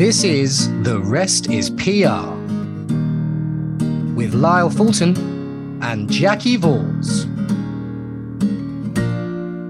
This 0.00 0.24
is 0.24 0.70
The 0.82 0.98
Rest 0.98 1.50
is 1.50 1.68
PR 1.68 2.24
with 4.16 4.32
Lyle 4.32 4.70
Fulton 4.70 5.14
and 5.82 6.08
Jacki 6.08 6.56
Vause. 6.56 7.26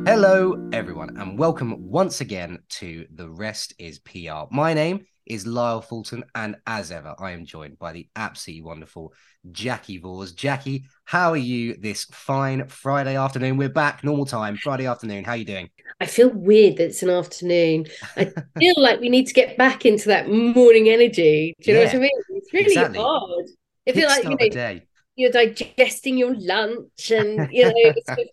Hello, 0.07 0.69
everyone, 0.73 1.17
and 1.17 1.37
welcome 1.37 1.91
once 1.91 2.21
again 2.21 2.61
to 2.69 3.09
The 3.13 3.29
Rest 3.29 3.75
is 3.81 3.99
PR. 3.99 4.45
My 4.53 4.73
name 4.73 5.05
is 5.31 5.47
Lyle 5.47 5.81
Fulton, 5.81 6.25
and 6.35 6.57
as 6.67 6.91
ever, 6.91 7.15
I 7.17 7.31
am 7.31 7.45
joined 7.47 7.79
by 7.79 7.93
the 7.93 8.09
absolutely 8.17 8.63
wonderful 8.63 9.15
Jacki 9.53 10.03
Vause. 10.03 10.35
Jacki, 10.35 10.83
how 11.05 11.31
are 11.31 11.37
you 11.37 11.77
this 11.77 12.05
fine 12.07 12.67
Friday 12.67 13.17
afternoon? 13.17 13.57
We're 13.57 13.69
back, 13.69 14.03
normal 14.03 14.27
time, 14.27 14.57
Friday 14.57 14.87
afternoon. 14.87 15.23
How 15.23 15.33
are 15.33 15.37
you 15.37 15.45
doing? 15.45 15.71
I 16.01 16.07
feel 16.07 16.31
weird 16.31 16.79
that 16.79 16.87
it's 16.87 17.05
an 17.05 17.11
afternoon. 17.11 17.87
I 18.17 18.25
feel 18.59 18.75
like 18.77 18.99
we 18.99 19.09
need 19.09 19.29
to 19.29 19.33
get 19.33 19.57
back 19.57 19.87
into 19.87 20.09
that 20.09 20.29
morning 20.29 20.89
energy. 20.89 21.55
Do 21.61 21.71
you 21.71 21.77
know 21.77 21.85
what 21.85 21.95
I 21.95 21.99
mean? 21.99 22.11
It's 22.31 22.53
really 22.53 22.67
exactly. 22.67 22.99
hard. 22.99 23.47
I 23.89 23.93
feel 23.93 24.09
like 24.09 24.25
you 24.25 24.31
know, 24.31 24.49
day. 24.49 24.83
you're 25.15 25.31
digesting 25.31 26.19
your 26.19 26.35
lunch 26.37 27.13
and 27.13 27.49
you 27.53 27.67
know 27.67 27.93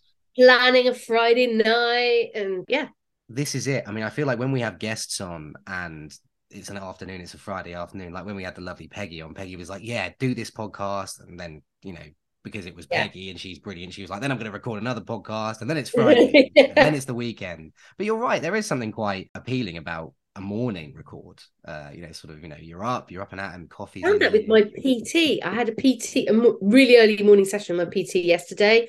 planning 0.36 0.88
a 0.88 0.96
Friday 0.96 1.46
night 1.46 2.32
and 2.34 2.66
yeah. 2.68 2.88
this 3.30 3.54
is 3.54 3.68
it. 3.68 3.84
I 3.86 3.92
mean, 3.92 4.04
I 4.04 4.10
feel 4.10 4.26
like 4.26 4.40
when 4.40 4.52
we 4.52 4.62
have 4.62 4.80
guests 4.80 5.22
on 5.22 5.54
and 5.68 6.12
it's 6.50 6.70
an 6.70 6.78
afternoon, 6.78 7.22
it's 7.22 7.34
a 7.34 7.38
Friday 7.38 7.74
afternoon, 7.74 8.14
like 8.14 8.26
when 8.26 8.36
we 8.36 8.44
had 8.44 8.56
the 8.56 8.62
lovely 8.62 8.88
Peggy 8.88 9.22
on, 9.22 9.34
Peggy 9.34 9.56
was 9.56 9.70
like, 9.70 9.84
Yeah, 9.84 10.10
do 10.20 10.34
this 10.34 10.52
podcast. 10.52 11.20
And 11.26 11.40
then, 11.40 11.62
you 11.84 11.94
know, 11.94 12.06
because 12.44 12.66
it 12.66 12.76
was 12.76 12.88
Yeah. 12.90 13.04
Peggy 13.04 13.30
and 13.30 13.40
she's 13.40 13.60
brilliant, 13.60 13.94
she 13.94 14.02
was 14.02 14.10
like, 14.10 14.22
Then 14.22 14.32
I'm 14.32 14.38
going 14.38 14.46
to 14.46 14.52
record 14.52 14.82
another 14.82 15.02
podcast. 15.02 15.62
And 15.62 15.70
then 15.70 15.78
it's 15.78 15.90
Friday. 15.92 16.52
and 16.56 16.76
then 16.76 16.96
it's 16.96 17.06
the 17.06 17.14
weekend. 17.14 17.74
But 17.98 18.06
you're 18.06 18.18
right. 18.18 18.42
There 18.42 18.56
is 18.56 18.66
something 18.66 18.92
quite 18.92 19.30
appealing 19.36 19.78
about 19.78 20.14
a 20.36 20.42
morning 20.42 20.94
record. 20.96 21.42
Uh, 21.66 21.90
you 21.94 22.02
know, 22.04 22.12
sort 22.12 22.34
of, 22.34 22.42
you 22.42 22.48
know, 22.48 22.58
you're 22.60 22.84
up, 22.84 23.12
you're 23.12 23.24
up 23.24 23.32
and 23.32 23.42
out 23.42 23.56
and 23.56 23.70
coffee. 23.70 24.06
I 24.06 24.10
found 24.10 24.22
that 24.22 24.32
with 24.32 24.48
my 24.48 24.62
PT. 24.62 25.40
I 25.44 25.54
had 25.54 25.70
a 25.70 25.74
PT, 25.74 26.30
a 26.30 26.54
really 26.62 26.98
early 26.98 27.22
morning 27.24 27.46
session 27.46 27.78
with 27.78 27.88
my 27.88 28.04
PT 28.04 28.16
yesterday. 28.18 28.88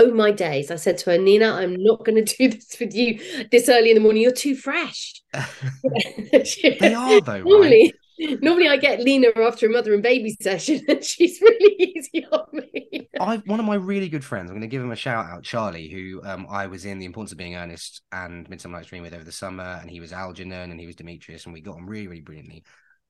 Oh 0.00 0.12
my 0.14 0.30
days. 0.30 0.70
I 0.70 0.76
said 0.76 0.96
to 0.98 1.10
her, 1.10 1.18
Nina, 1.18 1.52
I'm 1.52 1.76
not 1.76 2.04
going 2.04 2.24
to 2.24 2.36
do 2.36 2.48
this 2.48 2.78
with 2.80 2.94
you 2.94 3.20
this 3.50 3.68
early 3.68 3.90
in 3.90 3.94
the 3.94 4.00
morning. 4.00 4.22
You're 4.22 4.32
too 4.32 4.56
fresh. 4.56 5.20
they 5.32 6.94
are, 6.94 7.20
though, 7.20 7.32
right? 7.32 7.44
normally 7.44 7.94
normally 8.42 8.68
I 8.68 8.76
get 8.76 9.00
Lena 9.00 9.28
after 9.36 9.66
a 9.66 9.70
mother 9.70 9.94
and 9.94 10.02
baby 10.02 10.36
session 10.40 10.82
and 10.88 11.02
she's 11.02 11.40
really 11.40 11.74
easy 11.96 12.26
on 12.30 12.46
me. 12.52 13.08
I 13.18 13.36
one 13.38 13.60
of 13.60 13.66
my 13.66 13.76
really 13.76 14.08
good 14.08 14.24
friends. 14.24 14.50
I'm 14.50 14.56
going 14.56 14.62
to 14.62 14.66
give 14.68 14.82
him 14.82 14.90
a 14.90 14.96
shout 14.96 15.26
out, 15.26 15.42
Charlie, 15.42 15.88
who 15.88 16.22
um, 16.24 16.46
I 16.50 16.66
was 16.66 16.84
in 16.84 16.98
the 16.98 17.06
Importance 17.06 17.32
of 17.32 17.38
Being 17.38 17.56
Earnest 17.56 18.02
and 18.12 18.48
Midsummer 18.48 18.78
Night's 18.78 18.88
Dream 18.88 19.02
with 19.02 19.14
over 19.14 19.24
the 19.24 19.32
summer, 19.32 19.78
and 19.80 19.90
he 19.90 20.00
was 20.00 20.12
Algernon 20.12 20.70
and 20.70 20.80
he 20.80 20.86
was 20.86 20.96
Demetrius, 20.96 21.44
and 21.44 21.52
we 21.52 21.60
got 21.60 21.76
on 21.76 21.86
really, 21.86 22.08
really 22.08 22.20
brilliantly. 22.20 22.64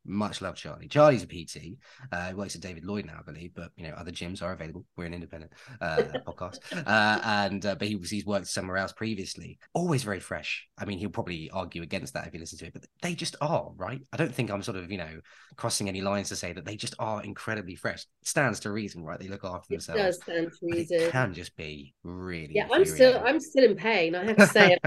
Much 0.06 0.40
love, 0.40 0.56
Charlie. 0.56 0.88
Charlie's 0.88 1.22
a 1.22 1.26
PT. 1.26 1.76
Uh, 2.10 2.28
he 2.28 2.34
works 2.34 2.54
at 2.54 2.62
David 2.62 2.84
Lloyd 2.84 3.04
now, 3.04 3.18
I 3.18 3.22
believe, 3.30 3.50
but 3.54 3.70
you 3.76 3.86
know 3.86 3.94
other 3.94 4.10
gyms 4.10 4.42
are 4.42 4.52
available. 4.52 4.84
We're 4.96 5.04
an 5.04 5.12
independent 5.14 5.52
uh, 5.80 5.96
podcast, 6.26 6.58
uh, 6.86 7.20
and 7.22 7.64
uh, 7.66 7.74
but 7.74 7.86
he 7.86 7.96
was 7.96 8.08
he's 8.10 8.24
worked 8.24 8.46
somewhere 8.46 8.78
else 8.78 8.92
previously. 8.92 9.58
Always 9.74 10.02
very 10.02 10.20
fresh. 10.20 10.66
I 10.78 10.86
mean, 10.86 10.98
he'll 10.98 11.10
probably 11.10 11.50
argue 11.52 11.82
against 11.82 12.14
that 12.14 12.26
if 12.26 12.32
you 12.32 12.40
listen 12.40 12.58
to 12.60 12.66
it, 12.66 12.72
but 12.72 12.86
they 13.02 13.14
just 13.14 13.36
are 13.42 13.70
right. 13.76 14.00
I 14.12 14.16
don't 14.16 14.34
think 14.34 14.50
I'm 14.50 14.62
sort 14.62 14.78
of 14.78 14.90
you 14.90 14.96
know 14.98 15.20
crossing 15.56 15.88
any 15.88 16.00
lines 16.00 16.30
to 16.30 16.36
say 16.36 16.54
that 16.54 16.64
they 16.64 16.76
just 16.76 16.94
are 16.98 17.22
incredibly 17.22 17.74
fresh. 17.74 18.06
Stands 18.24 18.60
to 18.60 18.72
reason, 18.72 19.04
right? 19.04 19.20
They 19.20 19.28
look 19.28 19.44
after 19.44 19.74
It 19.74 19.84
themselves. 19.84 20.00
does 20.02 20.22
stand 20.22 20.50
to 20.60 20.66
reason. 20.66 21.00
It 21.02 21.12
can 21.12 21.34
just 21.34 21.54
be 21.56 21.94
really. 22.04 22.52
Yeah, 22.54 22.68
I'm 22.72 22.86
still. 22.86 23.20
I'm 23.24 23.38
still 23.38 23.64
in 23.64 23.76
pain. 23.76 24.14
I 24.14 24.24
have 24.24 24.36
to 24.38 24.46
say 24.46 24.78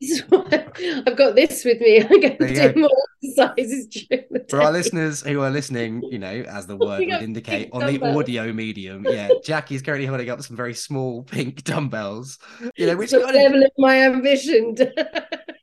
this 0.00 0.10
is 0.10 0.24
why 0.28 0.66
I've 1.06 1.16
got 1.16 1.36
this 1.36 1.64
with 1.64 1.80
me. 1.80 2.02
I'm 2.02 2.20
going 2.20 2.36
to 2.38 2.48
do 2.48 2.72
go. 2.72 2.80
more 2.80 2.90
exercises 3.22 3.86
For 4.48 4.62
our 4.62 4.72
listeners 4.72 5.22
who 5.22 5.40
are 5.42 5.50
listening, 5.50 6.02
you 6.10 6.18
know, 6.18 6.44
as 6.48 6.66
the 6.66 6.76
word 6.76 7.00
would 7.00 7.22
indicate 7.22 7.70
on 7.72 7.86
the 7.86 8.02
audio 8.02 8.52
medium, 8.52 9.04
yeah, 9.08 9.28
Jacki 9.44 9.72
is 9.72 9.82
currently 9.82 10.06
holding 10.06 10.30
up 10.30 10.40
some 10.42 10.56
very 10.56 10.74
small 10.74 11.22
pink 11.24 11.64
dumbbells, 11.64 12.38
you 12.76 12.86
know, 12.86 12.96
which 12.98 13.10
the 13.10 13.18
level 13.18 13.62
of 13.62 13.72
my 13.76 14.02
ambition. 14.02 14.76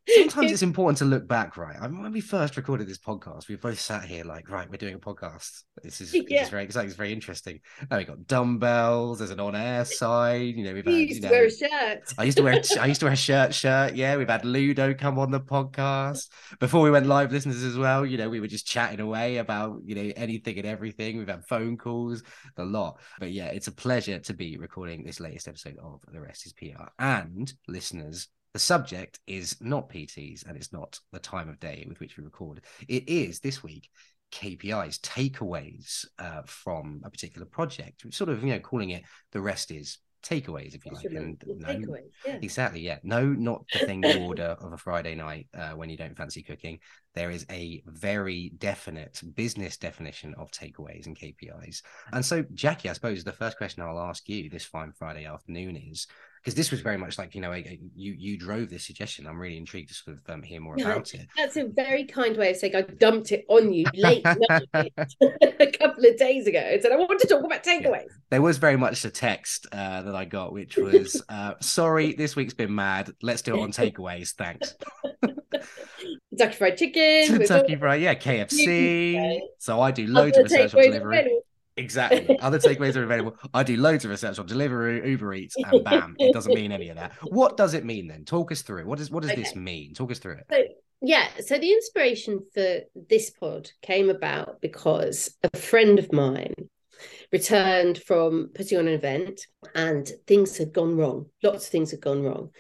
sometimes 0.07 0.51
it's 0.51 0.61
important 0.61 0.97
to 0.99 1.05
look 1.05 1.27
back, 1.27 1.57
right? 1.57 1.75
I 1.79 1.87
mean, 1.87 2.01
when 2.01 2.11
we 2.11 2.21
first 2.21 2.57
recorded 2.57 2.87
this 2.87 2.97
podcast, 2.97 3.47
we 3.47 3.55
both 3.55 3.79
sat 3.79 4.05
here 4.05 4.23
like, 4.23 4.49
right, 4.49 4.69
we're 4.69 4.77
doing 4.77 4.95
a 4.95 4.99
podcast. 4.99 5.63
This 5.83 6.01
is, 6.01 6.11
this 6.11 6.23
is 6.29 6.49
very 6.49 6.63
exciting. 6.63 6.87
It's 6.87 6.97
very 6.97 7.11
interesting. 7.11 7.59
Now 7.89 7.97
we 7.97 8.03
got 8.03 8.27
dumbbells. 8.27 9.19
There's 9.19 9.31
an 9.31 9.39
on-air 9.39 9.85
side. 9.85 10.55
You 10.55 10.63
know, 10.63 10.73
we've 10.73 10.85
had, 10.85 10.93
used 10.93 11.15
you 11.15 11.21
to 11.21 11.29
wear 11.29 11.45
a 11.45 11.51
shirt. 11.51 12.13
I 12.17 12.23
used 12.23 12.37
to 12.37 12.43
wear 12.43 12.61
I 12.79 12.85
used 12.85 12.99
to 13.01 13.05
wear 13.05 13.13
a 13.13 13.17
shirt 13.17 13.53
shirt. 13.53 13.95
Yeah, 13.95 14.17
we've 14.17 14.29
had 14.29 14.45
Ludo 14.45 14.93
come 14.93 15.19
on 15.19 15.31
the 15.31 15.39
podcast. 15.39 16.29
Before 16.59 16.81
we 16.81 16.91
went 16.91 17.05
live 17.05 17.31
listeners 17.31 17.63
as 17.63 17.77
well, 17.77 18.05
you 18.05 18.17
know, 18.17 18.29
we 18.29 18.39
were 18.39 18.47
just 18.47 18.67
chatting 18.67 18.99
away 18.99 19.37
about, 19.37 19.79
you 19.85 19.95
know, 19.95 20.11
anything 20.15 20.57
and 20.57 20.67
everything. 20.67 21.17
We've 21.17 21.27
had 21.27 21.45
phone 21.45 21.77
calls, 21.77 22.23
a 22.57 22.65
lot. 22.65 22.99
But 23.19 23.31
yeah, 23.31 23.47
it's 23.47 23.67
a 23.67 23.71
pleasure 23.71 24.19
to 24.19 24.33
be 24.33 24.57
recording 24.57 25.03
this 25.03 25.19
latest 25.19 25.47
episode 25.47 25.77
of 25.81 26.01
The 26.11 26.21
Rest 26.21 26.45
is 26.45 26.53
PR. 26.53 26.85
And 26.99 27.51
listeners, 27.67 28.29
the 28.55 28.59
subject 28.59 29.19
is 29.27 29.57
not 29.59 29.89
PTs 29.89 30.47
and 30.47 30.55
it's 30.55 30.71
not 30.71 30.97
the 31.11 31.19
time 31.19 31.49
of 31.49 31.59
day 31.59 31.83
with 31.89 31.99
which 31.99 32.15
we 32.15 32.23
record. 32.23 32.61
It 32.87 33.09
is 33.09 33.41
this 33.41 33.61
week 33.61 33.89
KPIs, 34.31 35.01
takeaways 35.01 36.05
uh, 36.19 36.43
from 36.45 37.01
a 37.03 37.09
particular 37.09 37.45
project. 37.45 38.05
We're 38.05 38.11
sort 38.11 38.29
of, 38.29 38.41
you 38.45 38.53
know, 38.53 38.61
calling 38.61 38.91
it 38.91 39.03
the 39.33 39.41
rest 39.41 39.71
is 39.71 39.97
takeaways, 40.23 40.73
if 40.73 40.85
you 40.85 40.93
like. 40.93 41.03
And 41.03 41.43
no, 41.45 41.97
yeah. 42.25 42.37
Exactly. 42.41 42.79
Yeah. 42.79 42.99
No, 43.03 43.25
not 43.25 43.65
the 43.73 43.79
thing 43.79 44.01
you 44.05 44.21
order 44.21 44.55
of 44.61 44.71
a 44.71 44.77
Friday 44.77 45.15
night 45.15 45.47
uh, 45.53 45.71
when 45.71 45.89
you 45.89 45.97
don't 45.97 46.15
fancy 46.15 46.41
cooking. 46.41 46.79
There 47.13 47.31
is 47.31 47.45
a 47.51 47.83
very 47.87 48.53
definite 48.57 49.21
business 49.35 49.75
definition 49.75 50.33
of 50.35 50.49
takeaways 50.51 51.07
and 51.07 51.19
KPIs. 51.19 51.81
And 52.13 52.25
so, 52.25 52.43
Jacki, 52.43 52.89
I 52.89 52.93
suppose 52.93 53.25
the 53.25 53.33
first 53.33 53.57
question 53.57 53.83
I'll 53.83 53.99
ask 53.99 54.29
you 54.29 54.49
this 54.49 54.63
fine 54.63 54.93
Friday 54.93 55.25
afternoon 55.25 55.75
is 55.75 56.07
because 56.45 56.53
this 56.53 56.69
was 56.69 56.81
very 56.81 56.97
much 56.97 57.17
like 57.17 57.33
you 57.33 57.41
know 57.41 57.51
a, 57.51 57.79
you 57.95 58.13
you 58.13 58.37
drove 58.37 58.69
this 58.69 58.85
suggestion. 58.85 59.25
I'm 59.25 59.39
really 59.39 59.57
intrigued 59.57 59.89
to 59.89 59.95
sort 59.95 60.17
of 60.17 60.29
um, 60.31 60.43
hear 60.43 60.61
more 60.61 60.75
Yeah, 60.77 60.91
about 60.91 61.11
it. 61.15 61.27
That's 61.35 61.57
a 61.57 61.65
very 61.65 62.05
kind 62.05 62.37
way 62.37 62.51
of 62.51 62.57
saying 62.57 62.75
I 62.75 62.81
dumped 62.81 63.31
it 63.31 63.45
on 63.49 63.73
you 63.73 63.85
late 63.95 64.23
a 64.75 65.71
couple 65.79 66.05
of 66.05 66.17
days 66.17 66.45
ago 66.45 66.59
and 66.59 66.79
said 66.79 66.91
I 66.91 66.97
want 66.97 67.19
to 67.19 67.27
talk 67.27 67.43
about 67.43 67.63
takeaways. 67.63 68.09
There 68.29 68.43
was 68.43 68.59
very 68.59 68.77
much 68.77 69.03
a 69.05 69.09
text 69.09 69.65
uh, 69.71 70.03
that 70.03 70.15
I 70.15 70.25
got, 70.25 70.53
which 70.53 70.77
was, 70.77 71.19
uh, 71.29 71.55
"Sorry, 71.61 72.13
this 72.13 72.35
week's 72.35 72.53
been 72.53 72.75
mad. 72.75 73.11
Let's 73.23 73.41
do 73.41 73.55
it 73.55 73.61
on 73.61 73.71
takeaways. 73.71 74.33
Thanks." 74.35 74.75
Kentucky 76.29 76.57
Fried 76.57 76.77
Chicken. 76.77 77.37
Kentucky 77.37 77.75
Fried, 77.75 78.01
yeah, 78.01 78.13
KFC. 78.13 79.39
So 79.57 79.81
I 79.81 79.89
do 79.89 80.05
loads 80.05 80.37
other 80.37 80.45
of 80.45 80.51
research 80.51 80.75
on 80.75 80.79
takeaways 80.79 80.85
delivery. 80.85 81.39
Exactly. 81.77 82.39
Other 82.39 82.59
takeaways 82.59 82.95
are 82.95 83.03
available. 83.03 83.37
I 83.53 83.63
do 83.63 83.75
loads 83.77 84.05
of 84.05 84.11
research 84.11 84.39
on 84.39 84.47
Deliveroo, 84.47 85.05
Uber 85.07 85.33
Eats, 85.33 85.55
and 85.57 85.83
bam, 85.83 86.15
it 86.19 86.33
doesn't 86.33 86.53
mean 86.53 86.71
any 86.71 86.89
of 86.89 86.95
that. 86.95 87.13
What 87.23 87.57
does 87.57 87.73
it 87.73 87.83
mean 87.83 88.07
then? 88.07 88.23
Talk 88.23 88.51
us 88.51 88.61
through. 88.61 88.85
What 88.85 88.97
does 88.99 89.11
what 89.11 89.23
does 89.23 89.35
this 89.35 89.55
mean? 89.55 89.93
Talk 89.93 90.11
us 90.11 90.19
through 90.19 90.37
it. 90.37 90.45
So, 90.49 90.63
yeah, 91.01 91.27
so 91.45 91.57
the 91.57 91.71
inspiration 91.71 92.39
for 92.53 92.79
this 93.09 93.29
pod 93.31 93.69
came 93.81 94.09
about 94.09 94.61
because 94.61 95.35
a 95.43 95.57
friend 95.57 95.99
of 95.99 96.13
mine 96.13 96.53
returned 97.31 98.01
from 98.01 98.51
putting 98.55 98.77
on 98.77 98.87
an 98.87 98.93
event 98.93 99.41
and 99.73 100.09
things 100.27 100.57
had 100.57 100.71
gone 100.71 100.95
wrong. 100.95 101.25
Lots 101.43 101.65
of 101.65 101.71
things 101.71 101.91
had 101.91 102.01
gone 102.01 102.23
wrong. 102.23 102.51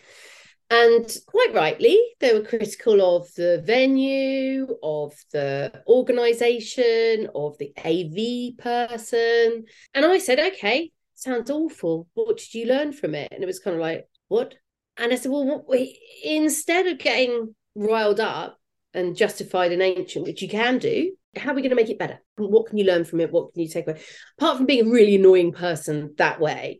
And 0.69 1.15
quite 1.27 1.53
rightly, 1.53 1.99
they 2.19 2.33
were 2.33 2.41
critical 2.41 3.17
of 3.17 3.31
the 3.35 3.61
venue, 3.63 4.67
of 4.81 5.13
the 5.31 5.83
organization, 5.87 7.27
of 7.35 7.55
the 7.59 7.71
AV 7.77 8.57
person. 8.57 9.65
And 9.93 10.05
I 10.05 10.17
said, 10.17 10.39
okay, 10.39 10.91
sounds 11.13 11.51
awful. 11.51 12.07
What 12.15 12.37
did 12.37 12.53
you 12.53 12.65
learn 12.65 12.93
from 12.93 13.13
it? 13.13 13.31
And 13.31 13.43
it 13.43 13.47
was 13.47 13.59
kind 13.59 13.75
of 13.75 13.81
like, 13.81 14.07
what? 14.27 14.55
And 14.97 15.11
I 15.11 15.15
said, 15.15 15.31
well, 15.31 15.65
instead 16.23 16.87
of 16.87 16.97
getting 16.97 17.53
riled 17.75 18.19
up 18.19 18.57
and 18.93 19.15
justified 19.15 19.71
and 19.71 19.83
ancient, 19.83 20.25
which 20.25 20.41
you 20.41 20.49
can 20.49 20.79
do, 20.79 21.15
how 21.35 21.51
are 21.51 21.53
we 21.53 21.61
going 21.61 21.69
to 21.69 21.75
make 21.75 21.89
it 21.89 21.99
better? 21.99 22.19
What 22.37 22.67
can 22.67 22.77
you 22.77 22.85
learn 22.85 23.03
from 23.03 23.19
it? 23.19 23.31
What 23.31 23.53
can 23.53 23.61
you 23.61 23.69
take 23.69 23.87
away? 23.87 24.01
Apart 24.39 24.57
from 24.57 24.65
being 24.65 24.87
a 24.87 24.89
really 24.89 25.15
annoying 25.15 25.51
person 25.51 26.15
that 26.17 26.39
way, 26.39 26.79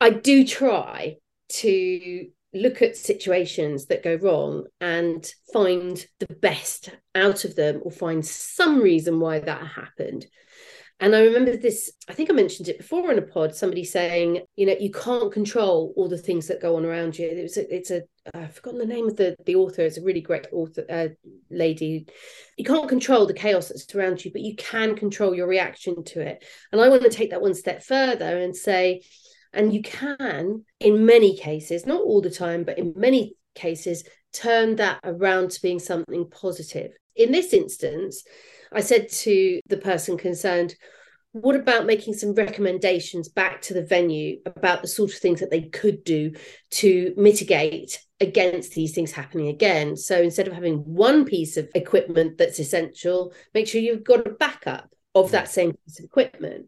I 0.00 0.10
do 0.10 0.46
try 0.46 1.16
to 1.48 2.28
look 2.54 2.82
at 2.82 2.96
situations 2.96 3.86
that 3.86 4.04
go 4.04 4.14
wrong 4.16 4.66
and 4.80 5.28
find 5.52 6.06
the 6.20 6.34
best 6.40 6.90
out 7.14 7.44
of 7.44 7.56
them 7.56 7.80
or 7.82 7.90
find 7.90 8.24
some 8.24 8.80
reason 8.80 9.20
why 9.20 9.40
that 9.40 9.66
happened. 9.66 10.26
And 11.00 11.14
I 11.14 11.22
remember 11.22 11.56
this, 11.56 11.92
I 12.08 12.12
think 12.12 12.30
I 12.30 12.34
mentioned 12.34 12.68
it 12.68 12.78
before 12.78 13.10
in 13.10 13.18
a 13.18 13.22
pod, 13.22 13.54
somebody 13.54 13.84
saying, 13.84 14.42
you 14.54 14.64
know, 14.64 14.76
you 14.78 14.92
can't 14.92 15.32
control 15.32 15.92
all 15.96 16.08
the 16.08 16.16
things 16.16 16.46
that 16.46 16.62
go 16.62 16.76
on 16.76 16.84
around 16.84 17.18
you. 17.18 17.26
It 17.26 17.42
was 17.42 17.56
a, 17.56 17.74
it's 17.74 17.90
a, 17.90 18.02
I've 18.32 18.54
forgotten 18.54 18.78
the 18.78 18.86
name 18.86 19.08
of 19.08 19.16
the, 19.16 19.34
the 19.44 19.56
author. 19.56 19.82
It's 19.82 19.98
a 19.98 20.02
really 20.02 20.20
great 20.20 20.46
author, 20.52 20.84
uh, 20.88 21.08
lady. 21.50 22.06
You 22.56 22.64
can't 22.64 22.88
control 22.88 23.26
the 23.26 23.34
chaos 23.34 23.68
that 23.68 23.80
surrounds 23.80 24.24
you, 24.24 24.30
but 24.30 24.42
you 24.42 24.54
can 24.54 24.94
control 24.94 25.34
your 25.34 25.48
reaction 25.48 26.04
to 26.04 26.20
it. 26.20 26.44
And 26.70 26.80
I 26.80 26.88
want 26.88 27.02
to 27.02 27.10
take 27.10 27.30
that 27.30 27.42
one 27.42 27.54
step 27.54 27.82
further 27.82 28.38
and 28.38 28.54
say, 28.54 29.02
and 29.54 29.72
you 29.72 29.82
can, 29.82 30.64
in 30.80 31.06
many 31.06 31.36
cases, 31.36 31.86
not 31.86 32.00
all 32.00 32.20
the 32.20 32.30
time, 32.30 32.64
but 32.64 32.78
in 32.78 32.92
many 32.96 33.34
cases, 33.54 34.04
turn 34.32 34.76
that 34.76 35.00
around 35.04 35.50
to 35.52 35.62
being 35.62 35.78
something 35.78 36.28
positive. 36.30 36.92
in 37.16 37.30
this 37.30 37.52
instance, 37.52 38.24
I 38.72 38.80
said 38.80 39.08
to 39.08 39.60
the 39.68 39.76
person 39.76 40.18
concerned, 40.18 40.74
what 41.34 41.56
about 41.56 41.86
making 41.86 42.14
some 42.14 42.32
recommendations 42.34 43.28
back 43.28 43.60
to 43.62 43.74
the 43.74 43.84
venue 43.84 44.38
about 44.46 44.82
the 44.82 44.88
sort 44.88 45.12
of 45.12 45.18
things 45.18 45.40
that 45.40 45.50
they 45.50 45.62
could 45.62 46.04
do 46.04 46.32
to 46.70 47.12
mitigate 47.16 48.00
against 48.20 48.72
these 48.74 48.94
things 48.94 49.10
happening 49.10 49.48
again? 49.48 49.96
So 49.96 50.20
instead 50.20 50.46
of 50.46 50.54
having 50.54 50.78
one 50.78 51.24
piece 51.24 51.56
of 51.56 51.68
equipment 51.74 52.38
that's 52.38 52.60
essential, 52.60 53.32
make 53.52 53.66
sure 53.66 53.80
you've 53.80 54.04
got 54.04 54.26
a 54.26 54.30
backup 54.30 54.90
of 55.14 55.32
that 55.32 55.48
same 55.48 55.72
piece 55.72 55.98
of 55.98 56.04
equipment. 56.04 56.66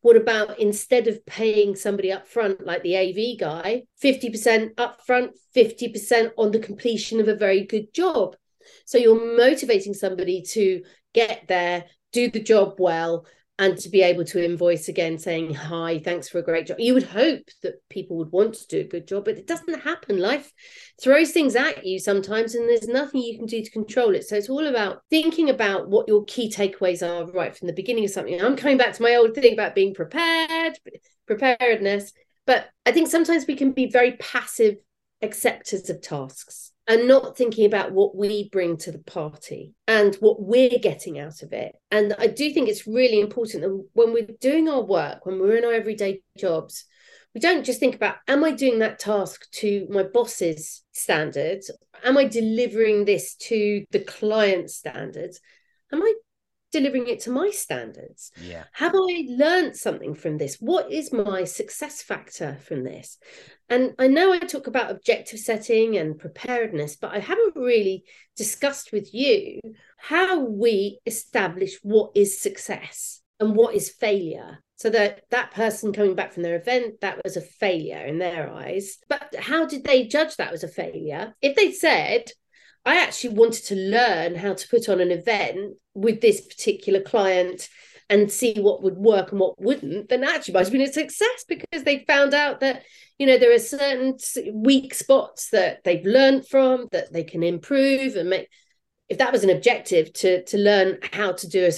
What 0.00 0.16
about 0.16 0.60
instead 0.60 1.08
of 1.08 1.24
paying 1.26 1.74
somebody 1.74 2.12
up 2.12 2.28
front, 2.28 2.64
like 2.64 2.82
the 2.82 2.96
AV 2.96 3.38
guy, 3.38 3.82
50% 4.02 4.74
upfront, 4.76 5.30
50% 5.56 6.32
on 6.38 6.52
the 6.52 6.60
completion 6.60 7.20
of 7.20 7.28
a 7.28 7.34
very 7.34 7.64
good 7.64 7.92
job? 7.92 8.36
So 8.84 8.98
you're 8.98 9.36
motivating 9.36 9.94
somebody 9.94 10.42
to 10.50 10.82
get 11.14 11.48
there, 11.48 11.86
do 12.12 12.30
the 12.30 12.40
job 12.40 12.74
well, 12.78 13.26
and 13.58 13.76
to 13.78 13.88
be 13.88 14.02
able 14.02 14.24
to 14.24 14.44
invoice 14.44 14.88
again 14.88 15.18
saying 15.18 15.52
hi 15.52 15.98
thanks 15.98 16.28
for 16.28 16.38
a 16.38 16.42
great 16.42 16.66
job. 16.66 16.78
You 16.78 16.94
would 16.94 17.04
hope 17.04 17.42
that 17.62 17.82
people 17.88 18.16
would 18.18 18.30
want 18.30 18.54
to 18.54 18.66
do 18.68 18.80
a 18.80 18.84
good 18.84 19.08
job 19.08 19.24
but 19.24 19.36
it 19.36 19.46
doesn't 19.46 19.82
happen. 19.82 20.18
Life 20.18 20.52
throws 21.02 21.32
things 21.32 21.56
at 21.56 21.84
you 21.84 21.98
sometimes 21.98 22.54
and 22.54 22.68
there's 22.68 22.88
nothing 22.88 23.22
you 23.22 23.36
can 23.36 23.46
do 23.46 23.62
to 23.62 23.70
control 23.70 24.14
it. 24.14 24.24
So 24.26 24.36
it's 24.36 24.48
all 24.48 24.66
about 24.66 25.02
thinking 25.10 25.50
about 25.50 25.88
what 25.88 26.08
your 26.08 26.24
key 26.24 26.50
takeaways 26.50 27.06
are 27.06 27.30
right 27.32 27.56
from 27.56 27.66
the 27.66 27.72
beginning 27.72 28.04
of 28.04 28.10
something. 28.10 28.40
I'm 28.40 28.56
coming 28.56 28.76
back 28.76 28.94
to 28.94 29.02
my 29.02 29.16
old 29.16 29.34
thing 29.34 29.52
about 29.52 29.74
being 29.74 29.94
prepared 29.94 30.78
preparedness 31.28 32.12
but 32.46 32.66
i 32.84 32.90
think 32.90 33.08
sometimes 33.08 33.46
we 33.46 33.54
can 33.54 33.70
be 33.70 33.88
very 33.88 34.12
passive 34.12 34.76
acceptors 35.22 35.88
of 35.90 36.00
tasks 36.00 36.72
and 36.88 37.06
not 37.06 37.36
thinking 37.36 37.66
about 37.66 37.92
what 37.92 38.16
we 38.16 38.48
bring 38.48 38.78
to 38.78 38.90
the 38.90 38.98
party 38.98 39.74
and 39.86 40.14
what 40.16 40.40
we're 40.40 40.78
getting 40.78 41.18
out 41.18 41.42
of 41.42 41.52
it. 41.52 41.74
And 41.90 42.14
I 42.18 42.28
do 42.28 42.50
think 42.50 42.68
it's 42.68 42.86
really 42.86 43.20
important 43.20 43.62
that 43.62 43.84
when 43.92 44.14
we're 44.14 44.26
doing 44.40 44.68
our 44.68 44.82
work, 44.82 45.26
when 45.26 45.38
we're 45.38 45.58
in 45.58 45.66
our 45.66 45.74
everyday 45.74 46.22
jobs, 46.38 46.86
we 47.34 47.42
don't 47.42 47.64
just 47.64 47.78
think 47.78 47.94
about, 47.94 48.16
am 48.26 48.42
I 48.42 48.52
doing 48.52 48.78
that 48.78 48.98
task 48.98 49.50
to 49.52 49.86
my 49.90 50.02
boss's 50.02 50.82
standards? 50.92 51.70
Am 52.02 52.16
I 52.16 52.24
delivering 52.24 53.04
this 53.04 53.34
to 53.34 53.84
the 53.90 54.00
client's 54.00 54.74
standards? 54.74 55.40
Am 55.92 56.02
I 56.02 56.14
delivering 56.72 57.08
it 57.08 57.20
to 57.20 57.30
my 57.30 57.50
standards? 57.50 58.30
Yeah. 58.40 58.64
Have 58.72 58.94
I 58.94 59.24
learned 59.28 59.76
something 59.76 60.14
from 60.14 60.38
this? 60.38 60.56
What 60.60 60.92
is 60.92 61.12
my 61.12 61.44
success 61.44 62.02
factor 62.02 62.58
from 62.64 62.84
this? 62.84 63.18
And 63.68 63.94
I 63.98 64.08
know 64.08 64.32
I 64.32 64.38
talk 64.38 64.66
about 64.66 64.90
objective 64.90 65.40
setting 65.40 65.96
and 65.96 66.18
preparedness, 66.18 66.96
but 66.96 67.14
I 67.14 67.18
haven't 67.18 67.56
really 67.56 68.04
discussed 68.36 68.92
with 68.92 69.12
you 69.12 69.60
how 69.98 70.40
we 70.40 71.00
establish 71.06 71.78
what 71.82 72.12
is 72.14 72.40
success 72.40 73.20
and 73.40 73.54
what 73.54 73.74
is 73.74 73.90
failure. 73.90 74.62
So 74.76 74.90
that 74.90 75.22
that 75.30 75.50
person 75.50 75.92
coming 75.92 76.14
back 76.14 76.32
from 76.32 76.44
their 76.44 76.56
event, 76.56 77.00
that 77.00 77.20
was 77.24 77.36
a 77.36 77.40
failure 77.40 78.04
in 78.04 78.18
their 78.18 78.48
eyes. 78.48 78.98
But 79.08 79.34
how 79.36 79.66
did 79.66 79.82
they 79.82 80.06
judge 80.06 80.36
that 80.36 80.52
was 80.52 80.62
a 80.62 80.68
failure? 80.68 81.34
If 81.42 81.56
they 81.56 81.72
said, 81.72 82.30
I 82.84 83.02
actually 83.02 83.34
wanted 83.34 83.64
to 83.66 83.74
learn 83.74 84.34
how 84.34 84.54
to 84.54 84.68
put 84.68 84.88
on 84.88 85.00
an 85.00 85.10
event 85.10 85.76
with 85.94 86.20
this 86.20 86.40
particular 86.40 87.00
client 87.00 87.68
and 88.10 88.32
see 88.32 88.54
what 88.54 88.82
would 88.82 88.96
work 88.96 89.30
and 89.32 89.40
what 89.40 89.60
wouldn't, 89.60 90.08
then 90.08 90.24
actually 90.24 90.54
might 90.54 90.64
have 90.64 90.72
been 90.72 90.80
a 90.80 90.92
success 90.92 91.44
because 91.46 91.84
they 91.84 92.04
found 92.06 92.32
out 92.32 92.60
that, 92.60 92.84
you 93.18 93.26
know, 93.26 93.36
there 93.36 93.54
are 93.54 93.58
certain 93.58 94.16
weak 94.54 94.94
spots 94.94 95.50
that 95.50 95.84
they've 95.84 96.06
learned 96.06 96.46
from 96.46 96.88
that 96.92 97.12
they 97.12 97.24
can 97.24 97.42
improve 97.42 98.16
and 98.16 98.30
make. 98.30 98.48
If 99.08 99.18
that 99.18 99.32
was 99.32 99.42
an 99.42 99.50
objective 99.50 100.12
to 100.14 100.44
to 100.44 100.58
learn 100.58 100.98
how 101.12 101.32
to 101.32 101.48
do 101.48 101.64
a 101.64 101.72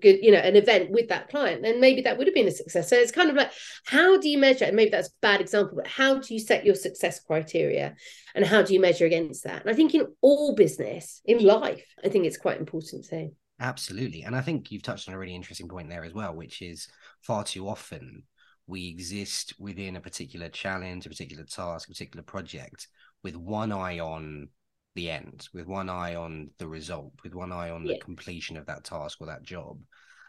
good, 0.00 0.18
you 0.22 0.32
know, 0.32 0.38
an 0.38 0.56
event 0.56 0.90
with 0.90 1.08
that 1.08 1.28
client, 1.28 1.62
then 1.62 1.80
maybe 1.80 2.02
that 2.02 2.18
would 2.18 2.26
have 2.26 2.34
been 2.34 2.48
a 2.48 2.52
success. 2.52 2.90
So 2.90 2.96
it's 2.96 3.12
kind 3.12 3.30
of 3.30 3.36
like, 3.36 3.52
how 3.84 4.18
do 4.18 4.28
you 4.28 4.38
measure? 4.38 4.64
And 4.64 4.76
maybe 4.76 4.90
that's 4.90 5.08
a 5.08 5.20
bad 5.22 5.40
example, 5.40 5.76
but 5.76 5.86
how 5.86 6.18
do 6.18 6.34
you 6.34 6.40
set 6.40 6.64
your 6.64 6.74
success 6.74 7.20
criteria, 7.20 7.94
and 8.34 8.44
how 8.44 8.62
do 8.62 8.74
you 8.74 8.80
measure 8.80 9.06
against 9.06 9.44
that? 9.44 9.62
And 9.62 9.70
I 9.70 9.74
think 9.74 9.94
in 9.94 10.06
all 10.20 10.54
business, 10.54 11.20
in 11.24 11.44
life, 11.44 11.86
I 12.04 12.08
think 12.08 12.26
it's 12.26 12.36
quite 12.36 12.58
important 12.58 13.02
to 13.02 13.08
say. 13.08 13.30
Absolutely. 13.58 14.22
And 14.22 14.36
I 14.36 14.42
think 14.42 14.70
you've 14.70 14.82
touched 14.82 15.08
on 15.08 15.14
a 15.14 15.18
really 15.18 15.34
interesting 15.34 15.68
point 15.68 15.88
there 15.88 16.04
as 16.04 16.12
well, 16.12 16.34
which 16.34 16.60
is 16.60 16.88
far 17.22 17.42
too 17.42 17.68
often 17.68 18.24
we 18.66 18.88
exist 18.88 19.54
within 19.58 19.94
a 19.94 20.00
particular 20.00 20.48
challenge, 20.48 21.06
a 21.06 21.08
particular 21.08 21.44
task, 21.44 21.88
a 21.88 21.92
particular 21.92 22.24
project 22.24 22.88
with 23.22 23.36
one 23.36 23.72
eye 23.72 24.00
on 24.00 24.48
the 24.96 25.10
end, 25.10 25.48
with 25.54 25.66
one 25.66 25.88
eye 25.88 26.16
on 26.16 26.50
the 26.58 26.66
result, 26.66 27.12
with 27.22 27.34
one 27.34 27.52
eye 27.52 27.70
on 27.70 27.86
yeah. 27.86 27.94
the 27.94 28.00
completion 28.00 28.56
of 28.56 28.66
that 28.66 28.82
task 28.82 29.18
or 29.20 29.28
that 29.28 29.44
job. 29.44 29.78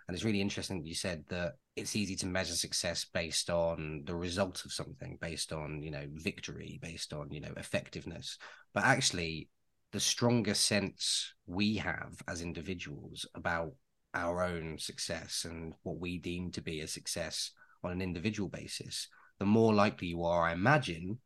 And 0.07 0.15
it's 0.15 0.23
really 0.23 0.41
interesting 0.41 0.77
that 0.77 0.87
you 0.87 0.95
said 0.95 1.25
that 1.29 1.53
it's 1.75 1.95
easy 1.95 2.15
to 2.17 2.27
measure 2.27 2.53
success 2.53 3.05
based 3.13 3.49
on 3.49 4.03
the 4.05 4.15
result 4.15 4.63
of 4.63 4.71
something, 4.71 5.17
based 5.19 5.51
on, 5.51 5.81
you 5.81 5.91
know, 5.91 6.05
victory, 6.13 6.79
based 6.81 7.13
on, 7.13 7.31
you 7.31 7.41
know, 7.41 7.51
effectiveness. 7.57 8.37
But 8.73 8.85
actually, 8.85 9.49
the 9.91 9.99
stronger 9.99 10.53
sense 10.53 11.33
we 11.45 11.75
have 11.77 12.13
as 12.27 12.41
individuals 12.41 13.25
about 13.35 13.73
our 14.13 14.43
own 14.43 14.77
success 14.77 15.45
and 15.45 15.73
what 15.83 15.99
we 15.99 16.17
deem 16.19 16.51
to 16.51 16.61
be 16.61 16.81
a 16.81 16.87
success 16.87 17.51
on 17.83 17.91
an 17.91 18.01
individual 18.01 18.49
basis, 18.49 19.07
the 19.39 19.45
more 19.45 19.73
likely 19.73 20.07
you 20.07 20.23
are, 20.23 20.43
I 20.43 20.53
imagine, 20.53 21.19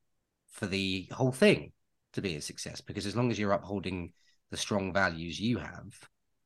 for 0.52 0.66
the 0.66 1.08
whole 1.12 1.32
thing 1.32 1.72
to 2.14 2.22
be 2.22 2.36
a 2.36 2.42
success. 2.42 2.82
Because 2.82 3.06
as 3.06 3.16
long 3.16 3.32
as 3.32 3.40
you're 3.40 3.52
upholding 3.52 4.14
the 4.50 4.58
strong 4.58 4.94
values 4.94 5.40
you 5.40 5.58
have 5.58 6.00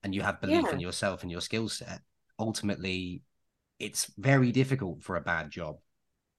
and 0.04 0.14
you 0.14 0.22
have 0.22 0.42
belief 0.42 0.64
yeah. 0.64 0.74
in 0.74 0.80
yourself 0.80 1.24
and 1.24 1.32
your 1.32 1.42
skill 1.42 1.70
set, 1.70 2.02
ultimately 2.40 3.22
it's 3.80 4.12
very 4.18 4.52
difficult 4.52 5.04
for 5.04 5.16
a 5.16 5.22
bad 5.22 5.50
job 5.50 5.78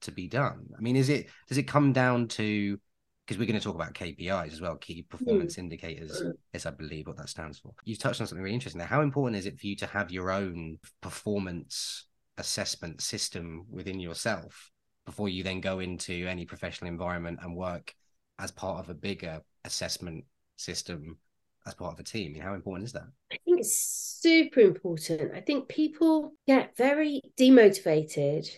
to 0.02 0.12
be 0.12 0.28
done. 0.28 0.68
I 0.76 0.80
mean, 0.80 0.96
is 0.96 1.08
it 1.08 1.28
does 1.48 1.58
it 1.58 1.64
come 1.64 1.92
down 1.92 2.28
to 2.28 2.78
because 3.26 3.38
we're 3.38 3.46
going 3.46 3.58
to 3.58 3.64
talk 3.64 3.74
about 3.74 3.94
KPIs 3.94 4.52
as 4.52 4.60
well, 4.60 4.76
key 4.76 5.02
performance 5.02 5.56
mm. 5.56 5.58
indicators, 5.58 6.22
is 6.54 6.64
I 6.64 6.70
believe 6.70 7.08
what 7.08 7.16
that 7.16 7.28
stands 7.28 7.58
for. 7.58 7.72
You've 7.84 7.98
touched 7.98 8.20
on 8.20 8.26
something 8.28 8.42
really 8.42 8.54
interesting 8.54 8.78
there. 8.78 8.86
How 8.86 9.00
important 9.00 9.36
is 9.36 9.46
it 9.46 9.58
for 9.58 9.66
you 9.66 9.74
to 9.76 9.86
have 9.86 10.12
your 10.12 10.30
own 10.30 10.78
performance 11.00 12.06
assessment 12.38 13.00
system 13.00 13.66
within 13.68 13.98
yourself 13.98 14.70
before 15.06 15.28
you 15.28 15.42
then 15.42 15.60
go 15.60 15.80
into 15.80 16.26
any 16.28 16.44
professional 16.44 16.88
environment 16.88 17.40
and 17.42 17.56
work 17.56 17.94
as 18.38 18.50
part 18.50 18.80
of 18.80 18.90
a 18.90 18.94
bigger 18.94 19.42
assessment 19.64 20.24
system 20.56 21.18
as 21.66 21.74
part 21.74 21.92
of 21.92 22.00
a 22.00 22.04
team? 22.04 22.30
I 22.30 22.34
mean, 22.34 22.42
how 22.42 22.54
important 22.54 22.86
is 22.86 22.92
that? 22.92 23.06
I 23.32 23.38
think 23.44 23.60
it's 23.60 23.78
super 24.20 24.60
important. 24.60 25.32
I 25.34 25.40
think 25.40 25.68
people 25.68 26.34
get 26.46 26.76
very 26.76 27.22
demotivated 27.38 28.48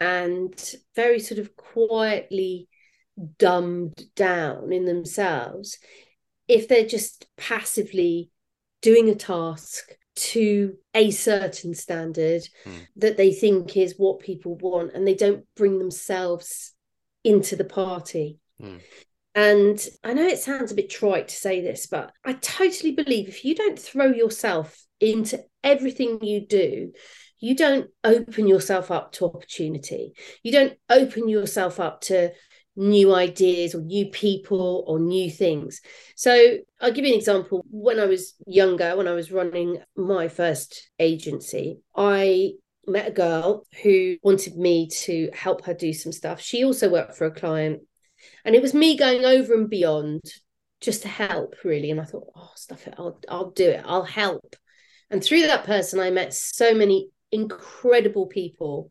and 0.00 0.74
very 0.94 1.20
sort 1.20 1.38
of 1.38 1.56
quietly 1.56 2.68
dumbed 3.38 4.04
down 4.14 4.72
in 4.72 4.84
themselves 4.84 5.78
if 6.48 6.68
they're 6.68 6.86
just 6.86 7.26
passively 7.36 8.30
doing 8.82 9.08
a 9.08 9.14
task 9.14 9.90
to 10.14 10.76
a 10.94 11.10
certain 11.10 11.74
standard 11.74 12.42
mm. 12.64 12.86
that 12.96 13.16
they 13.16 13.32
think 13.32 13.76
is 13.76 13.94
what 13.98 14.20
people 14.20 14.54
want 14.56 14.92
and 14.94 15.06
they 15.06 15.14
don't 15.14 15.44
bring 15.56 15.78
themselves 15.78 16.72
into 17.24 17.56
the 17.56 17.64
party. 17.64 18.38
Mm. 18.60 18.80
And 19.36 19.78
I 20.02 20.14
know 20.14 20.26
it 20.26 20.38
sounds 20.38 20.72
a 20.72 20.74
bit 20.74 20.88
trite 20.88 21.28
to 21.28 21.34
say 21.36 21.60
this, 21.60 21.86
but 21.86 22.10
I 22.24 22.32
totally 22.32 22.92
believe 22.92 23.28
if 23.28 23.44
you 23.44 23.54
don't 23.54 23.78
throw 23.78 24.06
yourself 24.06 24.82
into 24.98 25.44
everything 25.62 26.24
you 26.24 26.46
do, 26.46 26.92
you 27.38 27.54
don't 27.54 27.90
open 28.02 28.46
yourself 28.46 28.90
up 28.90 29.12
to 29.12 29.26
opportunity. 29.26 30.14
You 30.42 30.52
don't 30.52 30.72
open 30.88 31.28
yourself 31.28 31.78
up 31.78 32.00
to 32.02 32.32
new 32.76 33.14
ideas 33.14 33.74
or 33.74 33.82
new 33.82 34.06
people 34.06 34.84
or 34.86 34.98
new 34.98 35.30
things. 35.30 35.82
So 36.16 36.56
I'll 36.80 36.92
give 36.92 37.04
you 37.04 37.12
an 37.12 37.18
example. 37.18 37.62
When 37.70 38.00
I 38.00 38.06
was 38.06 38.34
younger, 38.46 38.96
when 38.96 39.06
I 39.06 39.12
was 39.12 39.30
running 39.30 39.82
my 39.96 40.28
first 40.28 40.90
agency, 40.98 41.80
I 41.94 42.52
met 42.86 43.08
a 43.08 43.12
girl 43.12 43.66
who 43.82 44.16
wanted 44.22 44.56
me 44.56 44.88
to 44.88 45.30
help 45.34 45.66
her 45.66 45.74
do 45.74 45.92
some 45.92 46.12
stuff. 46.12 46.40
She 46.40 46.64
also 46.64 46.88
worked 46.88 47.16
for 47.16 47.26
a 47.26 47.34
client. 47.34 47.82
And 48.44 48.54
it 48.54 48.62
was 48.62 48.74
me 48.74 48.96
going 48.96 49.24
over 49.24 49.54
and 49.54 49.68
beyond 49.68 50.22
just 50.80 51.02
to 51.02 51.08
help, 51.08 51.54
really. 51.64 51.90
And 51.90 52.00
I 52.00 52.04
thought, 52.04 52.30
oh, 52.36 52.50
stuff 52.54 52.86
it, 52.86 52.94
I'll, 52.98 53.18
I'll 53.28 53.50
do 53.50 53.70
it, 53.70 53.82
I'll 53.84 54.04
help. 54.04 54.56
And 55.10 55.22
through 55.22 55.42
that 55.42 55.64
person, 55.64 56.00
I 56.00 56.10
met 56.10 56.34
so 56.34 56.74
many 56.74 57.10
incredible 57.32 58.26
people 58.26 58.90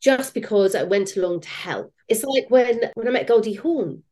just 0.00 0.34
because 0.34 0.74
I 0.74 0.82
went 0.82 1.16
along 1.16 1.40
to 1.40 1.48
help. 1.48 1.92
It's 2.08 2.24
like 2.24 2.46
when 2.48 2.80
when 2.94 3.08
I 3.08 3.10
met 3.10 3.26
Goldie 3.26 3.54
Hawn. 3.54 4.02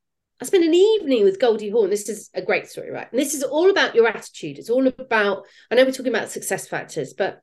I 0.40 0.46
spent 0.46 0.64
an 0.64 0.74
evening 0.74 1.22
with 1.22 1.38
Goldie 1.38 1.70
Hawn. 1.70 1.90
This 1.90 2.08
is 2.08 2.28
a 2.34 2.42
great 2.42 2.66
story, 2.66 2.90
right? 2.90 3.06
And 3.10 3.20
this 3.20 3.34
is 3.34 3.44
all 3.44 3.70
about 3.70 3.94
your 3.94 4.08
attitude. 4.08 4.58
It's 4.58 4.68
all 4.68 4.86
about, 4.86 5.44
I 5.70 5.76
know 5.76 5.84
we're 5.84 5.92
talking 5.92 6.14
about 6.14 6.30
success 6.30 6.66
factors, 6.66 7.14
but 7.14 7.40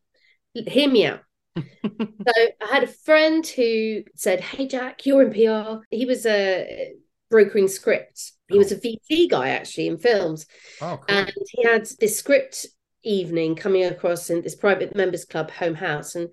hear 0.53 0.89
me 0.89 1.05
out. 1.05 1.21
so 1.55 1.63
I 1.85 2.67
had 2.69 2.83
a 2.83 2.87
friend 2.87 3.47
who 3.47 4.03
said, 4.15 4.41
Hey 4.41 4.67
Jack, 4.67 5.05
you're 5.05 5.21
in 5.21 5.31
PR. 5.31 5.85
He 5.89 6.05
was 6.05 6.25
a 6.25 6.93
brokering 7.31 7.67
scripts. 7.67 8.33
He 8.49 8.57
was 8.57 8.71
a 8.71 8.75
VC 8.75 9.29
guy 9.29 9.49
actually 9.49 9.87
in 9.87 9.97
films. 9.97 10.45
Oh, 10.81 10.97
cool. 10.97 11.05
And 11.07 11.33
he 11.49 11.63
had 11.63 11.87
this 11.99 12.17
script 12.17 12.67
evening 13.03 13.55
coming 13.55 13.85
across 13.85 14.29
in 14.29 14.41
this 14.41 14.55
private 14.55 14.95
members 14.95 15.25
club 15.25 15.49
Home 15.51 15.73
House. 15.73 16.15
And 16.15 16.29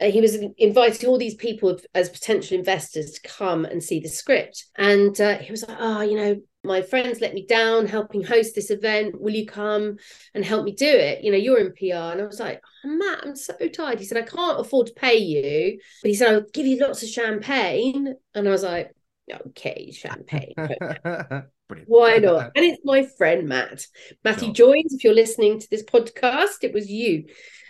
uh, 0.00 0.10
he 0.10 0.20
was 0.20 0.36
inviting 0.58 1.08
all 1.08 1.18
these 1.18 1.34
people 1.34 1.78
as 1.94 2.08
potential 2.08 2.58
investors 2.58 3.12
to 3.12 3.28
come 3.28 3.64
and 3.64 3.82
see 3.82 4.00
the 4.00 4.08
script. 4.08 4.64
And 4.76 5.18
uh, 5.20 5.38
he 5.38 5.50
was 5.50 5.66
like 5.66 5.76
oh 5.78 6.00
you 6.00 6.16
know 6.16 6.36
my 6.64 6.80
friends 6.80 7.20
let 7.20 7.34
me 7.34 7.44
down 7.44 7.86
helping 7.86 8.22
host 8.22 8.54
this 8.54 8.70
event. 8.70 9.20
Will 9.20 9.34
you 9.34 9.46
come 9.46 9.96
and 10.34 10.44
help 10.44 10.64
me 10.64 10.72
do 10.72 10.88
it? 10.88 11.22
You 11.22 11.30
know 11.30 11.38
you're 11.38 11.60
in 11.60 11.72
pr 11.72 11.94
and 11.94 12.20
i 12.20 12.24
was 12.24 12.40
like 12.40 12.62
oh, 12.84 12.88
matt 12.88 13.20
i'm 13.24 13.36
so 13.36 13.54
tired. 13.68 13.98
He 13.98 14.04
said 14.04 14.18
i 14.18 14.22
can't 14.22 14.60
afford 14.60 14.88
to 14.88 14.94
pay 14.94 15.16
you. 15.18 15.78
But 16.02 16.08
he 16.08 16.14
said 16.14 16.32
i'll 16.32 16.46
give 16.52 16.66
you 16.66 16.78
lots 16.78 17.02
of 17.02 17.08
champagne. 17.08 18.14
And 18.34 18.48
i 18.48 18.50
was 18.50 18.62
like 18.62 18.92
okay 19.30 19.92
champagne 19.92 20.54
why 21.86 22.18
not? 22.18 22.52
And 22.54 22.64
it's 22.64 22.82
my 22.84 23.06
friend 23.16 23.48
matt. 23.48 23.86
Matthew 24.24 24.48
sure. 24.48 24.74
joins 24.74 24.92
if 24.92 25.04
you're 25.04 25.14
listening 25.14 25.58
to 25.60 25.70
this 25.70 25.82
podcast. 25.82 26.62
It 26.62 26.72
was 26.72 26.90
you. 26.90 27.26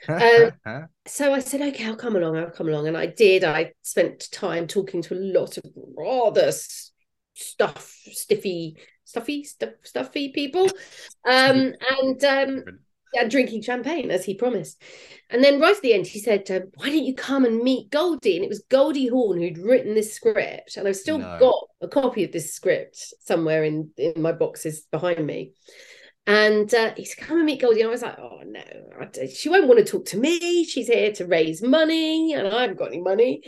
Um, 0.08 0.52
so 1.06 1.32
i 1.32 1.38
said 1.38 1.62
okay 1.62 1.86
i'll 1.86 1.94
come 1.94 2.16
along 2.16 2.36
i'll 2.36 2.50
come 2.50 2.68
along. 2.68 2.88
And 2.88 2.96
i 2.96 3.06
did. 3.06 3.44
I 3.44 3.72
spent 3.82 4.30
time 4.32 4.66
talking 4.66 5.02
to 5.02 5.14
a 5.14 5.16
lot 5.16 5.58
of 5.58 5.64
rather 5.96 6.52
stuff, 7.34 7.96
stiffy, 8.12 8.76
stuffy, 9.04 9.44
stuff, 9.44 9.70
stuffy 9.82 10.32
people, 10.32 10.66
um, 11.24 11.72
and 12.00 12.24
um, 12.24 12.64
yeah, 13.12 13.28
drinking 13.28 13.62
champagne 13.62 14.10
as 14.10 14.24
he 14.24 14.34
promised. 14.34 14.82
And 15.30 15.42
then 15.42 15.60
right 15.60 15.76
at 15.76 15.82
the 15.82 15.94
end, 15.94 16.06
he 16.06 16.18
said, 16.18 16.50
uh, 16.50 16.60
"Why 16.74 16.88
don't 16.88 17.04
you 17.04 17.14
come 17.14 17.44
and 17.44 17.62
meet 17.62 17.90
Goldie?" 17.90 18.36
And 18.36 18.44
it 18.44 18.48
was 18.48 18.64
Goldie 18.68 19.08
Hawn 19.08 19.40
who'd 19.40 19.58
written 19.58 19.94
this 19.94 20.14
script, 20.14 20.76
and 20.76 20.88
I've 20.88 20.96
still 20.96 21.18
no. 21.18 21.38
got 21.38 21.68
a 21.80 21.88
copy 21.88 22.24
of 22.24 22.32
this 22.32 22.52
script 22.52 22.96
somewhere 23.20 23.64
in 23.64 23.90
in 23.96 24.20
my 24.20 24.32
boxes 24.32 24.86
behind 24.90 25.26
me. 25.26 25.52
And 26.26 26.72
uh, 26.72 26.94
he 26.96 27.04
said, 27.04 27.24
"Come 27.24 27.38
and 27.38 27.46
meet 27.46 27.60
Goldie." 27.60 27.80
And 27.80 27.88
I 27.88 27.92
was 27.92 28.02
like, 28.02 28.18
"Oh 28.18 28.40
no, 28.44 29.26
she 29.34 29.48
won't 29.48 29.68
want 29.68 29.78
to 29.78 29.84
talk 29.84 30.06
to 30.06 30.18
me. 30.18 30.64
She's 30.64 30.88
here 30.88 31.12
to 31.12 31.26
raise 31.26 31.62
money, 31.62 32.32
and 32.34 32.46
I 32.46 32.62
haven't 32.62 32.78
got 32.78 32.88
any 32.88 33.00
money." 33.00 33.42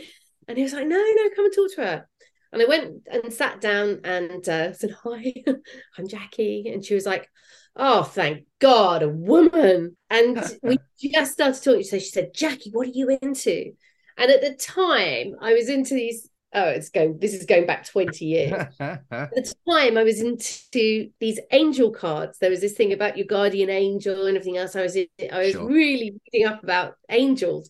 And 0.47 0.57
he 0.57 0.63
was 0.63 0.73
like, 0.73 0.87
"No, 0.87 0.97
no, 0.97 1.29
come 1.35 1.45
and 1.45 1.53
talk 1.53 1.75
to 1.75 1.81
her." 1.81 2.07
And 2.55 2.61
I 2.61 2.67
went 2.67 3.03
and 3.11 3.33
sat 3.33 3.59
down 3.59 3.99
and 4.05 4.47
uh, 4.47 4.71
said, 4.71 4.95
Hi, 5.03 5.33
I'm 5.97 6.07
Jacki. 6.07 6.73
And 6.73 6.85
she 6.85 6.93
was 6.93 7.05
like, 7.05 7.29
Oh, 7.75 8.03
thank 8.03 8.45
God, 8.59 9.03
a 9.03 9.09
woman. 9.09 9.97
And 10.09 10.41
we 10.63 10.77
just 10.99 11.33
started 11.33 11.61
talking. 11.61 11.83
So 11.83 11.99
she 11.99 12.05
said, 12.05 12.33
Jacki, 12.33 12.71
what 12.71 12.87
are 12.87 12.91
you 12.91 13.17
into? 13.21 13.73
And 14.17 14.31
at 14.31 14.41
the 14.41 14.55
time, 14.55 15.35
I 15.41 15.53
was 15.53 15.69
into 15.69 15.93
these. 15.93 16.29
Oh, 16.53 16.69
it's 16.69 16.89
going. 16.89 17.19
This 17.19 17.33
is 17.33 17.45
going 17.45 17.65
back 17.65 17.85
twenty 17.85 18.25
years. 18.25 18.53
at 18.79 19.01
the 19.09 19.53
time, 19.69 19.97
I 19.97 20.03
was 20.03 20.21
into 20.21 21.09
these 21.19 21.37
angel 21.51 21.91
cards. 21.91 22.37
There 22.39 22.49
was 22.49 22.61
this 22.61 22.75
thing 22.75 22.93
about 22.93 23.17
your 23.17 23.27
guardian 23.27 23.69
angel 23.69 24.25
and 24.25 24.37
everything 24.37 24.55
else. 24.55 24.73
I 24.73 24.83
was, 24.83 24.95
I 24.95 25.37
was 25.37 25.51
sure. 25.51 25.67
really 25.67 26.17
reading 26.31 26.47
up 26.47 26.63
about 26.63 26.95
angels, 27.09 27.67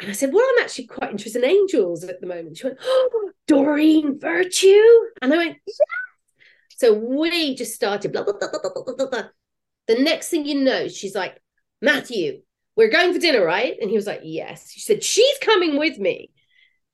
and 0.00 0.10
I 0.10 0.12
said, 0.12 0.32
Well, 0.32 0.44
I'm 0.48 0.64
actually 0.64 0.86
quite 0.86 1.10
interested 1.10 1.42
in 1.42 1.50
angels 1.50 2.04
at 2.04 2.20
the 2.20 2.26
moment. 2.26 2.56
She 2.56 2.66
went, 2.66 2.78
Oh, 2.82 3.30
Doreen 3.46 4.18
Virtue. 4.18 4.84
And 5.20 5.32
I 5.32 5.36
went, 5.36 5.56
Yeah. 5.66 6.07
So 6.78 6.94
we 6.94 7.54
just 7.56 7.74
started 7.74 8.12
blah, 8.12 8.22
blah, 8.22 8.34
blah, 8.38 8.48
blah, 8.50 8.70
blah, 8.72 8.94
blah, 8.94 9.06
blah. 9.06 9.22
The 9.88 10.02
next 10.02 10.28
thing 10.28 10.46
you 10.46 10.62
know, 10.62 10.86
she's 10.88 11.14
like, 11.14 11.36
Matthew, 11.82 12.42
we're 12.76 12.90
going 12.90 13.12
for 13.12 13.18
dinner, 13.18 13.44
right? 13.44 13.74
And 13.80 13.90
he 13.90 13.96
was 13.96 14.06
like, 14.06 14.20
Yes. 14.22 14.70
She 14.70 14.80
said, 14.80 15.02
She's 15.02 15.38
coming 15.38 15.78
with 15.78 15.98
me. 15.98 16.30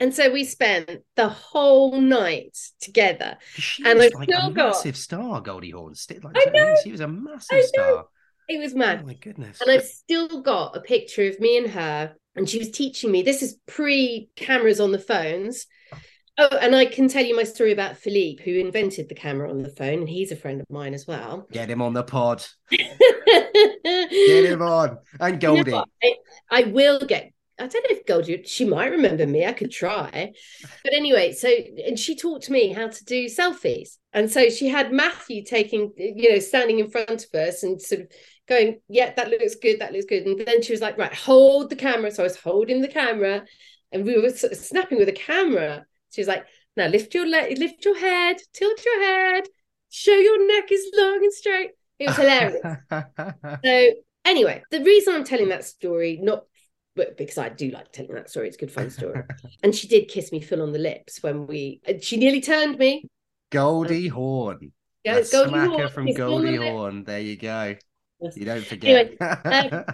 And 0.01 0.15
so 0.15 0.31
we 0.31 0.45
spent 0.45 0.91
the 1.17 1.29
whole 1.29 2.01
night 2.01 2.59
together. 2.81 3.37
She 3.55 3.85
and 3.85 3.99
was 3.99 4.13
I 4.15 4.19
like 4.19 4.29
a 4.29 4.51
got... 4.51 4.55
massive 4.55 4.97
star, 4.97 5.41
Goldie 5.41 5.71
Hawn. 5.71 5.95
Like, 6.23 6.35
I 6.35 6.51
know. 6.51 6.75
She 6.83 6.91
was 6.91 7.01
a 7.01 7.09
massive 7.09 7.63
star. 7.65 8.07
It 8.49 8.59
was 8.59 8.75
mad. 8.75 9.01
Oh 9.03 9.07
my 9.07 9.15
goodness. 9.15 9.61
And 9.61 9.71
I've 9.71 9.85
still 9.85 10.43
got 10.43 10.77
a 10.77 10.81
picture 10.81 11.29
of 11.29 11.39
me 11.41 11.59
and 11.59 11.71
her 11.71 12.15
and 12.37 12.49
she 12.49 12.59
was 12.59 12.71
teaching 12.71 13.11
me 13.11 13.23
this 13.23 13.43
is 13.43 13.59
pre 13.67 14.29
cameras 14.37 14.81
on 14.81 14.93
the 14.93 14.99
phones 14.99 15.67
oh 16.39 16.57
and 16.61 16.75
i 16.75 16.85
can 16.85 17.09
tell 17.09 17.25
you 17.25 17.37
my 17.37 17.43
story 17.43 17.73
about 17.73 17.97
philippe 17.97 18.43
who 18.43 18.59
invented 18.59 19.09
the 19.09 19.15
camera 19.15 19.49
on 19.49 19.63
the 19.63 19.71
phone 19.71 20.01
and 20.01 20.09
he's 20.09 20.33
a 20.33 20.37
friend 20.37 20.61
of 20.61 20.67
mine 20.71 20.95
as 20.95 21.07
well 21.07 21.47
get 21.53 21.71
him 21.71 21.83
on 21.83 21.93
the 21.93 22.03
pod 22.03 22.45
get 22.71 24.45
him 24.45 24.63
on 24.63 24.99
and 25.21 25.41
goldie 25.41 25.71
you 25.71 25.77
know 25.77 25.85
I, 26.03 26.15
I, 26.51 26.63
will 26.65 27.01
get 27.01 27.35
I 27.59 27.69
don't 27.69 27.85
know 27.85 27.97
if 27.97 28.07
Goldie, 28.07 28.43
she 28.45 28.65
might 28.65 28.91
remember 28.91 29.27
me. 29.27 29.47
I 29.47 29.53
could 29.53 29.71
try. 29.71 30.33
But 30.83 30.93
anyway, 30.93 31.33
so, 31.33 31.49
and 31.87 31.97
she 31.97 32.17
taught 32.17 32.51
me 32.51 32.73
how 32.73 32.89
to 32.89 33.05
do 33.05 33.27
selfies. 33.27 33.99
And 34.13 34.31
so 34.31 34.49
she 34.51 34.69
had 34.69 34.93
Matthew 34.93 35.45
taking, 35.45 35.93
you 35.97 36.33
know, 36.33 36.39
standing 36.41 36.81
in 36.81 36.91
front 36.91 37.25
of 37.25 37.41
us 37.41 37.63
and 37.63 37.81
sort 37.81 38.03
of 38.03 38.09
going, 38.49 38.81
yeah, 38.89 39.15
that 39.15 39.31
looks 39.31 39.55
good, 39.55 39.81
that 39.81 39.93
looks 39.93 40.07
good. 40.07 40.27
And 40.27 40.39
then 40.41 40.63
she 40.63 40.73
was 40.73 40.81
like, 40.81 40.99
right, 40.99 41.15
hold 41.15 41.71
the 41.71 41.77
camera. 41.77 42.11
So 42.11 42.25
I 42.25 42.27
was 42.27 42.37
holding 42.37 42.81
the 42.81 42.89
camera 42.89 43.45
and 43.93 44.05
we 44.05 44.21
were 44.21 44.31
sort 44.31 44.53
of 44.53 44.59
snapping 44.59 44.99
with 44.99 45.09
a 45.09 45.13
camera. 45.13 45.87
She 46.15 46.21
was 46.21 46.29
like, 46.29 46.47
now 46.77 46.87
lift 46.87 47.15
your 47.15 47.27
leg, 47.27 47.59
lift 47.59 47.85
your 47.85 47.99
head, 47.99 48.37
tilt 48.53 48.85
your 48.85 49.03
head, 49.03 49.45
show 49.91 50.15
your 50.15 50.47
neck 50.47 50.71
is 50.71 50.93
long 50.97 51.21
and 51.23 51.33
straight. 51.33 51.71
It 51.99 52.09
was 52.09 52.17
hilarious. 52.17 52.63
so 53.65 53.91
anyway, 54.25 54.63
the 54.71 54.83
reason 54.83 55.15
I'm 55.15 55.25
telling 55.25 55.49
that 55.49 55.65
story, 55.65 56.19
not 56.23 56.45
but 56.97 57.17
because 57.17 57.39
I 57.39 57.49
do 57.49 57.71
like 57.71 57.93
telling 57.93 58.15
that 58.15 58.31
story, 58.31 58.49
it's 58.49 58.57
a 58.57 58.61
good 58.61 58.71
fun 58.71 58.91
story. 58.91 59.23
and 59.63 59.75
she 59.75 59.89
did 59.89 60.09
kiss 60.09 60.31
me 60.31 60.41
full 60.41 60.63
on 60.63 60.73
the 60.73 60.79
lips 60.79 61.23
when 61.23 61.47
we 61.47 61.81
she 62.01 62.17
nearly 62.17 62.41
turned 62.41 62.79
me. 62.79 63.05
Goldie 63.51 64.09
Horn. 64.09 64.59
Hawn. 64.59 64.73
Yeah, 65.05 65.23
Goldie 65.31 65.59
Hawn. 65.59 65.89
from 65.91 66.13
Goldie 66.13 66.57
Hawn. 66.57 67.05
There 67.05 67.21
you 67.21 67.37
go. 67.37 67.77
You 68.35 68.45
don't 68.45 68.65
forget. 68.65 68.91
Anyway, 68.91 69.17
um, 69.21 69.85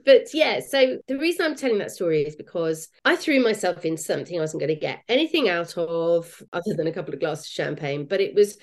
but 0.04 0.34
yeah, 0.34 0.60
so 0.60 0.98
the 1.08 1.18
reason 1.18 1.46
I'm 1.46 1.56
telling 1.56 1.78
that 1.78 1.92
story 1.92 2.22
is 2.22 2.36
because 2.36 2.88
I 3.04 3.16
threw 3.16 3.40
myself 3.40 3.84
into 3.84 4.02
something 4.02 4.36
I 4.36 4.40
wasn't 4.40 4.60
going 4.60 4.74
to 4.74 4.80
get 4.80 5.02
anything 5.08 5.48
out 5.48 5.76
of 5.76 6.42
other 6.52 6.74
than 6.76 6.86
a 6.86 6.92
couple 6.92 7.14
of 7.14 7.20
glasses 7.20 7.46
of 7.46 7.52
champagne, 7.52 8.06
but 8.06 8.20
it 8.20 8.34
was 8.34 8.58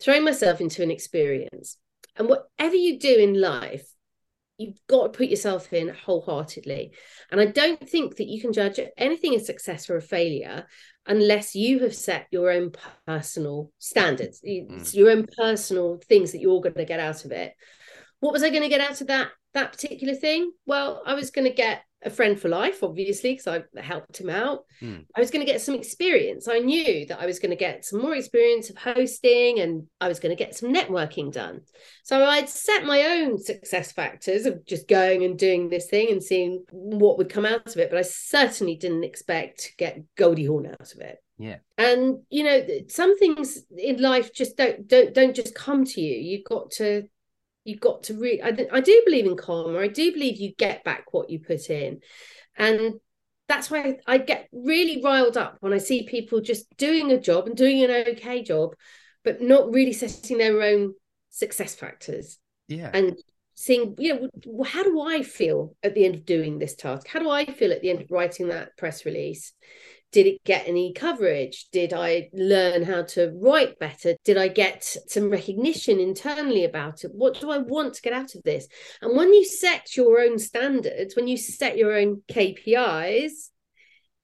throwing 0.00 0.24
myself 0.24 0.60
into 0.60 0.82
an 0.82 0.90
experience. 0.90 1.76
And 2.16 2.28
whatever 2.28 2.74
you 2.74 2.98
do 2.98 3.14
in 3.14 3.40
life, 3.40 3.86
you've 4.58 4.80
got 4.88 5.12
to 5.12 5.18
put 5.18 5.28
yourself 5.28 5.72
in 5.72 5.88
wholeheartedly. 5.88 6.92
And 7.30 7.40
I 7.40 7.46
don't 7.46 7.86
think 7.86 8.16
that 8.16 8.28
you 8.28 8.40
can 8.40 8.52
judge 8.52 8.80
anything 8.96 9.34
as 9.34 9.46
success 9.46 9.90
or 9.90 9.96
a 9.96 10.02
failure 10.02 10.66
unless 11.06 11.54
you 11.54 11.80
have 11.80 11.94
set 11.94 12.26
your 12.30 12.50
own 12.50 12.72
personal 13.06 13.70
standards, 13.78 14.40
mm. 14.46 14.94
your 14.94 15.10
own 15.10 15.26
personal 15.36 16.00
things 16.08 16.32
that 16.32 16.40
you're 16.40 16.60
going 16.60 16.74
to 16.74 16.84
get 16.84 17.00
out 17.00 17.24
of 17.24 17.32
it. 17.32 17.54
What 18.20 18.32
was 18.32 18.42
I 18.42 18.50
going 18.50 18.62
to 18.62 18.68
get 18.68 18.80
out 18.80 19.00
of 19.00 19.06
that 19.08 19.28
that 19.54 19.72
particular 19.72 20.14
thing? 20.14 20.52
Well, 20.66 21.02
I 21.06 21.14
was 21.14 21.30
going 21.30 21.46
to 21.46 21.54
get 21.54 21.82
a 22.06 22.10
friend 22.10 22.38
for 22.38 22.48
life, 22.48 22.82
obviously, 22.82 23.32
because 23.32 23.62
I 23.76 23.80
helped 23.80 24.20
him 24.20 24.30
out. 24.30 24.64
Mm. 24.80 25.04
I 25.14 25.20
was 25.20 25.30
going 25.30 25.44
to 25.44 25.50
get 25.50 25.60
some 25.60 25.74
experience. 25.74 26.48
I 26.48 26.60
knew 26.60 27.04
that 27.06 27.20
I 27.20 27.26
was 27.26 27.38
going 27.38 27.50
to 27.50 27.56
get 27.56 27.84
some 27.84 28.00
more 28.00 28.14
experience 28.14 28.70
of 28.70 28.78
hosting 28.78 29.60
and 29.60 29.86
I 30.00 30.08
was 30.08 30.20
going 30.20 30.34
to 30.34 30.42
get 30.42 30.54
some 30.54 30.72
networking 30.72 31.32
done. 31.32 31.62
So 32.04 32.24
I'd 32.24 32.48
set 32.48 32.84
my 32.84 33.02
own 33.02 33.38
success 33.38 33.92
factors 33.92 34.46
of 34.46 34.64
just 34.64 34.88
going 34.88 35.24
and 35.24 35.38
doing 35.38 35.68
this 35.68 35.88
thing 35.88 36.10
and 36.10 36.22
seeing 36.22 36.64
what 36.70 37.18
would 37.18 37.28
come 37.28 37.44
out 37.44 37.66
of 37.66 37.76
it. 37.76 37.90
But 37.90 37.98
I 37.98 38.02
certainly 38.02 38.76
didn't 38.76 39.04
expect 39.04 39.60
to 39.64 39.76
get 39.76 39.98
Goldie 40.16 40.46
Hawn 40.46 40.66
out 40.66 40.92
of 40.94 41.00
it. 41.00 41.18
Yeah. 41.38 41.56
And 41.76 42.20
you 42.30 42.44
know, 42.44 42.66
some 42.88 43.18
things 43.18 43.58
in 43.76 44.00
life 44.00 44.32
just 44.32 44.56
don't 44.56 44.88
don't 44.88 45.12
don't 45.12 45.36
just 45.36 45.54
come 45.54 45.84
to 45.84 46.00
you. 46.00 46.16
You've 46.16 46.44
got 46.44 46.70
to 46.72 47.08
you've 47.66 47.80
got 47.80 48.04
to 48.04 48.14
really 48.14 48.42
I, 48.42 48.54
I 48.72 48.80
do 48.80 49.02
believe 49.04 49.26
in 49.26 49.36
karma. 49.36 49.78
I 49.78 49.88
do 49.88 50.12
believe 50.12 50.38
you 50.38 50.54
get 50.56 50.84
back 50.84 51.12
what 51.12 51.30
you 51.30 51.40
put 51.40 51.70
in. 51.70 52.00
And 52.56 52.94
that's 53.48 53.70
why 53.70 53.96
I, 54.06 54.14
I 54.14 54.18
get 54.18 54.48
really 54.52 55.00
riled 55.02 55.36
up 55.36 55.58
when 55.60 55.72
i 55.72 55.78
see 55.78 56.02
people 56.02 56.40
just 56.40 56.66
doing 56.76 57.12
a 57.12 57.20
job 57.20 57.46
and 57.46 57.56
doing 57.56 57.84
an 57.84 57.90
okay 57.92 58.42
job 58.42 58.74
but 59.22 59.40
not 59.40 59.72
really 59.72 59.92
setting 59.92 60.38
their 60.38 60.62
own 60.62 60.94
success 61.30 61.74
factors. 61.74 62.38
Yeah. 62.68 62.90
And 62.94 63.16
seeing 63.58 63.94
you 63.98 64.14
know 64.44 64.62
how 64.64 64.82
do 64.82 65.00
i 65.00 65.22
feel 65.22 65.74
at 65.82 65.94
the 65.94 66.04
end 66.04 66.14
of 66.14 66.26
doing 66.26 66.58
this 66.58 66.76
task? 66.76 67.06
How 67.08 67.18
do 67.18 67.28
i 67.28 67.44
feel 67.44 67.72
at 67.72 67.82
the 67.82 67.90
end 67.90 68.02
of 68.02 68.10
writing 68.10 68.48
that 68.48 68.76
press 68.76 69.04
release 69.04 69.52
did 70.16 70.26
it 70.26 70.44
get 70.44 70.66
any 70.66 70.94
coverage? 70.94 71.66
Did 71.72 71.92
I 71.92 72.30
learn 72.32 72.84
how 72.84 73.02
to 73.02 73.30
write 73.38 73.78
better? 73.78 74.14
Did 74.24 74.38
I 74.38 74.48
get 74.48 74.82
some 75.08 75.28
recognition 75.28 76.00
internally 76.00 76.64
about 76.64 77.04
it? 77.04 77.10
What 77.12 77.38
do 77.38 77.50
I 77.50 77.58
want 77.58 77.92
to 77.92 78.00
get 78.00 78.14
out 78.14 78.34
of 78.34 78.42
this? 78.42 78.66
And 79.02 79.14
when 79.14 79.34
you 79.34 79.44
set 79.44 79.94
your 79.94 80.20
own 80.20 80.38
standards, 80.38 81.16
when 81.16 81.28
you 81.28 81.36
set 81.36 81.76
your 81.76 81.94
own 81.98 82.22
KPIs, 82.30 83.50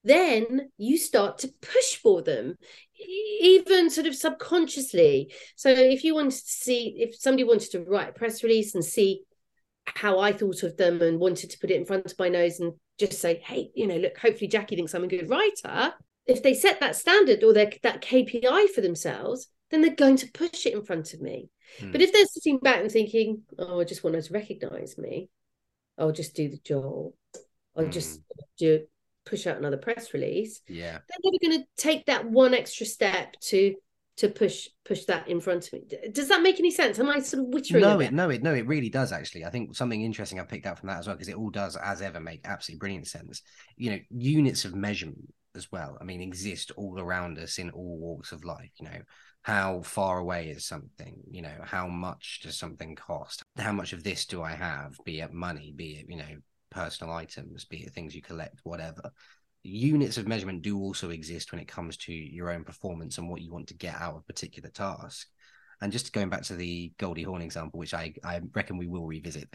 then 0.02 0.70
you 0.78 0.96
start 0.96 1.36
to 1.40 1.52
push 1.60 1.96
for 1.96 2.22
them 2.22 2.56
even 2.98 3.90
sort 3.90 4.06
of 4.06 4.14
subconsciously 4.14 5.32
so 5.56 5.68
if 5.68 6.04
you 6.04 6.14
wanted 6.14 6.32
to 6.32 6.40
see 6.46 6.94
if 6.98 7.14
somebody 7.16 7.44
wanted 7.44 7.70
to 7.70 7.84
write 7.84 8.08
a 8.08 8.12
press 8.12 8.42
release 8.42 8.74
and 8.74 8.84
see 8.84 9.22
how 9.86 10.18
I 10.18 10.32
thought 10.32 10.62
of 10.62 10.76
them 10.76 11.02
and 11.02 11.18
wanted 11.18 11.50
to 11.50 11.58
put 11.58 11.70
it 11.70 11.76
in 11.76 11.84
front 11.84 12.10
of 12.10 12.18
my 12.18 12.28
nose 12.28 12.60
and 12.60 12.72
just 12.98 13.20
say, 13.20 13.42
hey, 13.44 13.70
you 13.74 13.86
know, 13.86 13.96
look, 13.96 14.16
hopefully 14.16 14.48
Jacki 14.48 14.76
thinks 14.76 14.94
I'm 14.94 15.04
a 15.04 15.08
good 15.08 15.28
writer. 15.28 15.94
If 16.26 16.42
they 16.42 16.54
set 16.54 16.80
that 16.80 16.96
standard 16.96 17.42
or 17.42 17.52
their, 17.52 17.70
that 17.82 18.00
KPI 18.00 18.68
for 18.70 18.80
themselves, 18.80 19.48
then 19.70 19.80
they're 19.80 19.94
going 19.94 20.16
to 20.16 20.30
push 20.32 20.66
it 20.66 20.74
in 20.74 20.84
front 20.84 21.14
of 21.14 21.20
me. 21.20 21.50
Hmm. 21.80 21.90
But 21.90 22.02
if 22.02 22.12
they're 22.12 22.26
sitting 22.26 22.58
back 22.58 22.80
and 22.80 22.90
thinking, 22.90 23.42
oh, 23.58 23.80
I 23.80 23.84
just 23.84 24.04
want 24.04 24.16
her 24.16 24.22
to 24.22 24.32
recognize 24.32 24.96
me, 24.98 25.28
I'll 25.98 26.12
just 26.12 26.34
do 26.34 26.48
the 26.48 26.60
job, 26.64 27.12
I'll 27.76 27.88
just 27.88 28.20
do 28.58 28.82
push 29.24 29.46
out 29.46 29.58
another 29.58 29.76
press 29.76 30.12
release, 30.14 30.60
yeah 30.66 30.98
they're 31.08 31.18
never 31.22 31.36
going 31.40 31.62
to 31.62 31.68
take 31.76 32.06
that 32.06 32.28
one 32.28 32.54
extra 32.54 32.86
step 32.86 33.38
to 33.40 33.74
to 34.16 34.28
push 34.28 34.68
push 34.84 35.04
that 35.06 35.26
in 35.28 35.40
front 35.40 35.66
of 35.66 35.72
me. 35.72 35.82
Does 36.12 36.28
that 36.28 36.42
make 36.42 36.58
any 36.58 36.70
sense? 36.70 36.98
Am 36.98 37.08
I 37.08 37.20
sort 37.20 37.44
of 37.44 37.50
wittering? 37.50 37.80
no 37.80 38.00
it 38.00 38.12
no 38.12 38.30
it 38.30 38.42
no 38.42 38.54
it 38.54 38.66
really 38.66 38.88
does 38.88 39.12
actually 39.12 39.44
i 39.44 39.50
think 39.50 39.74
something 39.74 40.02
interesting 40.02 40.38
i 40.38 40.44
picked 40.44 40.66
up 40.66 40.78
from 40.78 40.88
that 40.88 40.98
as 40.98 41.06
well 41.06 41.16
because 41.16 41.28
it 41.28 41.36
all 41.36 41.50
does 41.50 41.76
as 41.76 42.02
ever 42.02 42.20
make 42.20 42.40
absolutely 42.44 42.78
brilliant 42.78 43.06
sense 43.06 43.42
you 43.76 43.90
know 43.90 43.98
units 44.10 44.64
of 44.64 44.74
measurement 44.74 45.32
as 45.54 45.70
well 45.70 45.96
i 46.00 46.04
mean 46.04 46.20
exist 46.20 46.70
all 46.76 46.98
around 46.98 47.38
us 47.38 47.58
in 47.58 47.70
all 47.70 47.98
walks 47.98 48.32
of 48.32 48.44
life 48.44 48.70
you 48.78 48.86
know 48.86 49.00
how 49.42 49.82
far 49.82 50.18
away 50.18 50.48
is 50.48 50.66
something 50.66 51.20
you 51.30 51.42
know 51.42 51.56
how 51.64 51.86
much 51.88 52.40
does 52.42 52.56
something 52.56 52.94
cost 52.94 53.42
how 53.58 53.72
much 53.72 53.92
of 53.92 54.04
this 54.04 54.24
do 54.26 54.42
i 54.42 54.52
have 54.52 54.94
be 55.04 55.20
it 55.20 55.32
money 55.32 55.72
be 55.74 55.96
it 55.96 56.06
you 56.08 56.16
know 56.16 56.36
personal 56.70 57.12
items 57.12 57.64
be 57.64 57.78
it 57.82 57.92
things 57.92 58.14
you 58.14 58.22
collect 58.22 58.60
whatever 58.62 59.10
units 59.62 60.16
of 60.16 60.26
measurement 60.26 60.62
do 60.62 60.78
also 60.78 61.10
exist 61.10 61.52
when 61.52 61.60
it 61.60 61.68
comes 61.68 61.96
to 61.96 62.12
your 62.12 62.50
own 62.50 62.64
performance 62.64 63.18
and 63.18 63.28
what 63.28 63.40
you 63.40 63.52
want 63.52 63.68
to 63.68 63.74
get 63.74 63.94
out 63.94 64.14
of 64.14 64.20
a 64.20 64.24
particular 64.24 64.70
task 64.70 65.28
and 65.80 65.92
just 65.92 66.12
going 66.12 66.28
back 66.28 66.42
to 66.42 66.54
the 66.54 66.92
Goldie 66.98 67.24
Hawn 67.24 67.42
example, 67.42 67.80
which 67.80 67.92
I, 67.92 68.14
I 68.24 68.40
reckon 68.54 68.78
we 68.78 68.86
will 68.86 69.04
revisit 69.04 69.52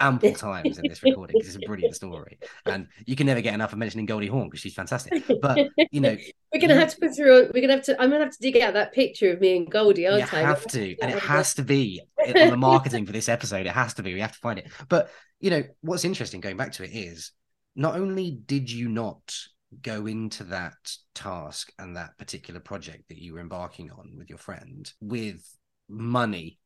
ample 0.00 0.32
times 0.32 0.78
in 0.78 0.88
this 0.88 1.02
recording 1.02 1.34
because 1.38 1.54
it's 1.54 1.64
a 1.64 1.66
brilliant 1.66 1.94
story. 1.94 2.38
And 2.66 2.88
you 3.06 3.16
can 3.16 3.26
never 3.26 3.40
get 3.40 3.54
enough 3.54 3.72
of 3.72 3.78
mentioning 3.78 4.06
Goldie 4.06 4.26
Hawn 4.26 4.48
because 4.48 4.60
she's 4.60 4.74
fantastic. 4.74 5.22
But, 5.40 5.68
you 5.92 6.00
know, 6.00 6.16
we're 6.52 6.60
gonna 6.60 6.74
have 6.74 6.90
to 6.90 7.00
put 7.00 7.14
through. 7.14 7.50
We're 7.54 7.60
gonna 7.60 7.74
have 7.74 7.84
to. 7.84 8.00
I'm 8.00 8.10
gonna 8.10 8.24
have 8.24 8.32
to 8.32 8.40
dig 8.40 8.60
out 8.60 8.74
that 8.74 8.92
picture 8.92 9.32
of 9.32 9.40
me 9.40 9.56
and 9.56 9.70
Goldie, 9.70 10.02
you 10.02 10.10
aren't 10.10 10.34
I? 10.34 10.40
have 10.40 10.66
to. 10.66 10.96
And 11.00 11.12
it 11.12 11.18
has 11.20 11.54
to 11.54 11.62
be 11.62 12.02
on 12.26 12.50
the 12.50 12.56
marketing 12.56 13.06
for 13.06 13.12
this 13.12 13.28
episode. 13.28 13.66
It 13.66 13.72
has 13.72 13.94
to 13.94 14.02
be. 14.02 14.14
We 14.14 14.20
have 14.20 14.32
to 14.32 14.38
find 14.38 14.58
it. 14.58 14.68
But, 14.88 15.10
you 15.40 15.50
know, 15.50 15.62
what's 15.80 16.04
interesting 16.04 16.40
going 16.40 16.56
back 16.56 16.72
to 16.72 16.84
it 16.84 16.90
is 16.92 17.32
not 17.76 17.96
only 17.96 18.30
did 18.46 18.70
you 18.70 18.88
not 18.88 19.34
go 19.82 20.06
into 20.06 20.44
that 20.44 20.76
task 21.14 21.70
and 21.78 21.96
that 21.96 22.16
particular 22.18 22.60
project 22.60 23.04
that 23.08 23.18
you 23.18 23.34
were 23.34 23.40
embarking 23.40 23.90
on 23.90 24.12
with 24.16 24.28
your 24.30 24.38
friend 24.38 24.90
with 25.00 25.44
money 25.88 26.58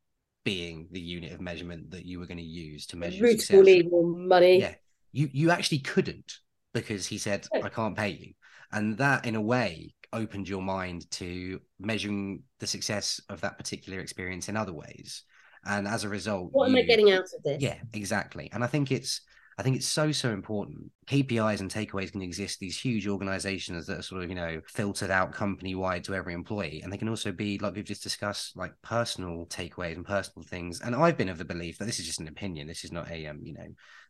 being 0.45 0.89
the 0.93 1.01
unit 1.01 1.33
of 1.33 1.41
measurement 1.41 1.91
that 1.91 2.05
you 2.05 2.19
were 2.19 2.27
going 2.27 2.39
to 2.39 2.43
use 2.45 2.87
to 2.87 2.97
measure 2.97 3.23
Root 3.23 3.41
success. 3.41 3.67
evil 3.69 4.03
money. 4.05 4.61
Yeah, 4.61 4.75
you 5.13 5.29
you 5.33 5.51
actually 5.51 5.79
couldn't 5.81 6.35
because 6.75 7.07
he 7.07 7.19
said 7.19 7.47
No. 7.53 7.63
I 7.63 7.69
can't 7.69 7.97
pay 7.97 8.09
you, 8.11 8.33
and 8.73 8.97
that 8.99 9.27
in 9.27 9.35
a 9.37 9.41
way 9.41 9.95
opened 10.13 10.49
your 10.49 10.63
mind 10.63 11.11
to 11.13 11.61
measuring 11.79 12.43
the 12.61 12.67
success 12.67 13.21
of 13.29 13.41
that 13.41 13.57
particular 13.59 14.01
experience 14.01 14.49
in 14.49 14.57
other 14.57 14.73
ways, 14.73 15.23
and 15.65 15.87
as 15.87 16.05
a 16.05 16.09
result, 16.09 16.51
What 16.53 16.69
am 16.69 16.77
I 16.77 16.83
getting 16.83 17.11
out 17.13 17.25
of 17.25 17.43
this? 17.45 17.61
yeah, 17.63 17.79
exactly. 17.95 18.49
And 18.53 18.63
I 18.65 18.67
think 18.67 18.91
it's 18.91 19.21
I 19.63 19.65
think 19.65 19.77
it's 19.77 19.87
so 19.87 20.11
so 20.11 20.31
important. 20.31 20.91
KPIs 21.07 21.61
and 21.61 21.71
takeaways 21.73 22.11
can 22.11 22.21
exist. 22.21 22.59
These 22.59 22.81
huge 22.81 23.07
organizations 23.07 23.87
that 23.87 24.01
are 24.01 24.03
sort 24.03 24.25
of 24.25 24.29
you 24.29 24.35
know 24.35 24.61
filtered 24.67 25.13
out 25.13 25.33
company 25.33 25.77
wide 25.77 26.03
to 26.03 26.17
every 26.17 26.35
employee, 26.35 26.81
and 26.83 26.93
they 26.93 26.97
can 26.97 27.09
also 27.09 27.31
be 27.31 27.61
like 27.61 27.77
we've 27.77 27.85
just 27.85 28.03
discussed, 28.03 28.57
like 28.57 28.73
personal 28.83 29.47
takeaways 29.47 29.95
and 29.95 30.05
personal 30.05 30.45
things. 30.45 30.81
And 30.81 30.97
I've 30.97 31.17
been 31.17 31.29
of 31.29 31.39
the 31.39 31.45
belief 31.45 31.79
that 31.79 31.85
this 31.85 32.01
is 32.01 32.07
just 32.07 32.19
an 32.19 32.27
opinion. 32.27 32.67
This 32.67 32.83
is 32.83 32.91
not 32.91 33.09
a 33.09 33.25
um 33.29 33.39
you 33.45 33.55
know 33.55 33.69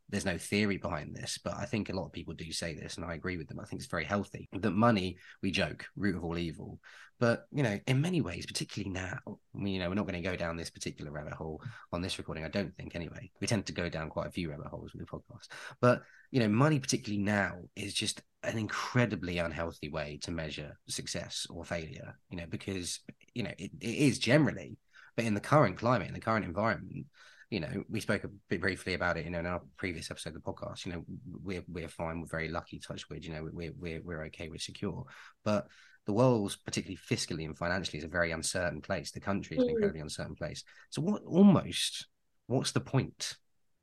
there's 0.09 0.27
no 0.27 0.37
theory 0.37 0.77
behind 0.77 1.15
this, 1.15 1.39
but 1.43 1.55
I 1.55 1.65
think 1.65 1.89
a 1.89 1.95
lot 1.95 2.07
of 2.07 2.13
people 2.13 2.35
do 2.35 2.53
say 2.53 2.75
this, 2.75 2.97
and 2.97 3.07
I 3.07 3.15
agree 3.15 3.37
with 3.37 3.49
them. 3.49 3.61
I 3.61 3.65
think 3.65 3.81
it's 3.81 3.91
very 3.91 4.05
healthy 4.05 4.49
that 4.53 4.71
money, 4.73 5.17
we 5.43 5.51
joke, 5.51 5.87
root 5.97 6.17
of 6.17 6.25
all 6.25 6.39
evil. 6.39 6.79
But 7.19 7.47
you 7.53 7.63
know, 7.63 7.79
in 7.87 8.01
many 8.01 8.21
ways, 8.21 8.47
particularly 8.47 8.91
now, 8.91 9.19
you 9.55 9.79
know, 9.79 9.89
we're 9.89 9.95
not 9.95 10.07
going 10.07 10.21
to 10.21 10.29
go 10.29 10.37
down 10.37 10.57
this 10.57 10.71
particular 10.71 11.13
rabbit 11.13 11.35
hole 11.35 11.63
on 11.93 12.03
this 12.03 12.19
recording. 12.19 12.45
I 12.45 12.49
don't 12.49 12.75
think, 12.77 12.95
anyway. 12.95 13.31
We 13.41 13.47
tend 13.47 13.65
to 13.67 13.73
go 13.73 13.89
down 13.89 14.11
quite 14.11 14.27
a 14.27 14.33
few 14.33 14.51
rabbit 14.51 14.67
holes 14.67 14.93
with 14.93 15.07
the 15.07 15.11
podcast, 15.11 15.49
but 15.81 16.03
you 16.31 16.41
know, 16.41 16.49
money, 16.49 16.79
particularly 16.79 17.23
now, 17.23 17.59
is 17.77 17.95
just 17.95 18.23
an 18.43 18.59
incredibly 18.59 19.39
unhealthy 19.39 19.89
way 19.89 20.19
to 20.23 20.31
measure 20.31 20.77
success 20.89 21.47
or 21.49 21.65
failure. 21.65 22.19
You 22.29 22.39
know, 22.39 22.47
because 22.49 23.01
you 23.35 23.45
know 23.45 23.53
it, 23.57 23.71
it 23.81 23.95
is 23.95 24.19
generally, 24.19 24.77
but 25.17 25.25
in 25.25 25.35
the 25.35 25.41
current 25.41 25.79
climate, 25.79 26.09
in 26.09 26.15
the 26.15 26.21
current 26.21 26.45
environment, 26.45 27.07
you 27.53 27.61
know, 27.61 27.85
we 27.91 28.01
spoke 28.01 28.25
a 28.25 28.31
bit 28.49 28.63
briefly 28.63 28.95
about 28.95 29.19
it, 29.19 29.27
you 29.27 29.31
know, 29.31 29.41
in 29.41 29.47
our 29.47 29.61
previous 29.77 30.11
episode 30.11 30.35
of 30.35 30.43
the 30.43 30.53
podcast. 30.53 30.87
You 30.87 30.93
know, 30.93 31.05
we're 31.45 31.63
we're 31.69 31.87
fine, 31.87 32.21
we're 32.21 32.27
very 32.27 32.49
lucky, 32.49 32.79
touch 32.79 33.11
wood. 33.11 33.27
You 33.27 33.35
know, 33.35 33.47
we're 33.53 33.75
we're 33.79 34.01
we're 34.03 34.25
okay, 34.25 34.49
we're 34.49 34.59
secure, 34.59 35.05
but 35.45 35.67
the 36.07 36.15
world's 36.15 36.57
particularly 36.57 36.97
fiscally 36.97 37.45
and 37.45 37.57
financially 37.57 37.99
is 37.99 38.05
a 38.05 38.09
very 38.09 38.31
uncertain 38.33 38.81
place. 38.81 39.11
The 39.11 39.21
country 39.21 39.59
is 39.59 39.63
an 39.65 39.69
Mm. 39.69 39.73
incredibly 39.73 40.01
uncertain 40.01 40.35
place. 40.35 40.65
So 40.89 41.03
what 41.03 41.23
almost 41.25 42.07
what's 42.47 42.73
the 42.73 42.81
point 42.81 43.37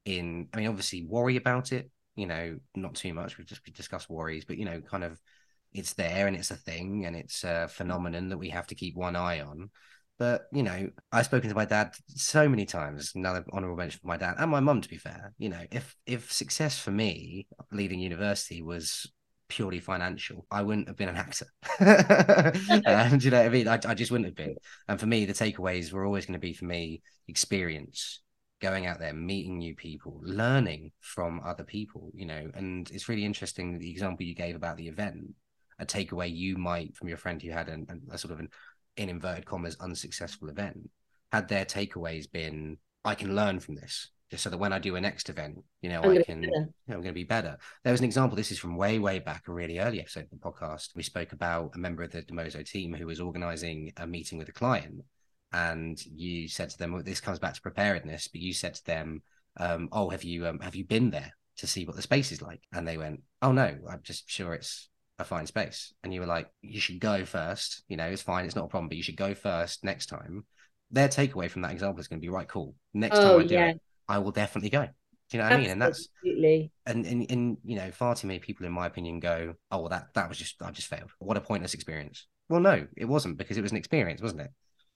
in 0.04 0.48
I 0.52 0.58
mean 0.58 0.68
obviously 0.68 1.06
worry 1.06 1.36
about 1.36 1.72
it, 1.72 1.92
you 2.16 2.26
know, 2.26 2.58
not 2.76 2.96
too 2.96 3.14
much. 3.14 3.38
We've 3.38 3.46
just 3.46 3.64
discussed 3.74 4.10
worries, 4.10 4.46
but 4.46 4.58
you 4.58 4.66
know, 4.66 4.82
kind 4.82 5.04
of 5.04 5.22
it's 5.74 5.94
there 5.94 6.26
and 6.26 6.36
it's 6.36 6.50
a 6.50 6.56
thing 6.56 7.06
and 7.06 7.16
it's 7.16 7.44
a 7.44 7.68
phenomenon 7.68 8.30
that 8.30 8.40
we 8.40 8.50
have 8.50 8.66
to 8.68 8.76
keep 8.76 8.96
one 8.96 9.16
eye 9.16 9.42
on. 9.42 9.70
But 10.20 10.48
you 10.52 10.64
know, 10.64 10.90
I've 11.12 11.26
spoken 11.26 11.50
to 11.50 11.56
my 11.56 11.66
dad 11.66 11.94
so 12.08 12.48
many 12.48 12.66
times. 12.66 13.14
Another 13.16 13.44
honorable 13.54 13.78
mention 13.78 14.02
for 14.02 14.08
my 14.08 14.18
dad 14.18 14.36
and 14.38 14.52
my 14.52 14.60
mum. 14.60 14.82
To 14.82 14.90
be 14.90 14.98
fair, 14.98 15.34
you 15.38 15.50
know, 15.50 15.64
if 15.72 15.96
if 16.06 16.32
success 16.32 16.78
for 16.78 16.92
me 16.92 17.48
leaving 17.72 18.00
university 18.00 18.62
was 18.62 19.10
purely 19.48 19.80
financial, 19.80 20.46
I 20.52 20.62
wouldn't 20.62 20.88
have 20.88 20.98
been 20.98 21.10
an 21.10 21.16
actor. 21.16 21.48
Um, 22.70 22.82
and 22.86 23.24
you 23.24 23.32
know 23.32 23.38
what 23.38 23.46
I 23.46 23.50
mean? 23.50 23.68
I, 23.68 23.80
I 23.86 23.94
just 23.94 24.12
wouldn't 24.12 24.28
have 24.28 24.36
been. 24.36 24.56
And 24.88 25.00
for 25.00 25.06
me, 25.06 25.26
the 25.26 25.34
takeaways 25.34 25.92
were 25.92 26.06
always 26.06 26.26
going 26.26 26.34
to 26.34 26.40
be 26.40 26.54
for 26.54 26.66
me 26.66 27.02
experience, 27.28 28.22
going 28.62 28.86
out 28.86 29.00
there, 29.00 29.14
meeting 29.14 29.58
new 29.58 29.76
people, 29.76 30.20
learning 30.24 30.92
from 31.00 31.42
other 31.46 31.64
people, 31.64 32.12
you 32.14 32.26
know. 32.26 32.52
And 32.54 32.90
it's 32.92 33.10
really 33.10 33.26
interesting 33.26 33.80
the 33.80 33.90
example 33.90 34.26
you 34.26 34.36
gave 34.36 34.56
about 34.56 34.78
the 34.78 34.88
event, 34.88 35.34
a 35.80 35.86
takeaway 35.86 36.34
you 36.34 36.58
might 36.58 36.96
from 36.96 37.08
your 37.08 37.18
friend 37.18 37.42
who 37.42 37.52
had 37.52 37.70
an, 37.70 37.88
a 38.12 38.18
sort 38.18 38.34
of 38.34 38.40
an 38.40 38.50
in 39.00 39.10
inverted 39.10 39.46
commas 39.46 39.78
unsuccessful 39.80 40.50
event. 40.50 40.90
Had 41.32 41.48
their 41.48 41.66
takeaways 41.66 42.30
been, 42.30 42.78
I 43.06 43.16
can 43.16 43.36
learn 43.36 43.60
from 43.60 43.76
this, 43.76 44.10
just 44.30 44.44
so 44.44 44.50
that 44.50 44.58
when 44.58 44.74
I 44.74 44.80
do 44.80 44.96
a 44.96 45.02
next 45.02 45.30
event, 45.30 45.64
you 45.82 45.90
know, 45.90 46.02
I'm 46.02 46.18
I 46.18 46.22
can 46.22 46.44
you 46.44 46.50
know, 46.52 46.96
I'm 46.96 47.02
going 47.02 47.06
to 47.06 47.14
be 47.14 47.24
better. 47.24 47.58
There 47.84 47.94
was 47.94 48.02
an 48.02 48.06
example. 48.06 48.36
This 48.36 48.52
is 48.52 48.60
from 48.60 48.76
way, 48.76 49.00
way 49.00 49.20
back, 49.20 49.48
a 49.48 49.54
really 49.54 49.80
early 49.80 50.02
episode 50.02 50.26
of 50.26 50.32
the 50.32 50.36
podcast. 50.36 50.90
We 50.96 51.04
spoke 51.04 51.32
about 51.32 51.72
a 51.76 51.80
member 51.80 52.04
of 52.04 52.12
the 52.12 52.24
Dimoso 52.24 52.68
team 52.70 52.94
who 52.94 53.06
was 53.08 53.22
organizing 53.22 53.94
a 53.96 54.06
meeting 54.06 54.38
with 54.38 54.50
a 54.50 54.54
client. 54.54 55.04
And 55.54 55.98
you 56.06 56.48
said 56.48 56.70
to 56.72 56.78
them, 56.78 56.92
well, 56.92 57.04
this 57.04 57.22
comes 57.22 57.40
back 57.40 57.54
to 57.54 57.62
preparedness, 57.62 58.28
but 58.28 58.42
you 58.42 58.54
said 58.54 58.74
to 58.76 58.86
them, 58.86 59.24
um, 59.58 59.90
oh, 59.92 60.10
have 60.10 60.24
you 60.24 60.46
um, 60.46 60.60
have 60.60 60.76
you 60.76 60.86
been 60.86 61.10
there 61.10 61.34
to 61.58 61.68
see 61.68 61.86
what 61.86 61.96
the 61.96 62.02
space 62.02 62.32
is 62.32 62.42
like? 62.42 62.62
And 62.74 62.88
they 62.88 62.98
went, 62.98 63.22
oh, 63.42 63.52
no, 63.52 63.76
I'm 63.90 64.02
just 64.04 64.30
sure 64.30 64.54
it's 64.54 64.90
a 65.20 65.24
fine 65.24 65.46
space. 65.46 65.94
And 66.04 66.14
you 66.14 66.22
were 66.22 66.26
like, 66.28 66.50
you 66.62 66.80
should 66.80 67.00
go 67.00 67.26
first. 67.26 67.84
You 67.88 67.98
know, 67.98 68.08
it's 68.08 68.22
fine. 68.22 68.46
It's 68.46 68.56
not 68.56 68.66
a 68.66 68.70
problem, 68.70 68.90
but 68.90 68.98
you 68.98 69.04
should 69.04 69.18
go 69.18 69.34
first 69.36 69.84
next 69.84 70.08
time. 70.08 70.46
Their 70.92 71.08
takeaway 71.08 71.50
from 71.50 71.62
that 71.64 71.72
example 71.72 72.00
is 72.00 72.08
going 72.08 72.20
to 72.20 72.26
be 72.26 72.30
right, 72.30 72.48
cool. 72.48 72.76
Next 72.94 73.20
Oh, 73.20 73.22
time 73.22 73.40
I 73.40 73.44
do 73.44 73.56
yeah. 73.56 73.70
it, 73.72 73.82
I 74.08 74.18
will 74.20 74.32
definitely 74.32 74.70
go. 74.70 74.86
Do 74.86 75.38
you 75.38 75.40
know 75.40 75.46
what 75.46 75.54
I 75.54 75.60
mean? 75.62 75.70
And 75.70 75.82
that's 75.82 76.10
Absolutely. 76.24 76.72
and, 76.86 77.06
and 77.06 77.30
and 77.32 77.58
you 77.64 77.76
know 77.76 77.92
far 77.92 78.16
too 78.16 78.28
many 78.28 78.40
people 78.40 78.66
in 78.66 78.72
my 78.72 78.88
opinion 78.88 79.20
go 79.20 79.54
oh 79.72 79.80
well 79.80 79.90
that 79.90 80.08
that 80.16 80.30
was 80.30 80.38
just 80.38 80.62
i 80.62 80.72
just 80.72 80.88
failed 80.88 81.12
what 81.20 81.38
a 81.38 81.42
pointless 81.42 81.74
experience 81.74 82.28
well 82.48 82.62
no 82.62 82.88
it 82.98 83.06
wasn't 83.06 83.38
because 83.38 83.58
it 83.58 83.62
was 83.62 83.72
an 83.72 83.78
experience 83.78 84.22
wasn't 84.22 84.42
it 84.42 84.52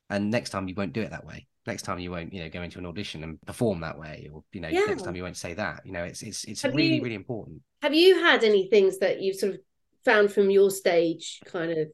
and 0.09 0.31
next 0.31 0.49
time 0.51 0.67
you 0.67 0.75
won't 0.75 0.93
do 0.93 1.01
it 1.01 1.11
that 1.11 1.25
way 1.25 1.45
next 1.67 1.83
time 1.83 1.99
you 1.99 2.09
won't 2.11 2.33
you 2.33 2.41
know 2.41 2.49
go 2.49 2.61
into 2.61 2.79
an 2.79 2.85
audition 2.85 3.23
and 3.23 3.39
perform 3.41 3.81
that 3.81 3.99
way 3.99 4.29
or 4.33 4.43
you 4.53 4.61
know 4.61 4.69
Yeah. 4.69 4.85
next 4.87 5.03
time 5.03 5.15
you 5.15 5.23
won't 5.23 5.37
say 5.37 5.53
that 5.53 5.81
you 5.85 5.91
know 5.91 6.03
it's 6.03 6.21
it's 6.23 6.43
it's 6.45 6.63
Have 6.63 6.73
really 6.73 6.95
you- 6.95 7.03
really 7.03 7.15
important 7.15 7.61
Have 7.81 7.93
you 7.93 8.19
had 8.21 8.43
any 8.43 8.67
things 8.69 8.99
that 8.99 9.21
you've 9.21 9.35
sort 9.35 9.53
of 9.55 9.59
found 10.05 10.31
from 10.31 10.49
your 10.49 10.69
stage 10.69 11.39
kind 11.45 11.71
of 11.71 11.87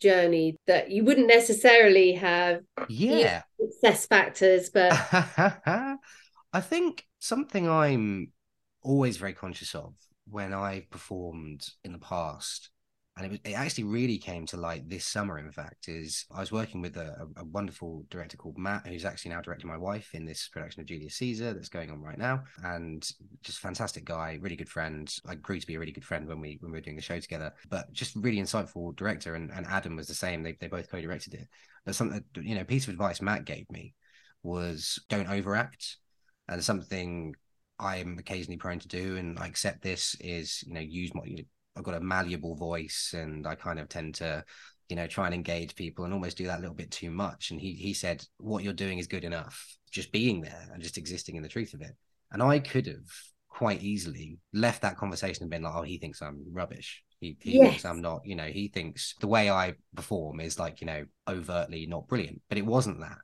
journey 0.00 0.56
that 0.66 0.90
you 0.90 1.04
wouldn't 1.04 1.26
necessarily 1.26 2.12
have 2.12 2.60
yeah. 2.88 3.42
success 3.60 4.06
factors, 4.06 4.70
but 4.70 4.92
I 6.52 6.60
think 6.60 7.04
something 7.18 7.68
I'm 7.68 8.32
always 8.82 9.16
very 9.16 9.32
conscious 9.32 9.74
of 9.74 9.94
when 10.28 10.52
I 10.52 10.86
performed 10.90 11.66
in 11.84 11.92
the 11.92 11.98
past, 11.98 12.70
and 13.16 13.26
it, 13.26 13.30
was, 13.30 13.40
it 13.44 13.54
actually 13.54 13.84
really 13.84 14.18
came 14.18 14.44
to 14.46 14.58
light 14.58 14.88
this 14.88 15.06
summer, 15.06 15.38
in 15.38 15.50
fact, 15.50 15.88
is 15.88 16.26
I 16.30 16.40
was 16.40 16.52
working 16.52 16.82
with 16.82 16.96
a, 16.96 17.26
a 17.36 17.44
wonderful 17.44 18.04
director 18.10 18.36
called 18.36 18.58
Matt, 18.58 18.86
who's 18.86 19.06
actually 19.06 19.30
now 19.30 19.40
directing 19.40 19.70
my 19.70 19.78
wife 19.78 20.10
in 20.14 20.26
this 20.26 20.48
production 20.48 20.82
of 20.82 20.86
Julius 20.86 21.14
Caesar 21.16 21.54
that's 21.54 21.70
going 21.70 21.90
on 21.90 22.02
right 22.02 22.18
now. 22.18 22.42
And 22.62 23.08
just 23.42 23.60
fantastic 23.60 24.04
guy, 24.04 24.38
really 24.42 24.56
good 24.56 24.68
friend. 24.68 25.12
I 25.26 25.34
grew 25.36 25.58
to 25.58 25.66
be 25.66 25.76
a 25.76 25.78
really 25.78 25.92
good 25.92 26.04
friend 26.04 26.28
when 26.28 26.40
we 26.40 26.58
when 26.60 26.72
we 26.72 26.78
were 26.78 26.82
doing 26.82 26.96
the 26.96 27.02
show 27.02 27.18
together, 27.18 27.52
but 27.70 27.90
just 27.92 28.16
really 28.16 28.38
insightful 28.38 28.94
director. 28.96 29.34
And, 29.34 29.50
and 29.50 29.66
Adam 29.66 29.96
was 29.96 30.08
the 30.08 30.14
same. 30.14 30.42
They, 30.42 30.56
they 30.60 30.68
both 30.68 30.90
co-directed 30.90 31.34
it. 31.34 31.48
But 31.86 31.94
something, 31.94 32.22
you 32.36 32.54
know, 32.54 32.64
piece 32.64 32.86
of 32.86 32.92
advice 32.92 33.22
Matt 33.22 33.46
gave 33.46 33.70
me 33.70 33.94
was 34.42 34.98
don't 35.08 35.30
overact. 35.30 35.96
And 36.48 36.62
something 36.62 37.34
I'm 37.78 38.18
occasionally 38.18 38.56
prone 38.56 38.78
to 38.78 38.88
do, 38.88 39.16
and 39.16 39.38
I 39.38 39.46
accept 39.46 39.82
this, 39.82 40.16
is 40.20 40.62
you 40.66 40.74
know 40.74 40.80
use 40.80 41.14
my. 41.14 41.22
I've 41.76 41.84
got 41.84 41.94
a 41.94 42.00
malleable 42.00 42.56
voice, 42.56 43.14
and 43.16 43.46
I 43.46 43.54
kind 43.54 43.78
of 43.78 43.88
tend 43.88 44.16
to 44.16 44.44
you 44.88 44.96
know, 44.96 45.06
try 45.06 45.26
and 45.26 45.34
engage 45.34 45.74
people 45.74 46.04
and 46.04 46.14
almost 46.14 46.36
do 46.36 46.46
that 46.46 46.58
a 46.58 46.60
little 46.60 46.74
bit 46.74 46.90
too 46.90 47.10
much. 47.10 47.50
And 47.50 47.60
he 47.60 47.72
he 47.72 47.92
said, 47.92 48.24
what 48.38 48.62
you're 48.62 48.72
doing 48.72 48.98
is 48.98 49.06
good 49.06 49.24
enough, 49.24 49.76
just 49.90 50.12
being 50.12 50.40
there 50.40 50.68
and 50.72 50.82
just 50.82 50.98
existing 50.98 51.36
in 51.36 51.42
the 51.42 51.48
truth 51.48 51.74
of 51.74 51.80
it. 51.80 51.96
And 52.30 52.42
I 52.42 52.58
could 52.58 52.86
have 52.86 53.08
quite 53.48 53.82
easily 53.82 54.38
left 54.52 54.82
that 54.82 54.96
conversation 54.96 55.42
and 55.42 55.50
been 55.50 55.62
like, 55.62 55.74
oh, 55.74 55.82
he 55.82 55.98
thinks 55.98 56.22
I'm 56.22 56.44
rubbish. 56.52 57.02
He, 57.20 57.36
he 57.40 57.56
yes. 57.56 57.70
thinks 57.70 57.84
I'm 57.84 58.02
not, 58.02 58.20
you 58.24 58.36
know, 58.36 58.44
he 58.44 58.68
thinks 58.68 59.14
the 59.20 59.26
way 59.26 59.50
I 59.50 59.74
perform 59.94 60.40
is 60.40 60.58
like, 60.58 60.80
you 60.80 60.86
know, 60.86 61.04
overtly 61.26 61.86
not 61.86 62.06
brilliant. 62.06 62.42
But 62.48 62.58
it 62.58 62.66
wasn't 62.66 63.00
that 63.00 63.18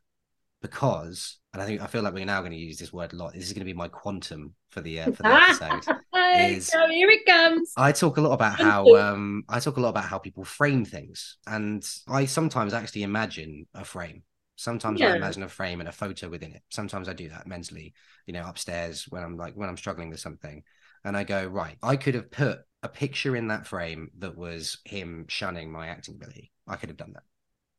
because, 0.62 1.38
and 1.52 1.62
I 1.62 1.66
think 1.66 1.82
I 1.82 1.86
feel 1.86 2.02
like 2.02 2.14
we're 2.14 2.24
now 2.24 2.40
going 2.40 2.52
to 2.52 2.58
use 2.58 2.78
this 2.78 2.92
word 2.92 3.12
a 3.12 3.16
lot. 3.16 3.34
This 3.34 3.44
is 3.44 3.52
going 3.52 3.60
to 3.60 3.72
be 3.72 3.74
my 3.74 3.88
quantum 3.88 4.54
for 4.70 4.80
the 4.80 5.00
uh, 5.00 5.12
for 5.12 5.22
the 5.22 5.28
episode. 5.62 5.96
Is 6.38 6.70
here 6.72 7.10
it 7.10 7.26
comes. 7.26 7.72
I 7.76 7.92
talk 7.92 8.16
a 8.16 8.20
lot 8.20 8.32
about 8.32 8.58
how 8.58 8.96
um 8.96 9.44
I 9.48 9.60
talk 9.60 9.76
a 9.76 9.80
lot 9.80 9.90
about 9.90 10.04
how 10.04 10.18
people 10.18 10.44
frame 10.44 10.84
things, 10.84 11.38
and 11.46 11.84
I 12.08 12.26
sometimes 12.26 12.74
actually 12.74 13.02
imagine 13.02 13.66
a 13.74 13.84
frame. 13.84 14.22
Sometimes 14.56 15.00
yeah. 15.00 15.12
I 15.12 15.16
imagine 15.16 15.42
a 15.42 15.48
frame 15.48 15.80
and 15.80 15.88
a 15.88 15.92
photo 15.92 16.28
within 16.28 16.52
it. 16.52 16.62
Sometimes 16.70 17.08
I 17.08 17.14
do 17.14 17.28
that 17.30 17.46
mentally, 17.46 17.94
you 18.26 18.32
know, 18.32 18.46
upstairs 18.46 19.06
when 19.08 19.22
I'm 19.22 19.36
like 19.36 19.54
when 19.54 19.68
I'm 19.68 19.76
struggling 19.76 20.10
with 20.10 20.20
something, 20.20 20.62
and 21.04 21.16
I 21.16 21.24
go 21.24 21.46
right. 21.46 21.76
I 21.82 21.96
could 21.96 22.14
have 22.14 22.30
put 22.30 22.60
a 22.82 22.88
picture 22.88 23.36
in 23.36 23.48
that 23.48 23.66
frame 23.66 24.10
that 24.18 24.36
was 24.36 24.78
him 24.84 25.26
shunning 25.28 25.70
my 25.70 25.88
acting 25.88 26.14
ability. 26.14 26.52
I 26.66 26.76
could 26.76 26.88
have 26.90 26.98
done 26.98 27.12
that, 27.14 27.24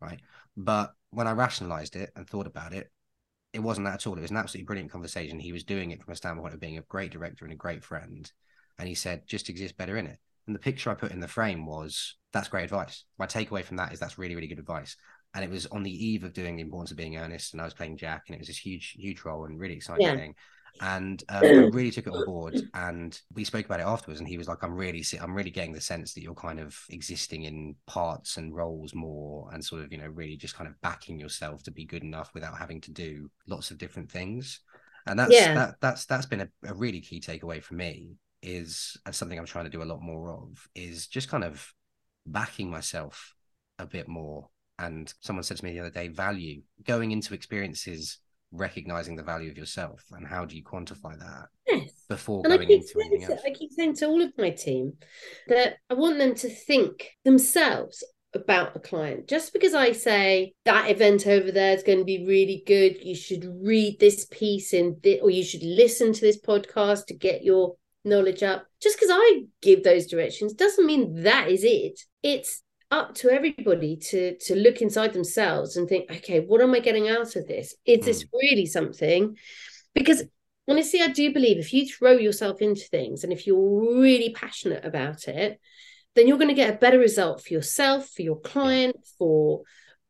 right? 0.01 0.19
But 0.55 0.93
when 1.11 1.27
I 1.27 1.33
rationalized 1.33 1.95
it 1.95 2.11
and 2.15 2.27
thought 2.27 2.47
about 2.47 2.73
it, 2.73 2.91
it 3.53 3.59
wasn't 3.59 3.85
that 3.85 3.93
at 3.93 4.07
all. 4.07 4.17
It 4.17 4.21
was 4.21 4.31
an 4.31 4.37
absolutely 4.37 4.65
brilliant 4.65 4.91
conversation. 4.91 5.39
He 5.39 5.51
was 5.51 5.63
doing 5.63 5.91
it 5.91 6.03
from 6.03 6.11
a 6.11 6.15
standpoint 6.17 6.53
of 6.53 6.59
being 6.59 6.77
a 6.77 6.83
great 6.83 7.11
director 7.11 7.45
and 7.45 7.53
a 7.53 7.57
great 7.57 7.83
friend. 7.83 8.29
And 8.79 8.87
he 8.87 8.95
said, 8.95 9.27
just 9.27 9.49
exist 9.49 9.77
better 9.77 9.97
in 9.97 10.07
it. 10.07 10.17
And 10.47 10.55
the 10.55 10.59
picture 10.59 10.89
I 10.89 10.95
put 10.95 11.11
in 11.11 11.19
the 11.19 11.27
frame 11.27 11.65
was 11.65 12.15
that's 12.33 12.49
great 12.49 12.63
advice. 12.63 13.05
My 13.19 13.27
takeaway 13.27 13.63
from 13.63 13.77
that 13.77 13.93
is 13.93 13.99
that's 13.99 14.17
really, 14.17 14.35
really 14.35 14.47
good 14.47 14.59
advice. 14.59 14.97
And 15.35 15.43
it 15.45 15.51
was 15.51 15.67
on 15.67 15.83
the 15.83 16.05
eve 16.05 16.23
of 16.23 16.33
doing 16.33 16.55
the 16.55 16.63
importance 16.63 16.91
of 16.91 16.97
being 16.97 17.17
earnest, 17.17 17.53
and 17.53 17.61
I 17.61 17.65
was 17.65 17.73
playing 17.73 17.97
Jack, 17.97 18.23
and 18.27 18.35
it 18.35 18.39
was 18.39 18.47
this 18.47 18.57
huge, 18.57 18.93
huge 18.97 19.23
role 19.23 19.45
and 19.45 19.59
really 19.59 19.75
exciting 19.75 20.05
yeah. 20.05 20.15
thing 20.15 20.35
and 20.81 21.23
um, 21.29 21.43
I 21.43 21.47
really 21.47 21.91
took 21.91 22.07
it 22.07 22.13
on 22.13 22.25
board. 22.25 22.59
And 22.73 23.19
we 23.33 23.43
spoke 23.43 23.65
about 23.65 23.79
it 23.79 23.85
afterwards, 23.85 24.19
and 24.19 24.27
he 24.27 24.37
was 24.37 24.47
like, 24.47 24.63
"I'm 24.63 24.75
really, 24.75 25.03
I'm 25.21 25.35
really 25.35 25.51
getting 25.51 25.73
the 25.73 25.81
sense 25.81 26.13
that 26.13 26.21
you're 26.21 26.33
kind 26.33 26.59
of 26.59 26.77
existing 26.89 27.43
in 27.43 27.75
parts 27.85 28.37
and 28.37 28.55
roles 28.55 28.95
more, 28.95 29.49
and 29.53 29.63
sort 29.63 29.83
of, 29.83 29.91
you 29.91 29.99
know, 29.99 30.07
really 30.07 30.35
just 30.35 30.55
kind 30.55 30.67
of 30.67 30.79
backing 30.81 31.19
yourself 31.19 31.63
to 31.63 31.71
be 31.71 31.85
good 31.85 32.03
enough 32.03 32.33
without 32.33 32.57
having 32.57 32.81
to 32.81 32.91
do 32.91 33.29
lots 33.47 33.71
of 33.71 33.77
different 33.77 34.11
things." 34.11 34.61
And 35.05 35.19
that's 35.19 35.33
yeah. 35.33 35.53
that, 35.53 35.75
that's 35.81 36.05
that's 36.05 36.25
been 36.25 36.41
a, 36.41 36.49
a 36.65 36.73
really 36.73 37.01
key 37.01 37.19
takeaway 37.19 37.61
for 37.61 37.75
me. 37.75 38.15
Is 38.41 38.97
and 39.05 39.15
something 39.15 39.39
I'm 39.39 39.45
trying 39.45 39.65
to 39.65 39.71
do 39.71 39.83
a 39.83 39.85
lot 39.85 40.01
more 40.01 40.31
of 40.31 40.67
is 40.75 41.07
just 41.07 41.29
kind 41.29 41.45
of 41.45 41.73
backing 42.25 42.69
myself 42.69 43.33
a 43.79 43.85
bit 43.85 44.07
more. 44.07 44.49
And 44.79 45.13
someone 45.21 45.43
said 45.43 45.57
to 45.57 45.65
me 45.65 45.73
the 45.73 45.79
other 45.81 45.89
day, 45.89 46.07
value 46.07 46.61
going 46.83 47.11
into 47.11 47.33
experiences 47.33 48.17
recognizing 48.53 49.15
the 49.15 49.23
value 49.23 49.49
of 49.49 49.57
yourself 49.57 50.03
and 50.11 50.25
how 50.25 50.45
do 50.45 50.55
you 50.55 50.63
quantify 50.63 51.17
that 51.19 51.47
yes. 51.67 51.91
before 52.07 52.43
and 52.45 52.55
going 52.55 52.69
into 52.69 52.99
anything 53.01 53.23
else? 53.23 53.41
I 53.45 53.49
keep 53.49 53.71
saying 53.71 53.95
to 53.95 54.07
all 54.07 54.21
of 54.21 54.31
my 54.37 54.51
team 54.51 54.93
that 55.47 55.77
I 55.89 55.95
want 55.95 56.19
them 56.19 56.35
to 56.35 56.49
think 56.49 57.09
themselves 57.25 58.03
about 58.33 58.75
a 58.75 58.79
client. 58.79 59.27
Just 59.27 59.53
because 59.53 59.73
I 59.73 59.91
say 59.91 60.53
that 60.65 60.89
event 60.89 61.27
over 61.27 61.51
there 61.51 61.75
is 61.75 61.83
going 61.83 61.99
to 61.99 62.05
be 62.05 62.25
really 62.25 62.63
good, 62.65 63.03
you 63.03 63.15
should 63.15 63.45
read 63.61 63.99
this 63.99 64.25
piece 64.25 64.73
in 64.73 64.97
this, 65.03 65.19
or 65.21 65.29
you 65.29 65.43
should 65.43 65.63
listen 65.63 66.13
to 66.13 66.21
this 66.21 66.39
podcast 66.39 67.05
to 67.07 67.13
get 67.13 67.43
your 67.43 67.75
knowledge 68.05 68.43
up. 68.43 68.65
Just 68.81 68.97
because 68.97 69.11
I 69.11 69.43
give 69.61 69.83
those 69.83 70.07
directions 70.07 70.53
doesn't 70.53 70.85
mean 70.85 71.23
that 71.23 71.49
is 71.49 71.63
it. 71.63 71.99
It's 72.21 72.62
up 72.93 73.15
to 73.15 73.31
everybody 73.31 73.95
to 73.97 74.37
to 74.37 74.55
look 74.55 74.81
inside 74.81 75.13
themselves 75.13 75.75
and 75.75 75.89
think 75.89 76.09
okay 76.11 76.39
what 76.41 76.61
am 76.61 76.75
i 76.75 76.79
getting 76.79 77.09
out 77.09 77.35
of 77.35 77.47
this? 77.47 77.75
Is 77.85 77.99
mm. 77.99 78.05
this 78.05 78.21
hmm. 78.21 78.37
really 78.37 78.65
something? 78.65 79.35
Because 79.95 80.23
honestly 80.69 81.01
i 81.01 81.07
do 81.07 81.33
believe 81.33 81.57
if 81.57 81.73
you 81.73 81.85
throw 81.85 82.13
yourself 82.13 82.61
into 82.61 82.85
things 82.87 83.25
and 83.25 83.33
if 83.33 83.45
you're 83.45 83.99
really 83.99 84.29
passionate 84.29 84.85
about 84.85 85.27
it 85.27 85.59
then 86.15 86.25
you're 86.25 86.37
going 86.37 86.47
to 86.47 86.53
get 86.53 86.73
a 86.73 86.77
better 86.77 86.99
result 86.99 87.43
for 87.43 87.53
yourself 87.53 88.09
for 88.09 88.21
your 88.21 88.39
client 88.39 88.95
for 89.17 89.63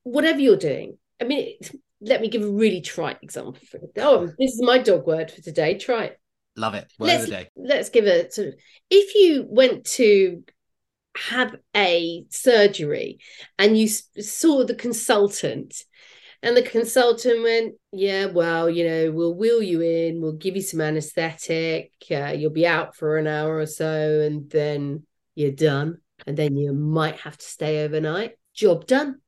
whatever 0.03 0.39
you're 0.39 0.57
doing. 0.57 0.97
I 1.19 1.23
mean 1.23 1.55
let 2.01 2.21
me 2.21 2.27
give 2.27 2.43
a 2.43 2.51
really 2.51 2.81
trite 2.81 3.17
example 3.21 3.61
oh 3.97 4.27
this 4.37 4.51
is 4.51 4.61
my 4.61 4.77
dog 4.77 5.07
word 5.07 5.31
for 5.31 5.41
today 5.41 5.77
try 5.77 6.03
it 6.03 6.19
love 6.57 6.75
it. 6.75 6.91
Word 6.99 7.07
let's, 7.07 7.49
let's 7.55 7.89
give 7.89 8.05
it 8.05 8.33
sort 8.33 8.49
of 8.49 8.55
if 8.89 9.15
you 9.15 9.45
went 9.47 9.85
to 9.85 10.43
have 11.15 11.55
a 11.75 12.25
surgery 12.29 13.19
and 13.59 13.77
you 13.77 13.87
saw 13.87 14.63
the 14.63 14.75
consultant 14.75 15.83
and 16.41 16.57
the 16.57 16.63
consultant 16.63 17.43
went 17.43 17.75
yeah 17.91 18.25
well 18.25 18.69
you 18.69 18.87
know 18.87 19.11
we'll 19.11 19.35
wheel 19.35 19.61
you 19.61 19.81
in 19.81 20.21
we'll 20.21 20.33
give 20.33 20.55
you 20.55 20.61
some 20.61 20.81
anesthetic 20.81 21.91
uh, 22.11 22.33
you'll 22.35 22.49
be 22.49 22.65
out 22.65 22.95
for 22.95 23.17
an 23.17 23.27
hour 23.27 23.57
or 23.57 23.65
so 23.67 24.21
and 24.21 24.49
then 24.49 25.03
you're 25.35 25.51
done 25.51 25.97
and 26.25 26.37
then 26.37 26.55
you 26.55 26.73
might 26.73 27.19
have 27.19 27.37
to 27.37 27.45
stay 27.45 27.83
overnight. 27.83 28.37
Job 28.53 28.87
done. 28.87 29.19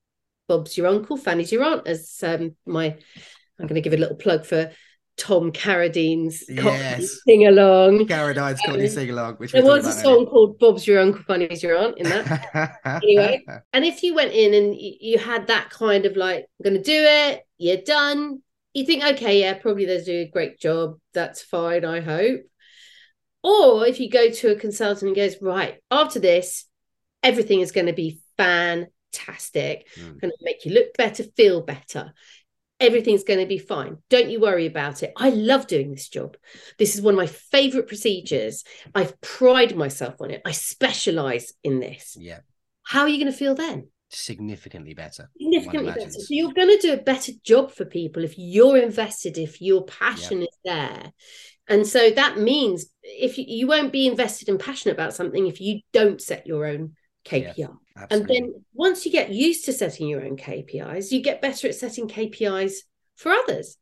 Bob's 0.47 0.77
your 0.77 0.87
uncle 0.87 1.17
fanny's 1.17 1.51
your 1.51 1.63
aunt 1.63 1.87
as 1.87 2.19
um, 2.21 2.55
my 2.67 2.95
i'm 3.57 3.67
going 3.67 3.73
to 3.73 3.81
give 3.81 3.93
a 3.93 3.97
little 3.97 4.15
plug 4.15 4.45
for 4.45 4.69
Tom 5.17 5.51
Carradine's 5.51 6.43
yes. 6.49 7.19
sing 7.25 7.47
along. 7.47 8.05
Carradine's 8.07 8.59
Cockney 8.65 8.83
um, 8.83 8.89
sing 8.89 9.09
along. 9.09 9.35
Which 9.35 9.53
there 9.53 9.63
was 9.63 9.87
a 9.87 9.91
song 9.91 10.25
called 10.25 10.59
"Bob's 10.59 10.85
Your 10.85 10.99
Uncle, 10.99 11.23
Funny's 11.23 11.63
Your 11.63 11.77
Aunt" 11.77 11.97
in 11.97 12.09
that. 12.09 12.79
anyway, 13.03 13.43
and 13.71 13.85
if 13.85 14.03
you 14.03 14.13
went 14.13 14.33
in 14.33 14.53
and 14.53 14.75
you 14.77 15.17
had 15.17 15.47
that 15.47 15.69
kind 15.69 16.05
of 16.05 16.17
like, 16.17 16.45
"I'm 16.59 16.71
going 16.71 16.81
to 16.81 16.83
do 16.83 17.01
it," 17.03 17.45
you're 17.57 17.77
done. 17.77 18.41
You 18.73 18.85
think, 18.85 19.05
okay, 19.05 19.39
yeah, 19.39 19.53
probably 19.53 19.85
they 19.85 20.03
do 20.03 20.19
a 20.19 20.29
great 20.29 20.59
job. 20.59 20.99
That's 21.13 21.41
fine. 21.41 21.85
I 21.85 22.01
hope. 22.01 22.41
Or 23.41 23.85
if 23.85 23.99
you 23.99 24.09
go 24.09 24.31
to 24.31 24.51
a 24.51 24.55
consultant 24.55 25.09
and 25.09 25.15
goes, 25.15 25.41
right, 25.41 25.77
after 25.91 26.19
this, 26.19 26.65
everything 27.23 27.61
is 27.61 27.71
going 27.71 27.85
to 27.85 27.93
be 27.93 28.19
fantastic. 28.37 29.87
Mm. 29.95 30.19
Going 30.19 30.31
to 30.31 30.37
make 30.41 30.65
you 30.65 30.73
look 30.73 30.97
better, 30.97 31.23
feel 31.23 31.61
better 31.61 32.11
everything's 32.79 33.23
going 33.23 33.39
to 33.39 33.45
be 33.45 33.57
fine. 33.57 33.97
Don't 34.09 34.29
you 34.29 34.39
worry 34.39 34.65
about 34.65 35.03
it. 35.03 35.13
I 35.15 35.29
love 35.29 35.67
doing 35.67 35.91
this 35.91 36.09
job. 36.09 36.37
This 36.77 36.95
is 36.95 37.01
one 37.01 37.13
of 37.13 37.17
my 37.17 37.27
favorite 37.27 37.87
procedures. 37.87 38.63
I've 38.93 39.19
pride 39.21 39.75
myself 39.75 40.15
on 40.19 40.31
it. 40.31 40.41
I 40.45 40.51
specialize 40.51 41.53
in 41.63 41.79
this. 41.79 42.17
Yeah. 42.19 42.39
How 42.83 43.01
are 43.01 43.09
you 43.09 43.17
going 43.17 43.31
to 43.31 43.37
feel 43.37 43.55
then? 43.55 43.87
Significantly 44.09 44.93
better. 44.93 45.29
Significantly 45.41 45.91
better. 45.91 46.11
So 46.11 46.27
you're 46.29 46.53
going 46.53 46.79
to 46.79 46.87
do 46.87 46.93
a 46.93 47.03
better 47.03 47.31
job 47.43 47.71
for 47.71 47.85
people 47.85 48.23
if 48.23 48.35
you're 48.37 48.77
invested, 48.77 49.37
if 49.37 49.61
your 49.61 49.85
passion 49.85 50.39
yeah. 50.39 50.45
is 50.45 50.57
there. 50.63 51.13
And 51.67 51.87
so 51.87 52.11
that 52.11 52.37
means 52.37 52.85
if 53.01 53.37
you, 53.37 53.45
you 53.47 53.67
won't 53.67 53.91
be 53.91 54.05
invested 54.05 54.49
and 54.49 54.59
passionate 54.59 54.93
about 54.93 55.15
something 55.15 55.47
if 55.47 55.59
you 55.59 55.79
don't 55.93 56.21
set 56.21 56.45
your 56.45 56.65
own 56.65 56.93
KPI. 57.25 57.53
Yeah, 57.57 57.67
and 58.09 58.27
then 58.27 58.65
once 58.73 59.05
you 59.05 59.11
get 59.11 59.31
used 59.31 59.65
to 59.65 59.73
setting 59.73 60.07
your 60.07 60.23
own 60.23 60.37
KPIs, 60.37 61.11
you 61.11 61.21
get 61.21 61.41
better 61.41 61.67
at 61.67 61.75
setting 61.75 62.07
KPIs 62.07 62.73
for 63.15 63.31
others. 63.31 63.77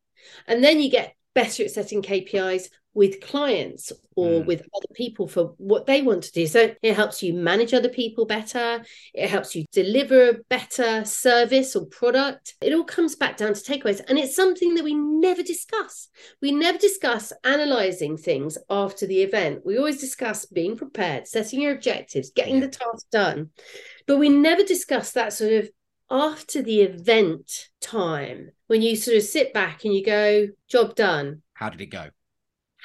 And 0.47 0.63
then 0.63 0.79
you 0.79 0.89
get 0.89 1.15
better 1.33 1.63
at 1.63 1.71
setting 1.71 2.01
KPIs 2.01 2.69
with 2.93 3.21
clients 3.21 3.91
or 4.15 4.41
mm. 4.41 4.45
with 4.45 4.61
other 4.75 4.93
people 4.93 5.27
for 5.27 5.55
what 5.57 5.85
they 5.87 6.01
want 6.01 6.23
to 6.23 6.31
do. 6.31 6.45
So 6.45 6.75
it 6.81 6.95
helps 6.95 7.23
you 7.23 7.33
manage 7.33 7.73
other 7.73 7.89
people 7.89 8.25
better. 8.25 8.83
It 9.13 9.29
helps 9.29 9.55
you 9.55 9.65
deliver 9.71 10.29
a 10.29 10.37
better 10.49 11.03
service 11.05 11.75
or 11.75 11.87
product. 11.87 12.53
It 12.61 12.73
all 12.73 12.83
comes 12.83 13.15
back 13.15 13.37
down 13.37 13.53
to 13.53 13.59
takeaways. 13.59 14.01
And 14.07 14.19
it's 14.19 14.35
something 14.35 14.75
that 14.75 14.83
we 14.83 14.93
never 14.93 15.41
discuss. 15.41 16.09
We 16.41 16.51
never 16.51 16.77
discuss 16.77 17.33
analyzing 17.43 18.17
things 18.17 18.57
after 18.69 19.07
the 19.07 19.23
event. 19.23 19.65
We 19.65 19.77
always 19.77 19.99
discuss 19.99 20.45
being 20.45 20.77
prepared, 20.77 21.27
setting 21.27 21.61
your 21.61 21.73
objectives, 21.73 22.31
getting 22.31 22.55
yeah. 22.55 22.67
the 22.67 22.69
task 22.69 23.09
done. 23.11 23.49
But 24.05 24.17
we 24.17 24.29
never 24.29 24.63
discuss 24.63 25.13
that 25.13 25.33
sort 25.33 25.53
of 25.53 25.69
after 26.13 26.61
the 26.61 26.81
event 26.81 27.69
time 27.81 28.51
when 28.67 28.83
you 28.83 28.95
sort 28.95 29.17
of 29.17 29.23
sit 29.23 29.51
back 29.51 29.83
and 29.83 29.93
you 29.93 30.05
go, 30.05 30.47
job 30.69 30.95
done. 30.95 31.41
How 31.55 31.69
did 31.69 31.81
it 31.81 31.87
go? 31.87 32.09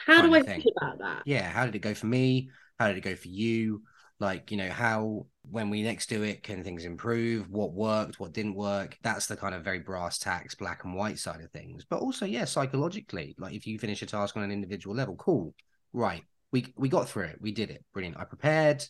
How 0.07 0.23
do 0.23 0.35
I 0.35 0.41
think 0.41 0.65
about 0.77 0.99
that? 1.01 1.23
Yeah, 1.27 1.43
how 1.43 1.67
did 1.67 1.75
it 1.75 1.81
go 1.81 1.93
for 1.93 2.07
me? 2.07 2.51
How 2.79 2.89
did 2.89 2.97
it 2.97 3.03
go 3.03 3.15
for 3.15 3.29
you? 3.29 3.83
Like, 4.19 4.51
you 4.51 4.57
know, 4.57 4.71
how 4.71 5.27
when 5.51 5.69
we 5.69 5.83
next 5.83 6.09
do 6.09 6.23
it, 6.23 6.43
can 6.43 6.65
things 6.65 6.85
improve? 6.87 7.51
What 7.51 7.73
worked? 7.73 8.19
What 8.19 8.33
didn't 8.33 8.55
work? 8.55 8.97
That's 9.03 9.27
the 9.27 9.37
kind 9.37 9.55
of 9.55 9.63
very 9.63 9.79
brass 9.79 10.19
tacks, 10.19 10.55
black 10.55 10.85
and 10.85 10.95
white 10.95 11.19
side 11.19 11.41
of 11.41 11.51
things. 11.51 11.85
But 11.89 12.01
also, 12.01 12.25
yeah, 12.25 12.47
psychologically, 12.47 13.35
like 13.39 13.55
if 13.55 13.67
you 13.67 13.79
finish 13.79 14.03
a 14.03 14.07
task 14.07 14.37
on 14.37 14.43
an 14.43 14.51
individual 14.51 14.97
level, 14.97 15.17
cool, 15.17 15.55
right? 15.93 16.23
We 16.51 16.73
we 16.77 16.89
got 16.89 17.09
through 17.09 17.25
it. 17.25 17.39
We 17.41 17.53
did 17.53 17.71
it. 17.71 17.85
Brilliant. 17.93 18.17
I 18.19 18.25
prepared. 18.25 18.85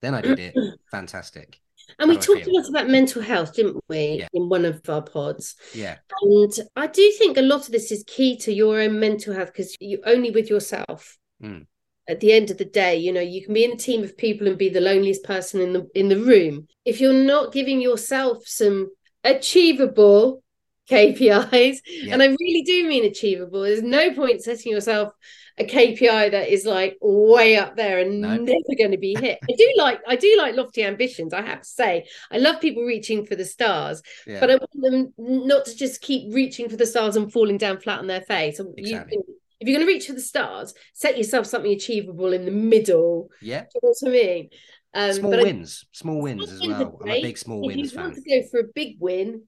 Then 0.00 0.14
I 0.14 0.22
did 0.22 0.38
it. 0.38 0.54
Fantastic. 0.90 1.60
And 1.98 2.08
we 2.08 2.16
talked 2.16 2.46
a 2.46 2.52
lot 2.52 2.68
about 2.68 2.88
mental 2.88 3.22
health, 3.22 3.54
didn't 3.54 3.82
we, 3.88 4.18
yeah. 4.20 4.28
in 4.32 4.48
one 4.48 4.64
of 4.64 4.88
our 4.88 5.02
pods? 5.02 5.56
Yeah. 5.74 5.96
And 6.22 6.52
I 6.76 6.86
do 6.86 7.10
think 7.18 7.36
a 7.36 7.42
lot 7.42 7.66
of 7.66 7.72
this 7.72 7.90
is 7.90 8.04
key 8.06 8.36
to 8.38 8.52
your 8.52 8.80
own 8.80 9.00
mental 9.00 9.34
health 9.34 9.52
because 9.52 9.76
you 9.80 10.00
only 10.04 10.30
with 10.30 10.50
yourself. 10.50 11.16
Mm. 11.42 11.66
at 12.06 12.20
the 12.20 12.32
end 12.32 12.50
of 12.50 12.58
the 12.58 12.66
day 12.66 12.96
you 12.96 13.10
know 13.10 13.20
you 13.22 13.42
can 13.42 13.54
be 13.54 13.64
in 13.64 13.72
a 13.72 13.76
team 13.76 14.02
of 14.02 14.14
people 14.18 14.46
and 14.46 14.58
be 14.58 14.68
the 14.68 14.78
loneliest 14.78 15.24
person 15.24 15.58
in 15.58 15.72
the 15.72 15.88
in 15.94 16.10
the 16.10 16.18
room 16.18 16.68
if 16.84 17.00
you're 17.00 17.14
not 17.14 17.50
giving 17.50 17.80
yourself 17.80 18.46
some 18.46 18.90
achievable 19.24 20.42
KPIs 20.90 21.78
yeah. 21.86 22.12
and 22.12 22.22
I 22.22 22.26
really 22.26 22.62
do 22.62 22.86
mean 22.86 23.06
achievable 23.06 23.62
there's 23.62 23.82
no 23.82 24.12
point 24.12 24.42
setting 24.42 24.70
yourself 24.72 25.14
a 25.60 25.64
KPI 25.64 26.30
that 26.30 26.48
is 26.48 26.64
like 26.64 26.96
way 27.00 27.56
up 27.56 27.76
there 27.76 27.98
and 27.98 28.20
never 28.20 28.46
going 28.78 28.90
to 28.90 28.98
be 28.98 29.14
hit. 29.18 29.38
I 29.48 29.54
do 29.56 29.72
like 29.76 30.00
I 30.08 30.16
do 30.16 30.34
like 30.38 30.56
lofty 30.56 30.82
ambitions. 30.82 31.34
I 31.34 31.42
have 31.42 31.60
to 31.60 31.68
say, 31.68 32.06
I 32.30 32.38
love 32.38 32.60
people 32.60 32.82
reaching 32.84 33.26
for 33.26 33.36
the 33.36 33.44
stars, 33.44 34.02
yeah. 34.26 34.40
but 34.40 34.50
I 34.50 34.56
want 34.56 34.70
them 34.74 35.12
not 35.18 35.66
to 35.66 35.76
just 35.76 36.00
keep 36.00 36.34
reaching 36.34 36.68
for 36.68 36.76
the 36.76 36.86
stars 36.86 37.16
and 37.16 37.32
falling 37.32 37.58
down 37.58 37.78
flat 37.78 37.98
on 37.98 38.06
their 38.06 38.22
face. 38.22 38.58
Exactly. 38.58 39.18
You, 39.18 39.36
if 39.60 39.68
you're 39.68 39.76
going 39.76 39.86
to 39.86 39.92
reach 39.92 40.06
for 40.06 40.14
the 40.14 40.20
stars, 40.20 40.72
set 40.94 41.18
yourself 41.18 41.44
something 41.46 41.70
achievable 41.70 42.32
in 42.32 42.46
the 42.46 42.50
middle. 42.50 43.28
Yeah, 43.42 43.64
you 43.74 43.80
know 43.82 43.94
what 44.00 44.08
I 44.08 44.12
mean. 44.12 44.50
Um, 44.92 45.12
small 45.12 45.30
wins, 45.30 45.84
I, 45.84 45.88
small 45.92 46.22
wins 46.22 46.50
small 46.50 46.62
as 46.62 46.68
well. 46.68 46.98
I'm 47.02 47.10
a 47.10 47.22
big 47.22 47.38
small 47.38 47.68
if 47.68 47.76
wins 47.76 47.92
fan. 47.92 48.10
If 48.10 48.16
you 48.16 48.22
want 48.22 48.24
to 48.24 48.40
go 48.40 48.48
for 48.48 48.60
a 48.60 48.72
big 48.74 48.96
win, 48.98 49.42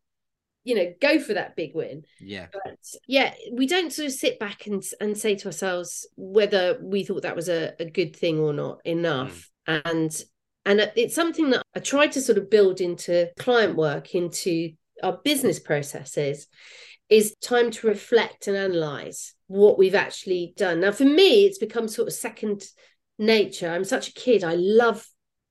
you 0.65 0.75
know 0.75 0.93
go 1.01 1.19
for 1.19 1.35
that 1.35 1.57
big 1.57 1.75
win. 1.75 2.05
Yeah. 2.21 2.47
But 2.53 2.79
yeah 3.07 3.35
we 3.53 3.67
don't 3.67 3.93
sort 3.93 4.07
of 4.07 4.13
sit 4.13 4.39
back 4.39 4.67
and 4.67 4.83
and 5.01 5.17
say 5.17 5.35
to 5.37 5.47
ourselves 5.47 6.07
whether 6.17 6.79
we 6.83 7.05
thought 7.05 7.23
that 7.23 7.37
was 7.37 7.49
a, 7.49 7.73
a 7.79 7.85
good 7.85 8.15
thing 8.17 8.39
or 8.39 8.53
not 8.53 8.81
enough. 8.85 9.51
Mm. 9.69 9.83
and 9.85 10.25
and 10.65 10.93
it's 10.95 11.15
something 11.15 11.51
that 11.51 11.63
i 11.75 11.81
try 11.81 12.07
to 12.07 12.21
sort 12.21 12.39
of 12.39 12.49
build 12.49 12.81
into 12.81 13.29
client 13.37 13.75
work 13.75 14.15
into 14.15 14.71
our 15.03 15.19
business 15.25 15.59
processes 15.59 16.47
is 17.13 17.35
time 17.43 17.71
to 17.71 17.87
reflect 17.87 18.47
and 18.47 18.57
analyze 18.57 19.35
what 19.47 19.79
we've 19.79 19.95
actually 19.95 20.55
done. 20.57 20.81
Now 20.81 20.93
for 20.93 21.05
me 21.05 21.45
it's 21.45 21.59
become 21.59 21.87
sort 21.87 22.09
of 22.09 22.15
second 22.15 22.65
nature. 23.19 23.69
I'm 23.69 23.85
such 23.85 24.09
a 24.09 24.15
kid. 24.15 24.43
I 24.45 24.55
love 24.55 25.07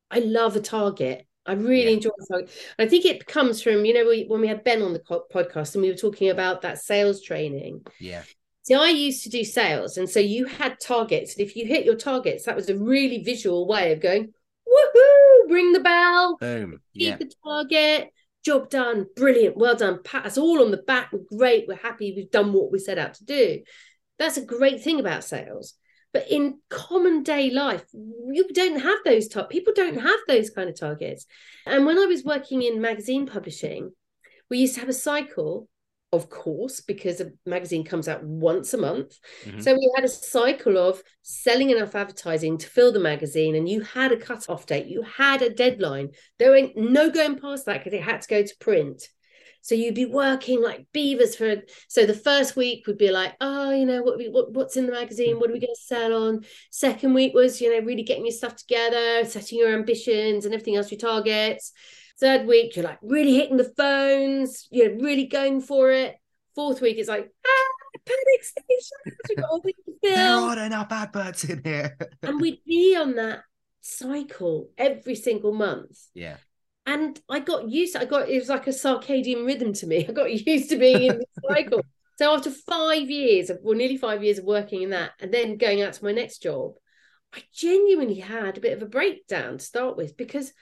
i 0.10 0.19
love 0.19 0.56
a 0.56 0.62
target 0.62 1.26
I 1.45 1.54
really 1.54 1.89
yeah. 1.89 1.95
enjoy 1.95 2.10
it. 2.19 2.49
I 2.77 2.88
think 2.88 3.06
it 3.06 3.25
comes 3.25 3.62
from, 3.62 3.84
you 3.86 3.93
know, 3.93 4.25
when 4.27 4.41
we 4.41 4.47
had 4.47 4.63
Ben 4.63 4.82
on 4.82 4.93
the 4.93 4.99
podcast 4.99 5.73
and 5.73 5.82
we 5.82 5.89
were 5.89 5.97
talking 5.97 6.30
about 6.30 6.62
that 6.62 6.77
sales 6.77 7.21
training. 7.21 7.86
Yeah. 7.99 8.23
See, 8.63 8.75
I 8.75 8.89
used 8.89 9.23
to 9.23 9.30
do 9.30 9.43
sales. 9.43 9.97
And 9.97 10.08
so 10.10 10.19
you 10.19 10.45
had 10.45 10.80
targets. 10.80 11.36
And 11.36 11.45
if 11.45 11.56
you 11.56 11.65
hit 11.65 11.86
your 11.86 11.95
targets, 11.95 12.45
that 12.45 12.56
was 12.56 12.69
a 12.69 12.77
really 12.77 13.23
visual 13.23 13.67
way 13.67 13.91
of 13.91 14.01
going, 14.01 14.34
woohoo, 14.67 15.51
ring 15.51 15.73
the 15.73 15.80
bell, 15.80 16.38
boom, 16.38 16.80
yeah. 16.93 17.17
the 17.17 17.32
target, 17.43 18.10
job 18.45 18.69
done, 18.69 19.08
brilliant, 19.15 19.58
well 19.58 19.75
done, 19.75 20.01
pat 20.04 20.25
us 20.25 20.38
all 20.38 20.62
on 20.62 20.71
the 20.71 20.77
back. 20.77 21.12
We're 21.12 21.38
great, 21.38 21.67
we're 21.67 21.75
happy, 21.75 22.13
we've 22.15 22.32
done 22.32 22.54
what 22.54 22.71
we 22.71 22.80
set 22.80 22.97
out 22.97 23.15
to 23.15 23.25
do. 23.25 23.62
That's 24.19 24.38
a 24.38 24.45
great 24.45 24.84
thing 24.84 24.99
about 24.99 25.23
sales. 25.23 25.73
But 26.13 26.30
in 26.30 26.60
common 26.69 27.24
day 27.24 27.50
life, 27.50 27.86
you 27.93 28.47
don't 28.54 28.82
have 28.82 29.00
those 29.06 29.28
top 29.28 29.50
people 29.50 29.74
don't 29.74 30.00
have 30.00 30.19
those 30.28 30.50
kind 30.50 30.69
of 30.69 30.80
targets. 30.80 31.26
And 31.65 31.86
when 31.86 31.97
I 31.97 32.06
was 32.06 32.24
working 32.24 32.62
in 32.62 32.82
magazine 32.82 33.28
publishing, 33.28 33.91
we 34.50 34.58
used 34.58 34.74
to 34.74 34.82
have 34.82 34.89
a 34.89 34.93
cycle, 34.93 35.69
of 36.12 36.30
course, 36.30 36.82
because 36.82 37.21
a 37.21 37.32
magazine 37.45 37.86
comes 37.86 38.10
out 38.10 38.21
once 38.26 38.74
a 38.74 38.78
month. 38.78 39.17
Mm-hmm. 39.45 39.62
So 39.62 39.74
we 39.74 39.91
had 39.95 40.04
a 40.04 40.10
cycle 40.10 40.78
of 40.78 41.02
selling 41.21 41.69
enough 41.69 41.95
advertising 41.95 42.58
to 42.58 42.67
fill 42.67 42.91
the 42.91 43.00
magazine, 43.00 43.56
and 43.56 43.69
you 43.69 43.80
had 43.80 44.12
a 44.12 44.17
cut-off 44.17 44.65
date, 44.65 44.88
you 44.88 45.04
had 45.04 45.41
a 45.41 45.50
deadline. 45.50 46.10
There 46.39 46.54
ain't 46.54 46.76
no 46.76 47.10
going 47.10 47.39
past 47.39 47.65
that 47.67 47.78
because 47.78 47.93
it 47.93 48.04
had 48.04 48.21
to 48.21 48.28
go 48.28 48.43
to 48.43 48.56
print. 48.60 49.08
So 49.62 49.76
you'd 49.76 49.95
be 49.95 50.06
working 50.06 50.62
like 50.62 50.88
beavers 50.91 51.36
for. 51.36 51.58
So 51.88 52.06
the 52.06 52.13
first 52.13 52.56
week 52.56 52.88
would 52.88 52.97
be 52.97 53.12
like, 53.12 53.36
oh, 53.39 53.71
you 53.71 53.86
know, 53.86 54.02
what, 54.02 54.19
what 54.32 54.54
what's 54.54 54.78
in 54.78 54.88
the 54.88 54.91
magazine? 54.91 55.39
What 55.39 55.50
are 55.50 55.54
we 55.54 55.60
going 55.60 55.74
to 55.74 55.82
sell 55.82 56.28
on? 56.28 56.45
Second 56.71 57.13
week 57.13 57.34
was, 57.34 57.62
you 57.62 57.71
know, 57.71 57.86
really 57.86 58.04
getting 58.04 58.26
your 58.26 58.34
stuff 58.34 58.56
together, 58.56 59.24
setting 59.26 59.60
your 59.60 59.74
ambitions 59.74 60.45
and 60.45 60.54
everything 60.54 60.76
else, 60.76 60.91
your 60.91 61.00
targets. 61.00 61.71
Third 62.19 62.45
week, 62.47 62.76
you're 62.76 62.86
like 62.86 63.00
really 63.02 63.34
hitting 63.34 63.58
the 63.58 63.71
phones, 63.78 64.67
you're 64.71 64.97
really 64.97 65.28
going 65.28 65.62
for 65.62 65.91
it. 65.91 66.15
Fourth 66.54 66.82
week, 66.82 66.97
it's 66.97 67.08
like, 67.08 67.32
ah, 67.47 68.00
panic 68.06 68.43
station. 68.43 69.43
there 70.04 70.28
are 70.28 70.60
enough 70.60 70.91
adverts 70.91 71.45
in 71.45 71.62
here. 71.63 71.97
and 72.21 72.41
we'd 72.41 72.63
be 72.65 72.95
on 72.95 73.15
that 73.15 73.39
cycle 73.80 74.69
every 74.78 75.15
single 75.15 75.54
month. 75.54 75.97
Yeah 76.13 76.38
and 76.86 77.20
I 77.30 77.39
got 77.39 77.70
used. 77.70 77.96
I 77.96 78.06
got 78.06 78.30
it 78.30 78.39
was 78.39 78.50
like 78.50 78.67
a 78.67 78.72
circadian 78.72 79.46
rhythm 79.46 79.74
to 79.74 79.88
me. 79.88 80.06
I 80.10 80.12
got 80.12 80.32
used 80.32 80.70
to 80.70 80.78
being 80.78 81.04
in 81.04 81.17
this 81.17 81.28
cycle. 81.48 81.82
So 82.17 82.36
after 82.36 82.52
five 82.52 83.10
years 83.10 83.50
of 83.50 83.60
well, 83.63 83.76
nearly 83.76 83.98
five 83.98 84.24
years 84.24 84.38
of 84.38 84.46
working 84.46 84.84
in 84.84 84.91
that, 84.91 85.13
and 85.20 85.34
then 85.34 85.58
going 85.58 85.82
out 85.82 85.94
to 85.94 86.04
my 86.04 86.12
next 86.12 86.44
job, 86.44 86.74
I 87.34 87.41
genuinely 87.52 88.20
had 88.20 88.58
a 88.58 88.62
bit 88.62 88.74
of 88.74 88.84
a 88.84 88.86
breakdown 88.86 89.58
to 89.58 89.63
start 89.63 89.98
with 89.98 90.15
because 90.17 90.54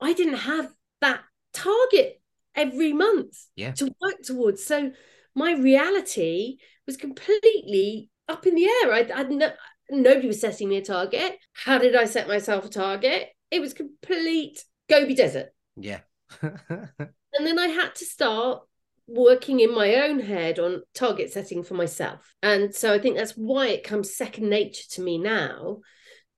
I 0.00 0.14
didn't 0.14 0.38
have 0.38 0.70
that 1.02 1.20
target 1.52 2.22
every 2.54 2.94
month 2.94 3.36
yeah. 3.56 3.72
to 3.72 3.94
work 4.00 4.22
towards. 4.24 4.64
So 4.64 4.92
my 5.34 5.52
reality 5.52 6.56
was 6.86 6.96
completely 6.96 8.08
up 8.26 8.46
in 8.46 8.54
the 8.54 8.64
air. 8.64 8.92
I, 8.94 9.10
I 9.14 9.22
no, 9.24 9.50
nobody 9.90 10.28
was 10.28 10.40
setting 10.40 10.70
me 10.70 10.78
a 10.78 10.82
target. 10.82 11.36
How 11.52 11.76
did 11.76 11.94
I 11.94 12.06
set 12.06 12.26
myself 12.26 12.64
a 12.64 12.70
target? 12.70 13.28
It 13.50 13.60
was 13.60 13.74
complete 13.74 14.64
Gobi 14.88 15.14
Desert. 15.14 15.52
Yeah. 15.76 16.00
and 16.42 17.10
then 17.40 17.58
I 17.58 17.68
had 17.68 17.94
to 17.96 18.04
start 18.04 18.62
working 19.06 19.60
in 19.60 19.74
my 19.74 19.94
own 19.96 20.18
head 20.18 20.58
on 20.58 20.82
target 20.94 21.32
setting 21.32 21.62
for 21.62 21.74
myself. 21.74 22.34
And 22.42 22.74
so 22.74 22.92
I 22.92 22.98
think 22.98 23.16
that's 23.16 23.32
why 23.32 23.68
it 23.68 23.84
comes 23.84 24.16
second 24.16 24.48
nature 24.48 24.84
to 24.92 25.02
me 25.02 25.18
now. 25.18 25.78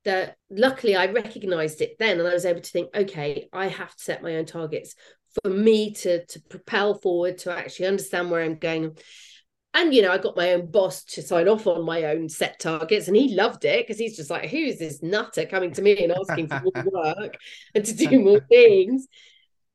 That 0.04 0.36
luckily 0.48 0.96
I 0.96 1.06
recognized 1.06 1.80
it 1.80 1.96
then 1.98 2.18
and 2.18 2.28
I 2.28 2.32
was 2.32 2.46
able 2.46 2.60
to 2.60 2.70
think, 2.70 2.94
okay, 2.94 3.48
I 3.52 3.66
have 3.66 3.94
to 3.94 4.02
set 4.02 4.22
my 4.22 4.36
own 4.36 4.46
targets 4.46 4.94
for 5.42 5.50
me 5.50 5.92
to 5.94 6.24
to 6.24 6.40
propel 6.48 6.94
forward, 6.94 7.38
to 7.38 7.52
actually 7.52 7.86
understand 7.86 8.30
where 8.30 8.42
I'm 8.42 8.56
going 8.56 8.96
and 9.74 9.94
you 9.94 10.02
know 10.02 10.12
i 10.12 10.18
got 10.18 10.36
my 10.36 10.52
own 10.52 10.66
boss 10.70 11.04
to 11.04 11.22
sign 11.22 11.48
off 11.48 11.66
on 11.66 11.84
my 11.84 12.04
own 12.04 12.28
set 12.28 12.58
targets 12.58 13.08
and 13.08 13.16
he 13.16 13.34
loved 13.34 13.64
it 13.64 13.86
because 13.86 13.98
he's 13.98 14.16
just 14.16 14.30
like 14.30 14.48
who's 14.48 14.78
this 14.78 15.02
nutter 15.02 15.44
coming 15.46 15.72
to 15.72 15.82
me 15.82 16.02
and 16.02 16.12
asking 16.12 16.48
for 16.48 16.60
more 16.60 16.84
work 17.16 17.36
and 17.74 17.84
to 17.84 17.94
do 17.94 18.18
more 18.18 18.40
things? 18.40 19.06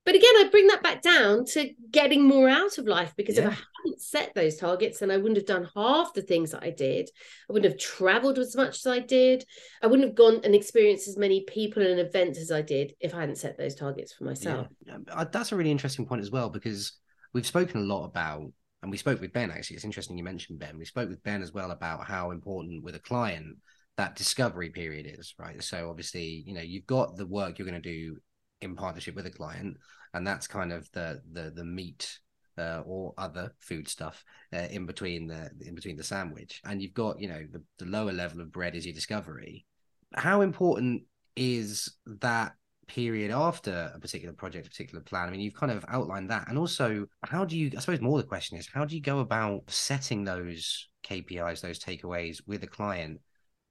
But 0.05 0.15
again 0.15 0.35
i 0.35 0.49
bring 0.51 0.67
that 0.67 0.83
back 0.83 1.01
down 1.01 1.45
to 1.45 1.69
getting 1.89 2.27
more 2.27 2.49
out 2.49 2.77
of 2.77 2.87
life 2.87 3.13
because 3.15 3.37
yeah. 3.37 3.47
if 3.47 3.53
i 3.53 3.61
hadn't 3.85 4.01
set 4.01 4.33
those 4.35 4.57
targets 4.57 4.99
then 4.99 5.09
i 5.09 5.15
wouldn't 5.15 5.37
have 5.37 5.45
done 5.45 5.69
half 5.75 6.13
the 6.13 6.21
things 6.21 6.51
that 6.51 6.63
i 6.63 6.71
did. 6.71 7.09
I 7.49 7.53
wouldn't 7.53 7.71
have 7.71 7.79
traveled 7.79 8.37
as 8.37 8.55
much 8.55 8.79
as 8.79 8.87
i 8.87 8.99
did. 8.99 9.45
I 9.81 9.87
wouldn't 9.87 10.07
have 10.07 10.15
gone 10.15 10.41
and 10.43 10.53
experienced 10.53 11.07
as 11.07 11.17
many 11.17 11.45
people 11.47 11.85
and 11.85 12.01
events 12.01 12.37
as 12.37 12.51
i 12.51 12.61
did 12.61 12.95
if 12.99 13.15
i 13.15 13.21
hadn't 13.21 13.37
set 13.37 13.57
those 13.57 13.75
targets 13.75 14.11
for 14.11 14.25
myself. 14.25 14.67
Yeah. 14.85 14.97
Uh, 15.09 15.25
that's 15.31 15.53
a 15.53 15.55
really 15.55 15.71
interesting 15.71 16.05
point 16.05 16.21
as 16.21 16.31
well 16.31 16.49
because 16.49 16.99
we've 17.31 17.47
spoken 17.47 17.79
a 17.79 17.85
lot 17.85 18.03
about 18.03 18.51
and 18.83 18.91
we 18.91 18.97
spoke 18.97 19.21
with 19.21 19.33
Ben 19.33 19.49
actually. 19.49 19.77
It's 19.77 19.85
interesting 19.85 20.17
you 20.17 20.23
mentioned 20.23 20.59
Ben. 20.59 20.77
We 20.77 20.85
spoke 20.85 21.09
with 21.09 21.23
Ben 21.23 21.41
as 21.41 21.53
well 21.53 21.71
about 21.71 22.05
how 22.05 22.31
important 22.31 22.83
with 22.83 22.95
a 22.95 22.99
client 22.99 23.57
that 23.95 24.15
discovery 24.15 24.69
period 24.69 25.07
is, 25.07 25.33
right? 25.39 25.63
So 25.63 25.89
obviously, 25.89 26.43
you 26.45 26.53
know, 26.53 26.61
you've 26.61 26.85
got 26.85 27.15
the 27.15 27.25
work 27.25 27.57
you're 27.57 27.67
going 27.67 27.81
to 27.81 27.89
do 27.89 28.17
in 28.61 28.75
partnership 28.75 29.15
with 29.15 29.25
a 29.25 29.31
client, 29.31 29.77
and 30.13 30.27
that's 30.27 30.47
kind 30.47 30.73
of 30.73 30.89
the 30.91 31.21
the 31.31 31.51
the 31.55 31.63
meat 31.63 32.19
uh, 32.57 32.81
or 32.85 33.13
other 33.17 33.53
food 33.59 33.87
stuff 33.87 34.23
uh, 34.53 34.67
in 34.69 34.85
between 34.85 35.27
the 35.27 35.49
in 35.61 35.75
between 35.75 35.95
the 35.95 36.03
sandwich, 36.03 36.61
and 36.65 36.81
you've 36.81 36.93
got 36.93 37.21
you 37.21 37.29
know 37.29 37.41
the, 37.51 37.63
the 37.79 37.85
lower 37.85 38.11
level 38.11 38.41
of 38.41 38.51
bread 38.51 38.75
is 38.75 38.85
your 38.85 38.93
discovery. 38.93 39.65
How 40.13 40.41
important 40.41 41.03
is 41.37 41.95
that 42.05 42.53
period 42.87 43.31
after 43.31 43.91
a 43.93 43.99
particular 43.99 44.33
project, 44.33 44.67
a 44.67 44.69
particular 44.69 45.03
plan? 45.03 45.27
I 45.27 45.31
mean, 45.31 45.41
you've 45.41 45.55
kind 45.55 45.71
of 45.71 45.85
outlined 45.87 46.29
that. 46.29 46.47
And 46.47 46.57
also, 46.57 47.05
how 47.23 47.45
do 47.45 47.57
you, 47.57 47.71
I 47.75 47.79
suppose 47.79 48.01
more 48.01 48.17
the 48.17 48.27
question 48.27 48.57
is, 48.57 48.67
how 48.73 48.85
do 48.85 48.95
you 48.95 49.01
go 49.01 49.19
about 49.19 49.63
setting 49.67 50.23
those 50.23 50.89
KPIs, 51.07 51.61
those 51.61 51.79
takeaways 51.79 52.37
with 52.47 52.63
a 52.63 52.67
client 52.67 53.19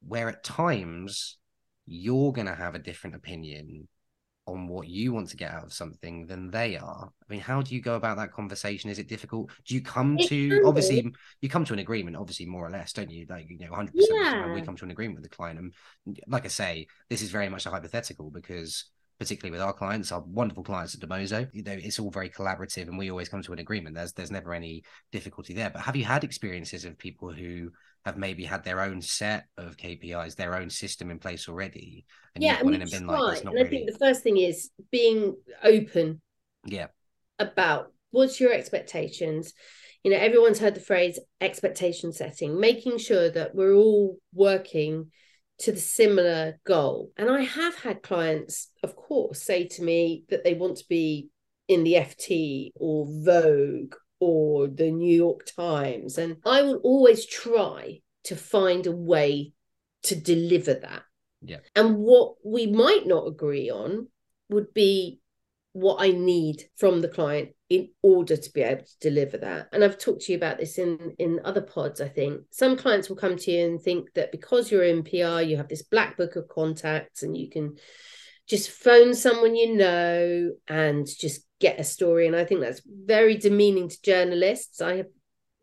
where 0.06 0.28
at 0.28 0.44
times 0.44 1.38
you're 1.86 2.32
going 2.32 2.46
to 2.46 2.54
have 2.54 2.74
a 2.74 2.80
different 2.80 3.16
opinion 3.16 3.88
on 4.46 4.66
what 4.66 4.88
you 4.88 5.12
want 5.12 5.28
to 5.28 5.36
get 5.36 5.52
out 5.52 5.64
of 5.64 5.72
something 5.72 6.26
than 6.26 6.50
they 6.50 6.76
are. 6.76 7.08
I 7.08 7.32
mean, 7.32 7.40
how 7.40 7.62
do 7.62 7.74
you 7.74 7.80
go 7.80 7.94
about 7.94 8.16
that 8.16 8.32
conversation? 8.32 8.90
Is 8.90 8.98
it 8.98 9.08
difficult? 9.08 9.50
Do 9.66 9.74
you 9.74 9.80
come 9.80 10.18
to 10.18 10.62
obviously 10.64 11.12
you 11.40 11.48
come 11.48 11.64
to 11.64 11.72
an 11.72 11.78
agreement, 11.78 12.16
obviously 12.16 12.46
more 12.46 12.66
or 12.66 12.70
less, 12.70 12.92
don't 12.92 13.10
you? 13.10 13.26
Like 13.28 13.46
you 13.48 13.58
know, 13.58 13.74
hundred 13.74 13.94
yeah. 13.94 14.24
percent. 14.24 14.54
We 14.54 14.62
come 14.62 14.76
to 14.76 14.84
an 14.84 14.90
agreement 14.90 15.20
with 15.20 15.30
the 15.30 15.36
client, 15.36 15.60
and 15.60 16.20
like 16.26 16.44
I 16.44 16.48
say, 16.48 16.88
this 17.08 17.22
is 17.22 17.30
very 17.30 17.48
much 17.48 17.66
a 17.66 17.70
hypothetical 17.70 18.30
because 18.30 18.86
particularly 19.18 19.52
with 19.52 19.60
our 19.60 19.72
clients, 19.72 20.12
our 20.12 20.20
wonderful 20.20 20.64
clients 20.64 20.94
at 20.94 21.00
Dimoso. 21.00 21.48
You 21.52 21.62
know, 21.62 21.72
it's 21.72 21.98
all 21.98 22.10
very 22.10 22.28
collaborative 22.28 22.88
and 22.88 22.98
we 22.98 23.10
always 23.10 23.28
come 23.28 23.42
to 23.42 23.52
an 23.52 23.58
agreement. 23.58 23.94
There's 23.94 24.12
there's 24.12 24.30
never 24.30 24.52
any 24.52 24.82
difficulty 25.10 25.54
there. 25.54 25.70
But 25.70 25.82
have 25.82 25.96
you 25.96 26.04
had 26.04 26.24
experiences 26.24 26.84
of 26.84 26.98
people 26.98 27.32
who 27.32 27.70
have 28.04 28.16
maybe 28.16 28.44
had 28.44 28.64
their 28.64 28.80
own 28.80 29.00
set 29.00 29.44
of 29.56 29.76
KPIs, 29.76 30.34
their 30.34 30.56
own 30.56 30.70
system 30.70 31.10
in 31.10 31.18
place 31.18 31.48
already? 31.48 32.04
And 32.34 32.42
yeah, 32.42 32.58
and, 32.60 32.74
and 32.74 32.90
been 32.90 33.06
like, 33.06 33.44
and 33.44 33.52
really... 33.52 33.66
I 33.66 33.70
think 33.70 33.90
the 33.90 33.98
first 33.98 34.22
thing 34.22 34.38
is 34.38 34.70
being 34.90 35.36
open. 35.62 36.20
Yeah. 36.64 36.86
About 37.38 37.92
what's 38.10 38.40
your 38.40 38.52
expectations? 38.52 39.52
You 40.02 40.10
know, 40.10 40.18
everyone's 40.18 40.58
heard 40.58 40.74
the 40.74 40.80
phrase 40.80 41.18
expectation 41.40 42.12
setting, 42.12 42.58
making 42.58 42.98
sure 42.98 43.30
that 43.30 43.54
we're 43.54 43.74
all 43.74 44.16
working 44.34 45.12
to 45.60 45.72
the 45.72 45.80
similar 45.80 46.58
goal. 46.64 47.12
And 47.16 47.30
I 47.30 47.42
have 47.42 47.76
had 47.76 48.02
clients, 48.02 48.70
of 48.82 48.96
course, 48.96 49.42
say 49.42 49.66
to 49.68 49.82
me 49.82 50.24
that 50.28 50.44
they 50.44 50.54
want 50.54 50.78
to 50.78 50.84
be 50.88 51.28
in 51.68 51.84
the 51.84 51.94
FT 51.94 52.70
or 52.74 53.06
Vogue 53.08 53.94
or 54.20 54.68
the 54.68 54.90
New 54.90 55.14
York 55.14 55.46
Times. 55.56 56.18
And 56.18 56.36
I 56.44 56.62
will 56.62 56.80
always 56.84 57.26
try 57.26 58.00
to 58.24 58.36
find 58.36 58.86
a 58.86 58.92
way 58.92 59.52
to 60.04 60.14
deliver 60.14 60.74
that. 60.74 61.02
Yeah. 61.40 61.58
And 61.74 61.96
what 61.96 62.34
we 62.44 62.66
might 62.66 63.06
not 63.06 63.26
agree 63.26 63.70
on 63.70 64.08
would 64.48 64.72
be 64.74 65.20
what 65.72 65.96
I 66.00 66.12
need 66.12 66.64
from 66.76 67.00
the 67.00 67.08
client 67.08 67.50
in 67.70 67.88
order 68.02 68.36
to 68.36 68.50
be 68.52 68.60
able 68.60 68.82
to 68.82 68.98
deliver 69.00 69.38
that. 69.38 69.68
And 69.72 69.82
I've 69.82 69.98
talked 69.98 70.22
to 70.22 70.32
you 70.32 70.36
about 70.36 70.58
this 70.58 70.78
in 70.78 71.14
in 71.18 71.40
other 71.44 71.62
pods, 71.62 72.00
I 72.00 72.08
think. 72.08 72.42
Some 72.50 72.76
clients 72.76 73.08
will 73.08 73.16
come 73.16 73.36
to 73.36 73.50
you 73.50 73.64
and 73.64 73.80
think 73.80 74.12
that 74.14 74.32
because 74.32 74.70
you're 74.70 74.84
in 74.84 75.02
PR, 75.02 75.40
you 75.40 75.56
have 75.56 75.68
this 75.68 75.82
black 75.82 76.16
book 76.16 76.36
of 76.36 76.48
contacts 76.48 77.22
and 77.22 77.36
you 77.36 77.48
can 77.48 77.76
just 78.48 78.70
phone 78.70 79.14
someone 79.14 79.54
you 79.54 79.76
know 79.76 80.50
and 80.68 81.06
just 81.06 81.46
get 81.60 81.80
a 81.80 81.84
story. 81.84 82.26
And 82.26 82.36
I 82.36 82.44
think 82.44 82.60
that's 82.60 82.82
very 82.84 83.36
demeaning 83.36 83.88
to 83.88 84.02
journalists. 84.02 84.82
I 84.82 84.96
have 84.96 85.06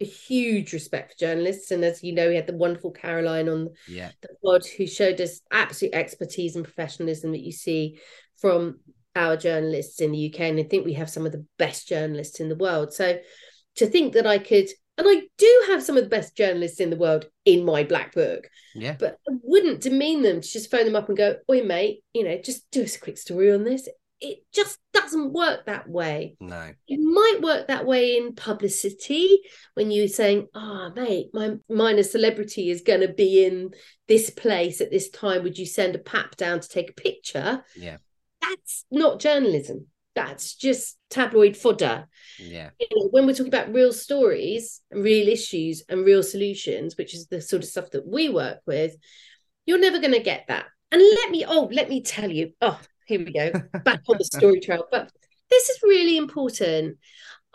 a 0.02 0.06
huge 0.06 0.74
respect 0.74 1.12
for 1.12 1.20
journalists. 1.20 1.72
And 1.72 1.84
as 1.84 2.04
you 2.04 2.14
know, 2.14 2.30
we 2.30 2.36
had 2.36 2.48
the 2.48 2.56
wonderful 2.56 2.92
Caroline 2.92 3.50
on 3.50 3.70
yeah. 3.88 4.12
the 4.22 4.30
pod 4.44 4.66
who 4.66 4.88
showed 4.88 5.22
us 5.22 5.42
absolute 5.52 5.94
expertise 5.94 6.56
and 6.56 6.64
professionalism 6.64 7.34
that 7.34 7.44
you 7.44 7.52
see 7.52 8.00
from 8.38 8.80
our 9.20 9.36
journalists 9.36 10.00
in 10.00 10.12
the 10.12 10.34
UK. 10.34 10.42
And 10.42 10.60
I 10.60 10.64
think 10.64 10.86
we 10.86 10.94
have 10.94 11.10
some 11.10 11.26
of 11.26 11.34
the 11.34 11.46
best 11.58 11.88
journalists 11.88 12.40
in 12.40 12.48
the 12.48 12.56
world. 12.56 12.94
So 12.94 13.20
to 13.76 13.86
think 13.86 14.14
that 14.14 14.26
I 14.26 14.40
could, 14.40 14.70
and 14.98 15.08
I 15.08 15.24
do 15.38 15.64
have 15.68 15.84
some 15.84 15.98
of 15.98 16.04
the 16.04 16.10
best 16.10 16.36
journalists 16.36 16.80
in 16.80 16.90
the 16.90 16.98
world 16.98 17.26
in 17.46 17.66
my 17.66 17.84
black 17.84 18.14
book. 18.14 18.50
Yeah. 18.74 18.96
But 18.98 19.18
I 19.28 19.34
wouldn't 19.44 19.82
demean 19.82 20.22
them 20.24 20.42
to 20.42 20.48
just 20.48 20.72
phone 20.72 20.86
them 20.86 20.96
up 20.96 21.10
and 21.10 21.18
go, 21.18 21.36
Oi, 21.52 21.64
mate, 21.64 22.00
you 22.14 22.24
know, 22.24 22.38
just 22.42 22.70
do 22.72 22.84
us 22.84 22.96
a 22.96 23.00
quick 23.00 23.18
story 23.18 23.52
on 23.52 23.66
this. 23.66 23.90
It 24.22 24.40
just 24.54 24.78
doesn't 24.94 25.32
work 25.32 25.66
that 25.66 25.90
way. 25.90 26.36
No. 26.42 26.72
It 26.88 27.00
might 27.00 27.40
work 27.42 27.68
that 27.68 27.86
way 27.86 28.18
in 28.18 28.36
publicity 28.36 29.40
when 29.76 29.92
you're 29.92 30.10
saying, 30.10 30.48
oh, 30.54 30.92
mate, 30.94 31.28
my 31.34 31.56
minor 31.70 32.04
celebrity 32.04 32.70
is 32.70 32.82
going 32.82 33.00
to 33.00 33.14
be 33.14 33.46
in 33.46 33.72
this 34.10 34.30
place 34.30 34.82
at 34.82 34.92
this 34.92 35.10
time. 35.10 35.44
Would 35.44 35.58
you 35.58 35.66
send 35.66 35.96
a 35.96 36.00
pap 36.00 36.36
down 36.36 36.60
to 36.60 36.68
take 36.68 36.90
a 36.90 37.02
picture? 37.02 37.64
Yeah 37.78 37.98
that's 38.42 38.86
not 38.92 39.20
journalism. 39.20 39.88
That's 40.16 40.56
just 40.56 40.98
tabloid 41.10 41.56
fodder. 41.56 42.08
Yeah. 42.40 42.72
You 42.80 42.88
know, 42.92 43.08
when 43.12 43.26
we're 43.26 43.34
talking 43.34 43.54
about 43.54 43.74
real 43.74 43.94
stories 43.94 44.82
and 44.92 45.04
real 45.04 45.28
issues 45.28 45.84
and 45.88 46.04
real 46.06 46.24
solutions, 46.24 46.98
which 46.98 47.14
is 47.14 47.28
the 47.28 47.42
sort 47.42 47.64
of 47.64 47.70
stuff 47.70 47.92
that 47.92 48.08
we 48.08 48.30
work 48.30 48.60
with, 48.66 48.96
you're 49.66 49.80
never 49.80 50.00
going 50.00 50.14
to 50.14 50.20
get 50.20 50.46
that. 50.48 50.66
And 50.92 51.02
let 51.02 51.32
me, 51.32 51.46
oh, 51.48 51.70
let 51.72 51.90
me 51.90 52.02
tell 52.02 52.30
you, 52.30 52.52
oh, 52.62 52.80
here 53.06 53.24
we 53.24 53.32
go, 53.32 53.52
back 53.86 54.02
on 54.10 54.18
the 54.18 54.26
story 54.26 54.60
trail. 54.64 54.86
But 54.92 55.12
this 55.50 55.70
is 55.70 55.84
really 55.84 56.18
important. 56.18 56.98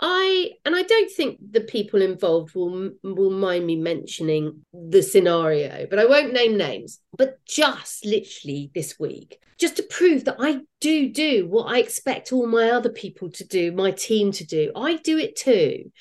I 0.00 0.50
and 0.64 0.74
I 0.74 0.82
don't 0.82 1.10
think 1.10 1.38
the 1.52 1.60
people 1.60 2.02
involved 2.02 2.54
will 2.54 2.90
will 3.02 3.30
mind 3.30 3.66
me 3.66 3.76
mentioning 3.76 4.64
the 4.72 5.02
scenario, 5.02 5.86
but 5.88 5.98
I 5.98 6.06
won't 6.06 6.32
name 6.32 6.56
names. 6.56 7.00
But 7.16 7.38
just 7.46 8.04
literally 8.04 8.70
this 8.74 8.98
week, 8.98 9.38
just 9.58 9.76
to 9.76 9.82
prove 9.84 10.24
that 10.24 10.36
I 10.40 10.60
do 10.80 11.10
do 11.10 11.46
what 11.48 11.72
I 11.72 11.78
expect 11.78 12.32
all 12.32 12.46
my 12.46 12.70
other 12.70 12.90
people 12.90 13.30
to 13.32 13.44
do, 13.44 13.72
my 13.72 13.92
team 13.92 14.32
to 14.32 14.44
do. 14.44 14.72
I 14.74 14.96
do 14.96 15.16
it 15.18 15.36
too. 15.36 15.92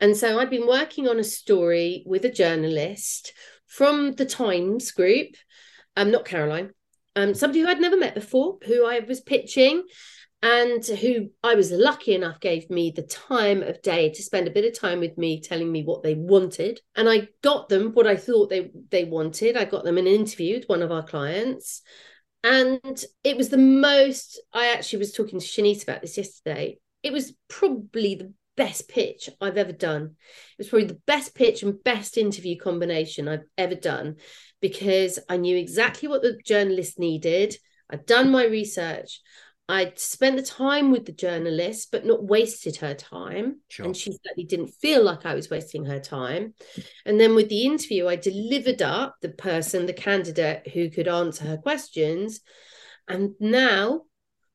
And 0.00 0.16
so 0.16 0.38
I've 0.38 0.50
been 0.50 0.66
working 0.66 1.08
on 1.08 1.18
a 1.18 1.24
story 1.24 2.02
with 2.06 2.24
a 2.24 2.30
journalist 2.30 3.32
from 3.66 4.12
the 4.12 4.26
Times 4.26 4.90
group, 4.92 5.28
um, 5.96 6.10
not 6.10 6.24
Caroline, 6.24 6.70
um, 7.16 7.34
somebody 7.34 7.60
who 7.60 7.68
I'd 7.68 7.80
never 7.80 7.96
met 7.96 8.14
before, 8.14 8.58
who 8.66 8.84
I 8.84 9.00
was 9.00 9.20
pitching 9.20 9.82
and 10.42 10.84
who 10.84 11.30
I 11.44 11.54
was 11.54 11.70
lucky 11.70 12.14
enough 12.14 12.40
gave 12.40 12.68
me 12.68 12.90
the 12.90 13.02
time 13.02 13.62
of 13.62 13.80
day 13.80 14.10
to 14.10 14.22
spend 14.22 14.48
a 14.48 14.52
bit 14.52 14.64
of 14.64 14.78
time 14.78 14.98
with 14.98 15.16
me 15.16 15.40
telling 15.40 15.70
me 15.70 15.84
what 15.84 16.02
they 16.02 16.14
wanted. 16.14 16.80
And 16.96 17.08
I 17.08 17.28
got 17.42 17.68
them 17.68 17.92
what 17.92 18.08
I 18.08 18.16
thought 18.16 18.50
they 18.50 18.70
they 18.90 19.04
wanted. 19.04 19.56
I 19.56 19.64
got 19.64 19.84
them 19.84 19.98
an 19.98 20.08
interview 20.08 20.56
with 20.56 20.68
one 20.68 20.82
of 20.82 20.90
our 20.90 21.04
clients. 21.04 21.82
And 22.42 23.04
it 23.22 23.36
was 23.36 23.50
the 23.50 23.56
most 23.56 24.40
I 24.52 24.72
actually 24.72 24.98
was 24.98 25.12
talking 25.12 25.38
to 25.38 25.46
Shanice 25.46 25.84
about 25.84 26.02
this 26.02 26.16
yesterday. 26.16 26.78
It 27.04 27.12
was 27.12 27.34
probably 27.48 28.16
the 28.16 28.32
best 28.56 28.88
pitch 28.88 29.30
I've 29.40 29.56
ever 29.56 29.72
done. 29.72 30.02
It 30.02 30.58
was 30.58 30.68
probably 30.68 30.88
the 30.88 31.00
best 31.06 31.36
pitch 31.36 31.62
and 31.62 31.82
best 31.84 32.18
interview 32.18 32.58
combination 32.58 33.28
I've 33.28 33.44
ever 33.56 33.76
done 33.76 34.16
because 34.60 35.20
I 35.28 35.36
knew 35.36 35.56
exactly 35.56 36.08
what 36.08 36.22
the 36.22 36.36
journalist 36.44 36.98
needed. 36.98 37.56
I'd 37.88 38.06
done 38.06 38.32
my 38.32 38.44
research 38.44 39.20
I'd 39.68 39.98
spent 39.98 40.36
the 40.36 40.42
time 40.42 40.90
with 40.90 41.06
the 41.06 41.12
journalist, 41.12 41.90
but 41.92 42.04
not 42.04 42.24
wasted 42.24 42.76
her 42.76 42.94
time. 42.94 43.60
Sure. 43.68 43.86
And 43.86 43.96
she 43.96 44.12
certainly 44.12 44.46
didn't 44.46 44.74
feel 44.80 45.02
like 45.02 45.24
I 45.24 45.34
was 45.34 45.50
wasting 45.50 45.84
her 45.86 46.00
time. 46.00 46.54
And 47.06 47.18
then 47.18 47.34
with 47.34 47.48
the 47.48 47.64
interview, 47.64 48.08
I 48.08 48.16
delivered 48.16 48.82
up 48.82 49.16
the 49.22 49.28
person, 49.28 49.86
the 49.86 49.92
candidate 49.92 50.68
who 50.68 50.90
could 50.90 51.08
answer 51.08 51.44
her 51.44 51.56
questions. 51.56 52.40
And 53.08 53.30
now 53.40 54.02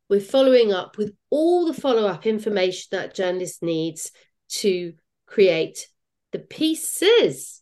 we're 0.10 0.20
following 0.20 0.72
up 0.72 0.98
with 0.98 1.14
all 1.30 1.66
the 1.66 1.74
follow 1.74 2.08
up 2.08 2.26
information 2.26 2.90
that 2.92 3.16
journalist 3.16 3.64
needs 3.64 4.12
to 4.50 4.94
create 5.26 5.88
the 6.32 6.40
pieces 6.40 7.62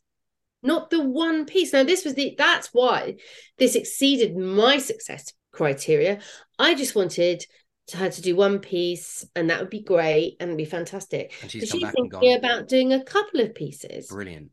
not 0.61 0.89
the 0.89 1.01
one 1.01 1.45
piece 1.45 1.73
now 1.73 1.83
this 1.83 2.03
was 2.03 2.15
the 2.15 2.35
that's 2.37 2.69
why 2.73 3.15
this 3.57 3.75
exceeded 3.75 4.35
my 4.35 4.77
success 4.77 5.33
criteria. 5.55 6.19
I 6.59 6.75
just 6.75 6.95
wanted 6.95 7.45
to 7.87 7.97
her 7.97 8.09
to 8.09 8.21
do 8.21 8.35
one 8.35 8.59
piece, 8.59 9.25
and 9.35 9.49
that 9.49 9.59
would 9.59 9.69
be 9.69 9.81
great 9.81 10.37
and 10.39 10.57
be 10.57 10.65
fantastic. 10.65 11.33
And 11.41 11.51
she's, 11.51 11.69
she's 11.69 11.91
thinking 11.91 12.35
about 12.35 12.67
doing 12.67 12.93
a 12.93 13.03
couple 13.03 13.41
of 13.41 13.55
pieces. 13.55 14.07
Brilliant. 14.07 14.51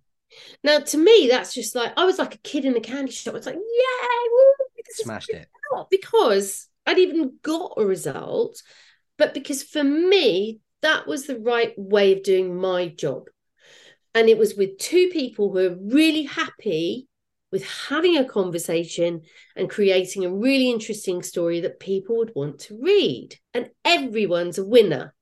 Now, 0.65 0.81
to 0.81 0.99
me, 0.99 1.29
that's 1.31 1.53
just 1.53 1.75
like 1.75 1.93
I 1.97 2.05
was 2.05 2.19
like 2.19 2.35
a 2.35 2.39
kid 2.39 2.65
in 2.65 2.77
a 2.77 2.81
candy 2.81 3.13
shop. 3.13 3.35
It's 3.35 3.47
like, 3.47 3.57
yay, 3.57 4.29
woo, 4.31 4.67
smashed 4.91 5.31
it. 5.31 5.49
Because 5.91 6.69
I'd 6.87 6.99
even 6.99 7.39
got 7.43 7.75
a 7.77 7.85
result, 7.85 8.63
but 9.19 9.35
because 9.35 9.63
for 9.63 9.85
me, 9.85 10.61
that 10.83 11.07
was 11.07 11.27
the 11.27 11.39
right 11.39 11.73
way 11.77 12.13
of 12.13 12.23
doing 12.23 12.57
my 12.57 12.89
job. 12.89 13.29
And 14.15 14.29
it 14.29 14.37
was 14.37 14.55
with 14.55 14.79
two 14.79 15.09
people 15.11 15.51
who 15.51 15.59
are 15.59 15.77
really 15.77 16.25
happy 16.25 17.09
with 17.53 17.65
having 17.65 18.17
a 18.17 18.25
conversation 18.25 19.21
and 19.55 19.71
creating 19.71 20.25
a 20.25 20.35
really 20.35 20.71
interesting 20.71 21.23
story 21.23 21.61
that 21.61 21.79
people 21.79 22.17
would 22.17 22.33
want 22.35 22.59
to 22.61 22.79
read. 22.83 23.37
And 23.55 23.71
everyone's 23.85 24.59
a 24.59 24.65
winner. 24.65 25.15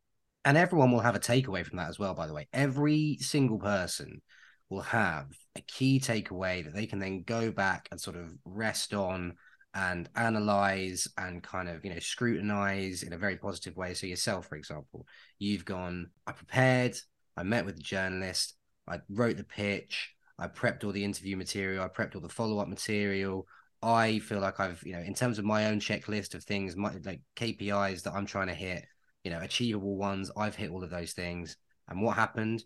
And 0.45 0.57
everyone 0.57 0.93
will 0.93 1.01
have 1.01 1.17
a 1.17 1.21
takeaway 1.21 1.67
from 1.67 1.77
that 1.79 1.91
as 1.91 1.99
well, 1.99 2.15
by 2.15 2.27
the 2.27 2.33
way. 2.33 2.49
Every 2.53 3.19
single 3.21 3.59
person 3.59 4.23
will 4.71 4.81
have 4.81 5.27
a 5.57 5.61
key 5.63 6.01
takeaway 6.01 6.65
that 6.65 6.75
they 6.75 6.87
can 6.87 7.01
then 7.01 7.25
go 7.25 7.51
back 7.51 7.89
and 7.91 8.01
sort 8.01 8.17
of 8.17 8.33
rest 8.45 8.95
on 8.95 9.35
and 9.75 10.09
analyze 10.17 11.09
and 11.19 11.43
kind 11.43 11.69
of 11.69 11.85
you 11.85 11.93
know 11.93 11.99
scrutinize 12.01 13.05
in 13.05 13.13
a 13.13 13.19
very 13.19 13.37
positive 13.37 13.77
way 13.77 13.95
so 13.95 14.05
yourself 14.05 14.49
for 14.49 14.57
example 14.57 15.07
you've 15.39 15.65
gone 15.65 16.11
i 16.27 16.33
prepared 16.33 16.97
i 17.37 17.45
met 17.45 17.65
with 17.65 17.77
the 17.77 17.83
journalist 17.83 18.55
i 18.89 18.99
wrote 19.09 19.37
the 19.37 19.45
pitch 19.45 20.13
I 20.41 20.49
prepped 20.49 20.85
all 20.85 20.93
the 20.93 21.05
interview 21.05 21.37
material. 21.37 21.85
I 21.85 21.89
prepped 21.89 22.15
all 22.15 22.23
the 22.23 22.29
follow 22.29 22.59
up 22.59 22.69
material. 22.69 23.47
I 23.83 24.19
feel 24.21 24.41
like 24.41 24.59
I've, 24.59 24.83
you 24.85 24.95
know, 24.95 25.01
in 25.01 25.15
terms 25.15 25.39
of 25.39 25.45
my 25.45 25.67
own 25.67 25.81
checklist 25.81 26.35
of 26.35 26.43
things, 26.43 26.77
my, 26.77 26.93
like 27.05 27.21
KPIs 27.37 28.03
that 28.03 28.15
I'm 28.15 28.27
trying 28.27 28.49
to 28.49 28.55
hit, 28.55 28.85
you 29.23 29.31
know, 29.31 29.41
achievable 29.41 29.97
ones, 29.97 30.31
I've 30.37 30.57
hit 30.57 30.71
all 30.71 30.83
of 30.83 30.91
those 30.91 31.13
things. 31.13 31.57
And 31.89 32.01
what 32.01 32.17
happened? 32.17 32.65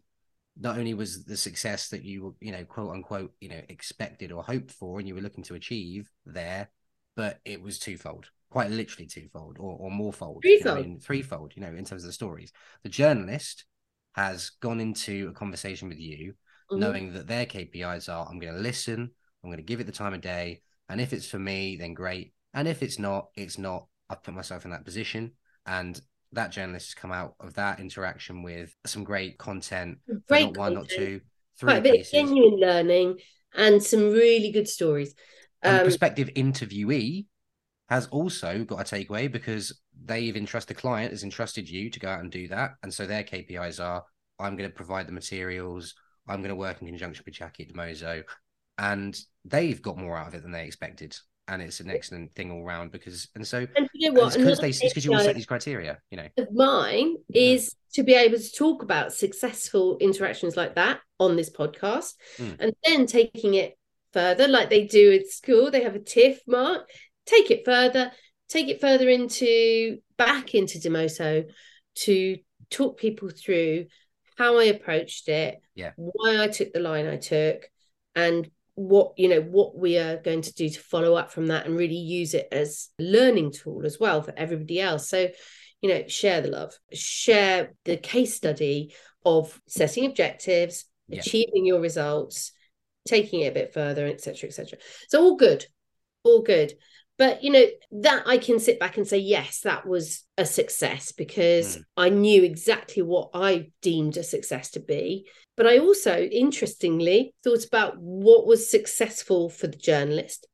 Not 0.57 0.79
only 0.79 0.95
was 0.95 1.25
the 1.25 1.37
success 1.37 1.89
that 1.89 2.05
you, 2.05 2.37
you 2.41 2.53
know, 2.53 2.65
quote 2.65 2.93
unquote, 2.93 3.33
you 3.41 3.49
know, 3.49 3.61
expected 3.69 4.31
or 4.31 4.45
hoped 4.45 4.71
for 4.71 5.01
and 5.01 5.09
you 5.09 5.17
were 5.17 5.21
looking 5.21 5.45
to 5.45 5.55
achieve 5.55 6.09
there, 6.25 6.71
but 7.17 7.41
it 7.45 7.61
was 7.61 7.81
twofold, 7.81 8.27
quite 8.51 8.71
literally 8.71 9.09
twofold 9.09 9.57
or, 9.59 9.77
or 9.81 9.91
morefold. 9.91 10.43
Threefold. 10.43 10.65
You 10.65 10.83
know, 10.83 10.87
I 10.87 10.89
mean, 10.89 11.01
threefold, 11.01 11.53
you 11.57 11.63
know, 11.63 11.75
in 11.75 11.85
terms 11.85 12.05
of 12.05 12.09
the 12.09 12.13
stories. 12.13 12.53
The 12.85 12.89
journalist 12.89 13.65
has 14.13 14.51
gone 14.61 14.81
into 14.81 15.29
a 15.29 15.33
conversation 15.33 15.89
with 15.89 15.99
you 15.99 16.35
mm-hmm. 16.75 16.81
knowing 16.81 17.13
that 17.15 17.27
their 17.27 17.47
KPIs 17.47 18.13
are 18.13 18.27
I'm 18.29 18.39
going 18.39 18.55
to 18.55 18.61
listen, 18.61 19.11
I'm 19.43 19.51
going 19.51 19.59
to 19.59 19.63
give 19.63 19.81
it 19.81 19.85
the 19.85 19.93
time 19.93 20.15
of 20.15 20.21
day. 20.21 20.63
And 20.89 21.01
if 21.01 21.13
it's 21.13 21.29
for 21.29 21.39
me, 21.39 21.77
then 21.77 21.95
great. 21.95 22.33
And 22.53 22.69
if 22.69 22.83
it's 22.83 22.99
not, 22.99 23.29
it's 23.37 23.59
not. 23.59 23.87
I've 24.11 24.23
put 24.23 24.35
myself 24.35 24.65
in 24.65 24.71
that 24.71 24.85
position. 24.85 25.33
And 25.67 26.01
that 26.33 26.51
journalist 26.53 26.89
has 26.89 26.95
come 26.95 27.13
out 27.13 27.35
of 27.41 27.55
that 27.55 27.81
interaction 27.81 28.43
with 28.43 28.75
some 28.87 29.05
great 29.05 29.39
content. 29.39 29.99
Great 30.29 30.47
not 30.47 30.57
one, 30.57 30.75
not 30.75 30.89
two, 30.89 31.21
three 31.59 31.69
Quite 31.69 31.79
a 31.79 31.83
bit 31.83 31.95
pieces. 31.95 32.13
of 32.13 32.21
genuine 32.21 32.61
learning 32.61 33.19
and 33.55 33.83
some 33.83 34.11
really 34.11 34.51
good 34.51 34.69
stories. 34.69 35.15
And 35.63 35.73
Um, 35.73 35.79
the 35.79 35.85
prospective 35.85 36.29
interviewee 36.35 37.27
has 37.89 38.07
also 38.09 38.65
got 38.65 38.81
a 38.81 38.95
takeaway 38.95 39.31
because 39.31 39.81
they've 40.05 40.37
entrusted 40.37 40.77
the 40.77 40.81
client 40.81 41.13
has 41.13 41.23
entrusted 41.23 41.69
you 41.69 41.91
to 41.91 42.01
go 42.01 42.09
out 42.09 42.21
and 42.21 42.31
do 42.31 42.49
that. 42.49 42.73
And 42.83 42.93
so 42.93 43.07
their 43.07 43.23
KPIs 43.23 43.83
are 43.83 44.05
I'm 44.39 44.57
going 44.57 44.69
to 44.69 44.75
provide 44.75 45.07
the 45.07 45.13
materials, 45.13 45.95
I'm 46.29 46.41
going 46.41 46.51
to 46.51 46.57
work 46.57 46.81
in 46.81 46.89
conjunction 46.89 47.25
with 47.27 47.35
Jacki 47.35 47.71
Dimoso. 47.71 48.25
and 48.79 49.19
they've 49.45 49.81
got 49.81 49.99
more 49.99 50.17
out 50.17 50.29
of 50.29 50.35
it 50.35 50.43
than 50.43 50.53
they 50.53 50.65
expected 50.65 51.17
and 51.49 51.61
it's 51.61 51.81
an 51.81 51.91
excellent 51.91 52.33
thing 52.33 52.51
all 52.51 52.65
round 52.65 52.91
because 52.91 53.29
and 53.35 53.47
so 53.47 53.67
and 53.77 53.89
you 53.93 54.11
know 54.11 54.21
what 54.21 54.35
because 54.35 54.59
they 54.59 54.73
because 54.89 55.05
you 55.05 55.13
all 55.13 55.21
set 55.21 55.35
these 55.35 55.47
criteria 55.47 55.99
you 56.11 56.17
know 56.17 56.29
of 56.39 56.49
mine 56.53 57.17
is 57.33 57.71
mm. 57.71 57.95
to 57.95 58.03
be 58.03 58.15
able 58.15 58.39
to 58.39 58.53
talk 58.53 58.83
about 58.83 59.13
successful 59.13 59.99
interactions 60.01 60.57
like 60.57 60.75
that 60.75 61.01
on 61.21 61.37
this 61.37 61.51
podcast 61.51 62.15
mm. 62.39 62.57
and 62.61 62.73
then 62.85 63.07
taking 63.07 63.55
it 63.55 63.77
further 64.13 64.49
like 64.49 64.71
they 64.71 64.87
do 64.87 65.13
at 65.13 65.27
school 65.27 65.71
they 65.71 65.83
have 65.83 65.95
a 65.95 66.01
tiff 66.01 66.41
mark 66.47 66.89
take 67.27 67.51
it 67.51 67.65
further 67.65 68.11
take 68.49 68.69
it 68.69 68.81
further 68.81 69.09
into 69.09 69.99
back 70.17 70.55
into 70.55 70.79
Dimoso 70.79 71.45
to 71.95 72.39
talk 72.71 72.99
people 72.99 73.29
through 73.31 73.87
how 74.37 74.59
i 74.59 74.65
approached 74.65 75.29
it 75.29 75.61
yeah. 75.75 75.93
why 75.97 76.43
i 76.43 76.49
took 76.49 76.73
the 76.73 76.81
line 76.81 77.07
i 77.07 77.17
took 77.17 77.69
and 78.15 78.51
what 78.77 79.13
you 79.17 79.29
know 79.29 79.41
what 79.41 79.77
we 79.79 79.99
are 79.99 80.17
going 80.17 80.43
to 80.43 80.53
do 80.53 80.69
to 80.69 80.81
follow 80.81 81.15
up 81.15 81.31
from 81.31 81.47
that 81.47 81.67
and 81.67 81.77
really 81.77 81.95
use 81.95 82.35
it 82.35 82.49
as 82.51 82.89
a 83.01 83.05
learning 83.05 83.53
tool 83.53 83.87
as 83.87 84.01
well 84.01 84.21
for 84.21 84.35
everybody 84.37 84.81
else. 84.81 85.09
So 85.09 85.29
you 85.81 85.91
know 85.91 86.09
share 86.09 86.41
the 86.41 86.49
love 86.49 86.73
share 86.95 87.73
the 87.85 87.99
case 87.99 88.35
study 88.35 88.95
of 89.25 89.61
setting 89.69 90.07
objectives 90.07 90.87
yeah. 91.09 91.21
achieving 91.21 91.67
your 91.67 91.79
results 91.79 92.53
taking 93.07 93.41
it 93.41 93.49
a 93.49 93.53
bit 93.53 93.75
further 93.75 94.07
etc 94.07 94.49
etc 94.49 94.79
so 95.09 95.23
all 95.23 95.37
good 95.37 95.67
all 96.23 96.41
good 96.41 96.73
but 97.19 97.43
you 97.43 97.51
know 97.51 97.65
that 97.93 98.23
i 98.27 98.37
can 98.37 98.59
sit 98.59 98.79
back 98.79 98.97
and 98.97 99.07
say 99.07 99.19
yes 99.19 99.61
that 99.61 99.87
was 99.87 100.25
a 100.39 100.45
success 100.45 101.13
because 101.13 101.77
mm. 101.77 101.83
i 101.97 102.09
knew 102.09 102.43
exactly 102.43 103.03
what 103.03 103.31
i 103.35 103.71
deemed 103.83 104.17
a 104.17 104.23
success 104.23 104.71
to 104.71 104.81
be 104.81 105.27
but 105.57 105.67
I 105.67 105.79
also, 105.79 106.19
interestingly, 106.19 107.35
thought 107.45 107.65
about 107.65 107.99
what 107.99 108.47
was 108.47 108.69
successful 108.69 109.49
for 109.49 109.69
the 109.69 109.77
journalist, 109.77 110.47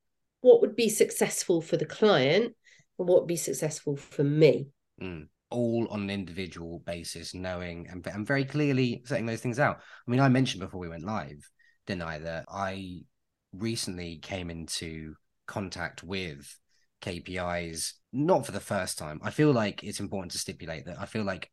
what 0.42 0.60
would 0.60 0.76
be 0.76 0.88
successful 0.88 1.62
for 1.62 1.76
the 1.76 1.86
client, 1.86 2.54
and 2.98 3.08
what 3.08 3.22
would 3.22 3.28
be 3.28 3.36
successful 3.36 3.96
for 3.96 4.24
me. 4.24 4.68
Mm. 5.00 5.28
All 5.50 5.88
on 5.90 6.02
an 6.02 6.10
individual 6.10 6.80
basis, 6.84 7.34
knowing 7.34 7.88
and, 7.90 8.06
and 8.06 8.26
very 8.26 8.44
clearly 8.44 9.02
setting 9.06 9.26
those 9.26 9.40
things 9.40 9.58
out. 9.58 9.78
I 9.78 10.10
mean, 10.10 10.20
I 10.20 10.28
mentioned 10.28 10.60
before 10.60 10.80
we 10.80 10.88
went 10.88 11.04
live, 11.04 11.48
didn't 11.86 12.02
I, 12.02 12.18
that 12.18 12.44
I 12.48 13.00
recently 13.52 14.18
came 14.18 14.50
into 14.50 15.14
contact 15.50 16.02
with 16.02 16.56
KPIs, 17.02 17.94
not 18.12 18.46
for 18.46 18.52
the 18.52 18.60
first 18.60 18.96
time. 18.96 19.20
I 19.22 19.30
feel 19.30 19.52
like 19.52 19.82
it's 19.82 20.00
important 20.00 20.32
to 20.32 20.38
stipulate 20.38 20.86
that 20.86 21.00
I 21.00 21.06
feel 21.06 21.24
like 21.24 21.50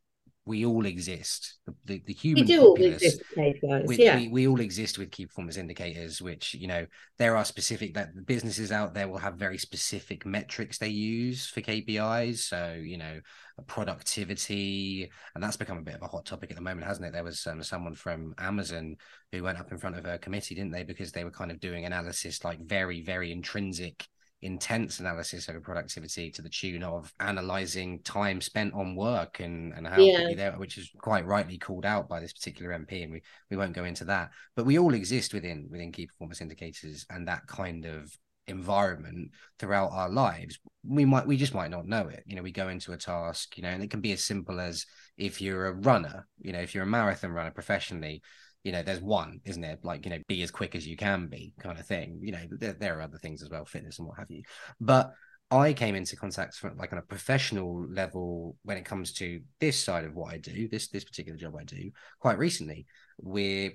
we 0.48 0.64
all 0.64 0.86
exist. 0.86 1.58
The, 1.66 1.74
the, 1.84 2.02
the 2.06 2.12
human 2.14 2.44
we 2.44 2.46
do 2.46 2.62
all 2.62 2.82
exist, 2.82 3.22
we, 3.36 3.96
yeah. 3.98 4.16
we, 4.16 4.28
we, 4.28 4.48
all 4.48 4.60
exist 4.60 4.96
with 4.96 5.10
key 5.10 5.26
performance 5.26 5.58
indicators, 5.58 6.22
which 6.22 6.54
you 6.54 6.66
know 6.66 6.86
there 7.18 7.36
are 7.36 7.44
specific 7.44 7.94
that 7.94 8.14
the 8.16 8.22
businesses 8.22 8.72
out 8.72 8.94
there 8.94 9.08
will 9.08 9.18
have 9.18 9.34
very 9.34 9.58
specific 9.58 10.24
metrics 10.24 10.78
they 10.78 10.88
use 10.88 11.46
for 11.46 11.60
KPIs. 11.60 12.38
So 12.38 12.80
you 12.82 12.96
know 12.96 13.20
productivity, 13.66 15.10
and 15.34 15.44
that's 15.44 15.58
become 15.58 15.78
a 15.78 15.82
bit 15.82 15.96
of 15.96 16.02
a 16.02 16.08
hot 16.08 16.24
topic 16.24 16.50
at 16.50 16.56
the 16.56 16.62
moment, 16.62 16.86
hasn't 16.86 17.06
it? 17.06 17.12
There 17.12 17.22
was 17.22 17.46
um, 17.46 17.62
someone 17.62 17.94
from 17.94 18.34
Amazon 18.38 18.96
who 19.30 19.42
went 19.42 19.58
up 19.58 19.70
in 19.70 19.78
front 19.78 19.98
of 19.98 20.06
a 20.06 20.18
committee, 20.18 20.54
didn't 20.54 20.72
they? 20.72 20.84
Because 20.84 21.12
they 21.12 21.24
were 21.24 21.30
kind 21.30 21.50
of 21.50 21.60
doing 21.60 21.84
analysis 21.84 22.42
like 22.42 22.58
very 22.58 23.02
very 23.02 23.30
intrinsic 23.30 24.08
intense 24.42 25.00
analysis 25.00 25.48
over 25.48 25.60
productivity 25.60 26.30
to 26.30 26.42
the 26.42 26.48
tune 26.48 26.82
of 26.82 27.12
analyzing 27.20 28.00
time 28.02 28.40
spent 28.40 28.72
on 28.74 28.94
work 28.94 29.40
and, 29.40 29.72
and 29.74 29.86
how 29.86 29.98
yeah. 29.98 30.32
there, 30.34 30.52
which 30.52 30.78
is 30.78 30.90
quite 30.98 31.26
rightly 31.26 31.58
called 31.58 31.84
out 31.84 32.08
by 32.08 32.20
this 32.20 32.32
particular 32.32 32.70
MP, 32.78 33.02
and 33.02 33.12
we, 33.12 33.22
we 33.50 33.56
won't 33.56 33.72
go 33.74 33.84
into 33.84 34.04
that. 34.04 34.30
But 34.54 34.66
we 34.66 34.78
all 34.78 34.94
exist 34.94 35.34
within 35.34 35.66
within 35.70 35.92
key 35.92 36.06
performance 36.06 36.40
indicators 36.40 37.04
and 37.10 37.26
that 37.28 37.46
kind 37.46 37.84
of 37.84 38.16
environment 38.48 39.30
throughout 39.58 39.90
our 39.92 40.08
lives 40.08 40.58
we 40.86 41.04
might 41.04 41.26
we 41.26 41.36
just 41.36 41.54
might 41.54 41.70
not 41.70 41.86
know 41.86 42.08
it 42.08 42.24
you 42.26 42.34
know 42.34 42.42
we 42.42 42.50
go 42.50 42.68
into 42.68 42.92
a 42.92 42.96
task 42.96 43.56
you 43.56 43.62
know 43.62 43.68
and 43.68 43.82
it 43.82 43.90
can 43.90 44.00
be 44.00 44.12
as 44.12 44.24
simple 44.24 44.58
as 44.58 44.86
if 45.18 45.40
you're 45.40 45.66
a 45.66 45.72
runner 45.72 46.26
you 46.40 46.52
know 46.52 46.60
if 46.60 46.74
you're 46.74 46.84
a 46.84 46.86
marathon 46.86 47.30
runner 47.30 47.50
professionally 47.50 48.22
you 48.68 48.72
know, 48.72 48.82
there's 48.82 49.00
one, 49.00 49.40
isn't 49.46 49.64
it? 49.64 49.78
Like, 49.82 50.04
you 50.04 50.10
know, 50.10 50.18
be 50.28 50.42
as 50.42 50.50
quick 50.50 50.74
as 50.74 50.86
you 50.86 50.94
can 50.94 51.26
be, 51.26 51.54
kind 51.58 51.78
of 51.78 51.86
thing. 51.86 52.18
You 52.20 52.32
know, 52.32 52.42
there, 52.50 52.74
there 52.74 52.98
are 52.98 53.00
other 53.00 53.16
things 53.16 53.42
as 53.42 53.48
well, 53.48 53.64
fitness 53.64 53.98
and 53.98 54.06
what 54.06 54.18
have 54.18 54.30
you. 54.30 54.42
But 54.78 55.14
I 55.50 55.72
came 55.72 55.94
into 55.94 56.16
contact 56.16 56.56
from 56.56 56.76
like 56.76 56.92
on 56.92 56.98
a 56.98 57.02
professional 57.02 57.88
level 57.88 58.56
when 58.64 58.76
it 58.76 58.84
comes 58.84 59.14
to 59.14 59.40
this 59.58 59.82
side 59.82 60.04
of 60.04 60.14
what 60.14 60.34
I 60.34 60.36
do, 60.36 60.68
this 60.68 60.88
this 60.88 61.04
particular 61.04 61.38
job 61.38 61.56
I 61.58 61.64
do, 61.64 61.90
quite 62.20 62.36
recently. 62.36 62.84
We're 63.16 63.72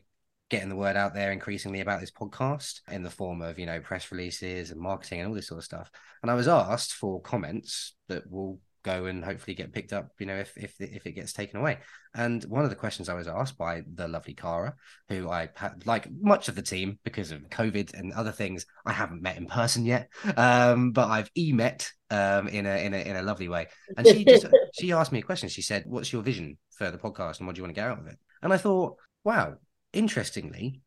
getting 0.51 0.69
the 0.69 0.75
word 0.75 0.95
out 0.95 1.15
there 1.15 1.31
increasingly 1.31 1.81
about 1.81 1.99
this 1.99 2.11
podcast 2.11 2.81
in 2.91 3.01
the 3.01 3.09
form 3.09 3.41
of 3.41 3.57
you 3.57 3.65
know 3.65 3.79
press 3.79 4.11
releases 4.11 4.69
and 4.69 4.79
marketing 4.79 5.21
and 5.21 5.29
all 5.29 5.33
this 5.33 5.47
sort 5.47 5.57
of 5.57 5.65
stuff. 5.65 5.89
And 6.21 6.29
I 6.29 6.35
was 6.35 6.47
asked 6.47 6.93
for 6.93 7.19
comments 7.19 7.95
that 8.09 8.29
will 8.29 8.59
go 8.83 9.05
and 9.05 9.23
hopefully 9.23 9.55
get 9.55 9.73
picked 9.73 9.93
up 9.93 10.09
you 10.19 10.25
know 10.25 10.35
if 10.35 10.55
if 10.57 10.79
if 10.79 11.05
it 11.05 11.13
gets 11.13 11.33
taken 11.33 11.59
away. 11.59 11.79
And 12.15 12.43
one 12.43 12.63
of 12.63 12.69
the 12.69 12.75
questions 12.75 13.09
i 13.09 13.15
was 13.15 13.27
asked 13.27 13.57
by 13.57 13.81
the 13.91 14.07
lovely 14.07 14.35
cara 14.35 14.75
who 15.09 15.29
i 15.29 15.49
had 15.55 15.87
like 15.87 16.07
much 16.21 16.47
of 16.47 16.55
the 16.55 16.61
team 16.61 16.99
because 17.03 17.31
of 17.31 17.49
covid 17.49 17.93
and 17.95 18.13
other 18.13 18.31
things 18.31 18.67
i 18.85 18.91
haven't 18.91 19.23
met 19.23 19.37
in 19.37 19.47
person 19.47 19.83
yet 19.83 20.09
um, 20.37 20.91
but 20.91 21.09
i've 21.09 21.31
e-met 21.35 21.89
um, 22.11 22.47
in 22.49 22.67
a 22.67 22.85
in 22.85 22.93
a 22.93 22.97
in 22.97 23.15
a 23.15 23.23
lovely 23.23 23.49
way. 23.49 23.67
And 23.97 24.05
she 24.05 24.23
just 24.23 24.45
she 24.79 24.91
asked 24.91 25.11
me 25.11 25.19
a 25.19 25.23
question. 25.23 25.49
She 25.49 25.63
said 25.63 25.85
what's 25.87 26.13
your 26.13 26.21
vision 26.21 26.57
for 26.77 26.91
the 26.91 26.99
podcast 26.99 27.39
and 27.39 27.47
what 27.47 27.55
do 27.55 27.59
you 27.59 27.63
want 27.63 27.75
to 27.75 27.81
get 27.81 27.89
out 27.89 27.99
of 27.99 28.07
it? 28.07 28.19
And 28.43 28.53
i 28.53 28.57
thought 28.57 28.97
wow 29.23 29.55
interestingly 29.93 30.81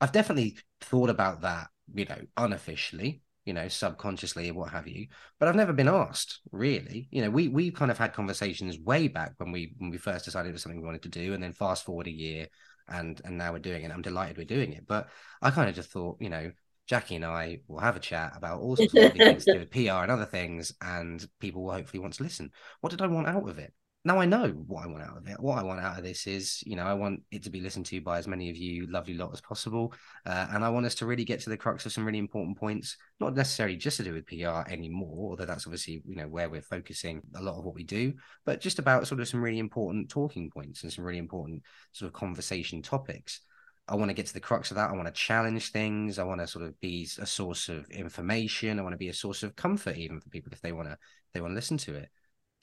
i've 0.00 0.12
definitely 0.12 0.58
thought 0.80 1.08
about 1.08 1.42
that 1.42 1.68
you 1.94 2.04
know 2.04 2.20
unofficially 2.36 3.22
you 3.44 3.52
know, 3.52 3.68
subconsciously 3.68 4.50
or 4.50 4.54
what 4.54 4.70
have 4.70 4.86
you. 4.86 5.06
But 5.38 5.48
I've 5.48 5.56
never 5.56 5.72
been 5.72 5.88
asked 5.88 6.40
really. 6.52 7.08
You 7.10 7.22
know, 7.22 7.30
we 7.30 7.48
we 7.48 7.70
kind 7.70 7.90
of 7.90 7.98
had 7.98 8.12
conversations 8.12 8.78
way 8.78 9.08
back 9.08 9.34
when 9.38 9.52
we 9.52 9.74
when 9.78 9.90
we 9.90 9.98
first 9.98 10.24
decided 10.24 10.50
it 10.50 10.52
was 10.52 10.62
something 10.62 10.80
we 10.80 10.86
wanted 10.86 11.02
to 11.02 11.08
do, 11.08 11.34
and 11.34 11.42
then 11.42 11.52
fast 11.52 11.84
forward 11.84 12.06
a 12.06 12.12
year, 12.12 12.46
and 12.88 13.20
and 13.24 13.38
now 13.38 13.52
we're 13.52 13.58
doing 13.58 13.82
it. 13.82 13.90
I'm 13.90 14.02
delighted 14.02 14.36
we're 14.36 14.44
doing 14.44 14.72
it. 14.72 14.86
But 14.86 15.08
I 15.42 15.50
kind 15.50 15.68
of 15.68 15.74
just 15.74 15.90
thought, 15.90 16.18
you 16.20 16.28
know, 16.28 16.50
Jacki 16.90 17.16
and 17.16 17.24
I 17.24 17.60
will 17.68 17.78
have 17.78 17.96
a 17.96 18.00
chat 18.00 18.32
about 18.36 18.60
all 18.60 18.76
sorts 18.76 18.94
of 18.94 19.12
things 19.12 19.44
to 19.44 19.52
do 19.54 19.58
with 19.60 19.70
PR 19.70 20.02
and 20.02 20.10
other 20.10 20.26
things, 20.26 20.72
and 20.82 21.24
people 21.38 21.62
will 21.62 21.72
hopefully 21.72 22.00
want 22.00 22.14
to 22.14 22.22
listen. 22.22 22.50
What 22.80 22.90
did 22.90 23.02
I 23.02 23.06
want 23.06 23.28
out 23.28 23.48
of 23.48 23.58
it? 23.58 23.72
Now 24.04 24.18
I 24.18 24.24
know 24.24 24.48
what 24.48 24.84
I 24.84 24.86
want 24.86 25.04
out 25.04 25.18
of 25.18 25.28
it. 25.28 25.38
What 25.38 25.58
I 25.58 25.62
want 25.62 25.80
out 25.80 25.98
of 25.98 26.04
this 26.04 26.26
is, 26.26 26.62
you 26.64 26.74
know, 26.74 26.84
I 26.84 26.94
want 26.94 27.20
it 27.30 27.42
to 27.42 27.50
be 27.50 27.60
listened 27.60 27.84
to 27.86 28.00
by 28.00 28.18
as 28.18 28.26
many 28.26 28.48
of 28.48 28.56
you 28.56 28.86
lovely 28.90 29.12
lot 29.12 29.30
as 29.34 29.42
possible. 29.42 29.92
Uh, 30.24 30.46
and 30.52 30.64
I 30.64 30.70
want 30.70 30.86
us 30.86 30.94
to 30.96 31.06
really 31.06 31.24
get 31.24 31.40
to 31.40 31.50
the 31.50 31.56
crux 31.56 31.84
of 31.84 31.92
some 31.92 32.06
really 32.06 32.18
important 32.18 32.56
points, 32.56 32.96
not 33.20 33.34
necessarily 33.34 33.76
just 33.76 33.98
to 33.98 34.04
do 34.04 34.14
with 34.14 34.26
PR 34.26 34.70
anymore, 34.72 35.30
although 35.30 35.44
that's 35.44 35.66
obviously, 35.66 36.02
you 36.06 36.16
know, 36.16 36.28
where 36.28 36.48
we're 36.48 36.62
focusing 36.62 37.20
a 37.34 37.42
lot 37.42 37.58
of 37.58 37.64
what 37.64 37.74
we 37.74 37.84
do, 37.84 38.14
but 38.46 38.60
just 38.62 38.78
about 38.78 39.06
sort 39.06 39.20
of 39.20 39.28
some 39.28 39.42
really 39.42 39.58
important 39.58 40.08
talking 40.08 40.50
points 40.50 40.82
and 40.82 40.90
some 40.90 41.04
really 41.04 41.18
important 41.18 41.62
sort 41.92 42.06
of 42.06 42.14
conversation 42.14 42.80
topics. 42.80 43.40
I 43.86 43.96
want 43.96 44.08
to 44.08 44.14
get 44.14 44.26
to 44.26 44.32
the 44.32 44.40
crux 44.40 44.70
of 44.70 44.76
that. 44.76 44.88
I 44.88 44.94
want 44.94 45.08
to 45.08 45.12
challenge 45.12 45.72
things. 45.72 46.18
I 46.18 46.24
want 46.24 46.40
to 46.40 46.46
sort 46.46 46.64
of 46.64 46.80
be 46.80 47.06
a 47.18 47.26
source 47.26 47.68
of 47.68 47.90
information. 47.90 48.78
I 48.78 48.82
want 48.82 48.92
to 48.92 48.98
be 48.98 49.08
a 49.08 49.14
source 49.14 49.42
of 49.42 49.56
comfort 49.56 49.96
even 49.96 50.20
for 50.20 50.30
people 50.30 50.52
if 50.52 50.62
they 50.62 50.72
want 50.72 50.88
to 50.88 50.96
they 51.34 51.40
want 51.40 51.50
to 51.50 51.56
listen 51.56 51.76
to 51.78 51.96
it. 51.96 52.08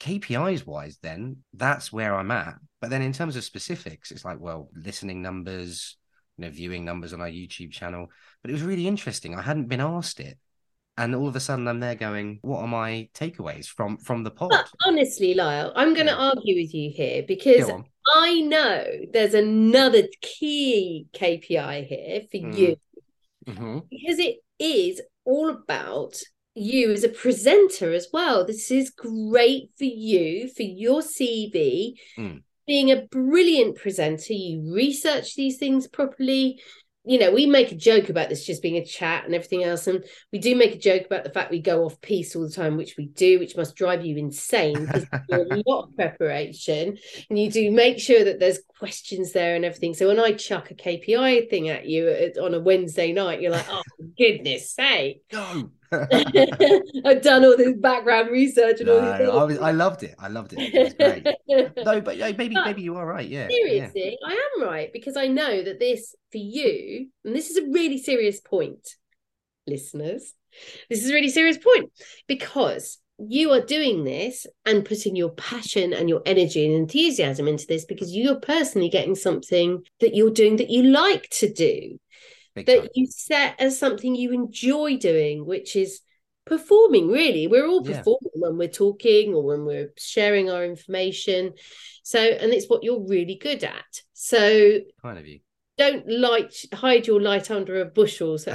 KPIs 0.00 0.66
wise, 0.66 0.98
then 1.02 1.38
that's 1.52 1.92
where 1.92 2.14
I'm 2.14 2.30
at. 2.30 2.54
But 2.80 2.90
then 2.90 3.02
in 3.02 3.12
terms 3.12 3.36
of 3.36 3.44
specifics, 3.44 4.10
it's 4.10 4.24
like, 4.24 4.38
well, 4.40 4.70
listening 4.74 5.22
numbers, 5.22 5.96
you 6.36 6.44
know, 6.44 6.50
viewing 6.50 6.84
numbers 6.84 7.12
on 7.12 7.20
our 7.20 7.28
YouTube 7.28 7.72
channel. 7.72 8.08
But 8.42 8.50
it 8.50 8.54
was 8.54 8.62
really 8.62 8.86
interesting. 8.86 9.34
I 9.34 9.42
hadn't 9.42 9.68
been 9.68 9.80
asked 9.80 10.20
it. 10.20 10.38
And 10.96 11.14
all 11.14 11.28
of 11.28 11.36
a 11.36 11.40
sudden 11.40 11.68
I'm 11.68 11.78
there 11.78 11.94
going, 11.94 12.40
what 12.42 12.58
are 12.60 12.66
my 12.66 13.08
takeaways 13.14 13.66
from 13.66 13.98
from 13.98 14.24
the 14.24 14.32
pod? 14.32 14.50
But 14.50 14.68
honestly, 14.84 15.32
Lyle, 15.34 15.72
I'm 15.76 15.94
gonna 15.94 16.10
yeah. 16.10 16.30
argue 16.34 16.56
with 16.56 16.74
you 16.74 16.90
here 16.90 17.22
because 17.26 17.70
I 18.16 18.40
know 18.40 18.84
there's 19.12 19.34
another 19.34 20.02
key 20.20 21.06
KPI 21.14 21.86
here 21.86 22.22
for 22.30 22.38
mm. 22.38 22.56
you. 22.56 22.76
Mm-hmm. 23.46 23.78
Because 23.90 24.18
it 24.18 24.38
is 24.58 25.00
all 25.24 25.50
about 25.50 26.20
you 26.54 26.90
as 26.92 27.04
a 27.04 27.08
presenter 27.08 27.92
as 27.92 28.08
well. 28.12 28.44
This 28.44 28.70
is 28.70 28.90
great 28.90 29.70
for 29.76 29.84
you, 29.84 30.48
for 30.48 30.62
your 30.62 31.00
CV. 31.00 31.94
Mm. 32.16 32.42
Being 32.66 32.90
a 32.90 33.06
brilliant 33.10 33.76
presenter, 33.76 34.34
you 34.34 34.74
research 34.74 35.34
these 35.34 35.56
things 35.56 35.86
properly. 35.86 36.60
You 37.04 37.18
know, 37.18 37.30
we 37.30 37.46
make 37.46 37.72
a 37.72 37.76
joke 37.76 38.10
about 38.10 38.28
this 38.28 38.44
just 38.44 38.60
being 38.60 38.76
a 38.76 38.84
chat 38.84 39.24
and 39.24 39.34
everything 39.34 39.64
else. 39.64 39.86
And 39.86 40.04
we 40.30 40.38
do 40.38 40.54
make 40.54 40.74
a 40.74 40.78
joke 40.78 41.06
about 41.06 41.24
the 41.24 41.30
fact 41.30 41.50
we 41.50 41.62
go 41.62 41.84
off 41.84 41.98
piece 42.02 42.36
all 42.36 42.42
the 42.42 42.54
time, 42.54 42.76
which 42.76 42.96
we 42.98 43.06
do, 43.06 43.38
which 43.38 43.56
must 43.56 43.76
drive 43.76 44.04
you 44.04 44.18
insane 44.18 44.84
because 44.84 45.06
a 45.30 45.62
lot 45.66 45.84
of 45.84 45.96
preparation. 45.96 46.98
And 47.30 47.38
you 47.38 47.50
do 47.50 47.70
make 47.70 47.98
sure 47.98 48.24
that 48.24 48.38
there's 48.38 48.60
questions 48.78 49.32
there 49.32 49.56
and 49.56 49.64
everything. 49.64 49.94
So 49.94 50.08
when 50.08 50.20
I 50.20 50.32
chuck 50.32 50.70
a 50.70 50.74
KPI 50.74 51.48
thing 51.48 51.70
at 51.70 51.86
you 51.86 52.32
on 52.42 52.52
a 52.52 52.60
Wednesday 52.60 53.12
night, 53.12 53.40
you're 53.40 53.52
like, 53.52 53.66
oh, 53.70 53.82
goodness 54.18 54.72
sake. 54.72 55.22
No 55.32 55.70
I've 57.04 57.22
done 57.22 57.44
all 57.44 57.56
this 57.56 57.74
background 57.76 58.30
research 58.30 58.80
and 58.80 58.86
no, 58.86 58.98
all 58.98 59.18
this. 59.18 59.28
I 59.28 59.44
was, 59.44 59.58
I 59.58 59.70
loved 59.72 60.02
it. 60.02 60.14
I 60.18 60.28
loved 60.28 60.52
it. 60.52 60.58
It 60.60 60.84
was 60.84 60.94
great. 60.94 61.74
no, 61.84 62.00
but 62.00 62.18
maybe 62.18 62.54
But 62.54 62.66
maybe 62.66 62.82
you 62.82 62.96
are 62.96 63.06
right. 63.06 63.28
Yeah, 63.28 63.48
yeah. 63.50 63.90
I 63.94 64.50
am 64.56 64.62
right 64.66 64.92
because 64.92 65.16
I 65.16 65.28
know 65.28 65.62
that 65.62 65.78
this 65.78 66.14
for 66.30 66.38
you, 66.38 67.08
and 67.24 67.34
this 67.34 67.50
is 67.50 67.56
a 67.56 67.70
really 67.70 67.98
serious 67.98 68.40
point, 68.40 68.96
listeners. 69.66 70.34
This 70.90 71.04
is 71.04 71.10
a 71.10 71.14
really 71.14 71.30
serious 71.30 71.58
point 71.58 71.90
because 72.26 72.98
you 73.18 73.50
are 73.50 73.60
doing 73.60 74.04
this 74.04 74.46
and 74.64 74.84
putting 74.84 75.16
your 75.16 75.30
passion 75.30 75.92
and 75.92 76.08
your 76.08 76.22
energy 76.24 76.64
and 76.64 76.74
enthusiasm 76.74 77.48
into 77.48 77.66
this 77.66 77.84
because 77.84 78.14
you're 78.14 78.38
personally 78.40 78.88
getting 78.88 79.16
something 79.16 79.82
that 80.00 80.14
you're 80.14 80.30
doing 80.30 80.56
that 80.56 80.70
you 80.70 80.84
like 80.84 81.28
to 81.30 81.52
do, 81.52 81.98
Big 82.54 82.66
that 82.66 82.80
time. 82.80 82.88
you 82.94 83.06
set 83.06 83.60
as 83.60 83.78
something 83.78 84.14
you 84.14 84.32
enjoy 84.32 84.96
doing, 84.96 85.44
which 85.46 85.76
is 85.76 86.00
performing 86.46 87.08
really 87.08 87.46
we're 87.46 87.66
all 87.66 87.86
Yeah. 87.86 87.98
performing 87.98 88.32
when 88.36 88.56
we're 88.56 88.68
talking 88.68 89.34
or 89.34 89.42
when 89.44 89.66
we're 89.66 89.92
sharing 89.98 90.48
our 90.48 90.64
information 90.64 91.52
so 92.02 92.18
and 92.18 92.54
it's 92.54 92.70
what 92.70 92.82
you're 92.82 93.06
really 93.06 93.34
good 93.34 93.62
at 93.62 94.00
so 94.14 94.78
kind 95.02 95.18
of 95.18 95.26
you. 95.26 95.40
Don't 95.78 96.08
light 96.08 96.54
hide 96.74 97.06
your 97.06 97.20
light 97.20 97.50
under 97.50 97.80
a 97.80 97.84
bushel 97.84 98.34
as 98.34 98.46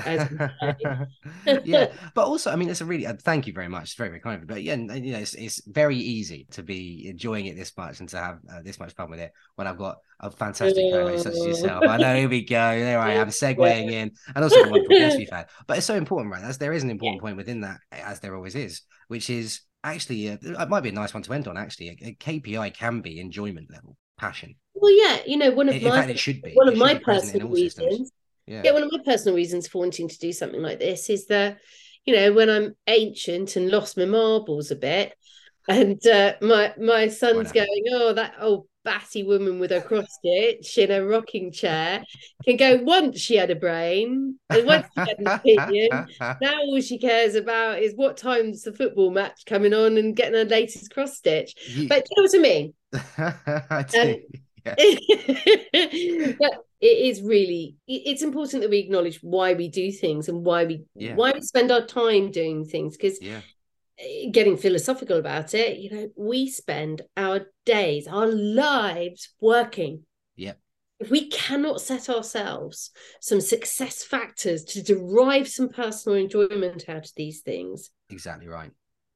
yeah, 1.63 1.91
but 2.13 2.25
also, 2.25 2.51
I 2.51 2.55
mean, 2.55 2.69
it's 2.69 2.81
a 2.81 2.85
really 2.85 3.07
uh, 3.07 3.13
thank 3.13 3.47
you 3.47 3.53
very 3.53 3.69
much. 3.69 3.83
It's 3.83 3.93
very, 3.95 4.09
very 4.09 4.19
kind 4.19 4.41
of. 4.41 4.47
But 4.47 4.63
yeah, 4.63 4.75
you 4.75 5.13
know, 5.13 5.19
it's, 5.19 5.33
it's 5.33 5.65
very 5.65 5.97
easy 5.97 6.47
to 6.51 6.63
be 6.63 7.07
enjoying 7.07 7.45
it 7.45 7.55
this 7.55 7.75
much 7.77 7.99
and 8.01 8.09
to 8.09 8.17
have 8.17 8.39
uh, 8.51 8.61
this 8.61 8.79
much 8.79 8.93
fun 8.93 9.09
with 9.09 9.19
it 9.19 9.31
when 9.55 9.67
I've 9.67 9.77
got 9.77 9.97
a 10.19 10.29
fantastic 10.29 10.83
co-host 10.91 11.23
such 11.23 11.33
as 11.33 11.45
yourself. 11.45 11.83
I 11.87 11.97
know, 11.97 12.15
here 12.15 12.29
we 12.29 12.45
go. 12.45 12.79
There 12.79 12.99
I 12.99 13.13
am, 13.13 13.27
segueing 13.29 13.91
in, 13.91 14.11
and 14.35 14.43
also 14.43 14.63
the 14.63 14.69
wonderful 14.69 15.17
we've. 15.17 15.29
But 15.67 15.77
it's 15.77 15.85
so 15.85 15.95
important, 15.95 16.31
right? 16.31 16.41
That's 16.41 16.57
there 16.57 16.73
is 16.73 16.83
an 16.83 16.89
important 16.89 17.21
point 17.21 17.37
within 17.37 17.61
that, 17.61 17.79
as 17.91 18.19
there 18.19 18.35
always 18.35 18.55
is, 18.55 18.81
which 19.07 19.29
is 19.29 19.61
actually 19.83 20.29
uh, 20.29 20.37
it 20.41 20.69
might 20.69 20.83
be 20.83 20.89
a 20.89 20.93
nice 20.93 21.13
one 21.13 21.23
to 21.23 21.33
end 21.33 21.47
on. 21.47 21.57
Actually, 21.57 21.89
a, 21.89 22.07
a 22.07 22.15
KPI 22.15 22.73
can 22.73 23.01
be 23.01 23.19
enjoyment 23.19 23.71
level, 23.71 23.97
passion. 24.17 24.55
well 24.75 24.95
yeah 24.95 25.19
you 25.25 25.37
know 25.37 25.51
one 25.51 25.69
of 25.69 25.75
In, 25.75 25.83
my 25.83 25.95
fact, 25.97 26.09
it 26.09 26.19
should 26.19 26.41
be. 26.41 26.51
one 26.51 26.67
It 26.67 26.73
of 26.73 26.77
my 26.79 26.95
personal 26.95 27.49
reasons 27.49 28.11
Yeah. 28.47 28.61
yeah 28.63 28.71
one 28.71 28.83
of 28.83 28.91
my 28.91 28.99
personal 29.05 29.35
reasons 29.35 29.67
for 29.67 29.79
wanting 29.79 30.07
to 30.07 30.17
do 30.19 30.31
something 30.31 30.61
like 30.61 30.79
this 30.79 31.09
is 31.09 31.27
that 31.27 31.57
you 32.05 32.15
know 32.15 32.33
when 32.33 32.49
i'm 32.49 32.75
ancient 32.87 33.55
and 33.55 33.69
lost 33.69 33.97
my 33.97 34.05
marbles 34.05 34.71
a 34.71 34.75
bit 34.75 35.13
and 35.67 36.05
uh, 36.07 36.33
my 36.41 36.73
my 36.77 37.07
son's 37.07 37.51
going 37.51 37.83
oh 37.91 38.13
that 38.13 38.33
old 38.39 38.67
batty 38.83 39.23
woman 39.23 39.59
with 39.59 39.71
her 39.71 39.81
cross 39.81 40.05
stitch 40.09 40.77
in 40.77 40.91
a 40.91 41.05
rocking 41.05 41.51
chair 41.51 42.03
can 42.45 42.57
go 42.57 42.77
once 42.83 43.19
she 43.19 43.35
had 43.35 43.49
a 43.49 43.55
brain 43.55 44.37
and 44.49 44.65
once 44.65 44.85
she 44.93 44.99
had 44.99 45.19
an 45.19 45.27
opinion 45.27 46.07
now 46.41 46.59
all 46.59 46.81
she 46.81 46.97
cares 46.97 47.35
about 47.35 47.79
is 47.81 47.93
what 47.95 48.17
time's 48.17 48.63
the 48.63 48.73
football 48.73 49.09
match 49.11 49.41
coming 49.45 49.73
on 49.73 49.97
and 49.97 50.15
getting 50.15 50.33
her 50.35 50.45
latest 50.45 50.93
cross 50.93 51.17
stitch 51.17 51.53
You- 51.67 51.87
but 51.87 52.05
you 52.09 52.15
know 52.17 52.23
what 52.23 52.35
i 52.35 52.39
mean 52.39 52.73
I 53.17 53.79
um, 53.79 53.85
do. 53.89 54.21
Yeah. 54.65 56.33
but 56.39 56.51
it 56.79 56.85
is 56.85 57.21
really 57.21 57.75
it's 57.87 58.21
important 58.21 58.61
that 58.61 58.69
we 58.69 58.79
acknowledge 58.79 59.19
why 59.21 59.53
we 59.53 59.67
do 59.67 59.91
things 59.91 60.29
and 60.29 60.45
why 60.45 60.65
we 60.65 60.83
Yeah. 60.95 61.15
why 61.15 61.31
we 61.33 61.41
spend 61.41 61.71
our 61.71 61.85
time 61.85 62.31
doing 62.31 62.65
things 62.65 62.95
because 62.97 63.21
Yeah. 63.21 63.41
Eh, 63.99 64.29
getting 64.31 64.57
philosophical 64.57 65.17
about 65.19 65.53
it 65.53 65.77
you 65.77 65.89
know 65.91 66.09
we 66.15 66.49
spend 66.49 67.03
our 67.15 67.41
days 67.65 68.07
our 68.07 68.27
lives 68.27 69.29
working 69.39 70.03
Yep. 70.35 70.59
if 70.99 71.11
we 71.11 71.29
cannot 71.29 71.79
set 71.79 72.09
ourselves 72.09 72.89
some 73.21 73.39
success 73.39 74.03
factors 74.03 74.63
to 74.65 74.81
derive 74.81 75.47
some 75.47 75.69
personal 75.69 76.17
enjoyment 76.17 76.89
out 76.89 77.05
of 77.05 77.11
these 77.15 77.41
things 77.41 77.91
Exactly 78.09 78.47
right. 78.47 78.71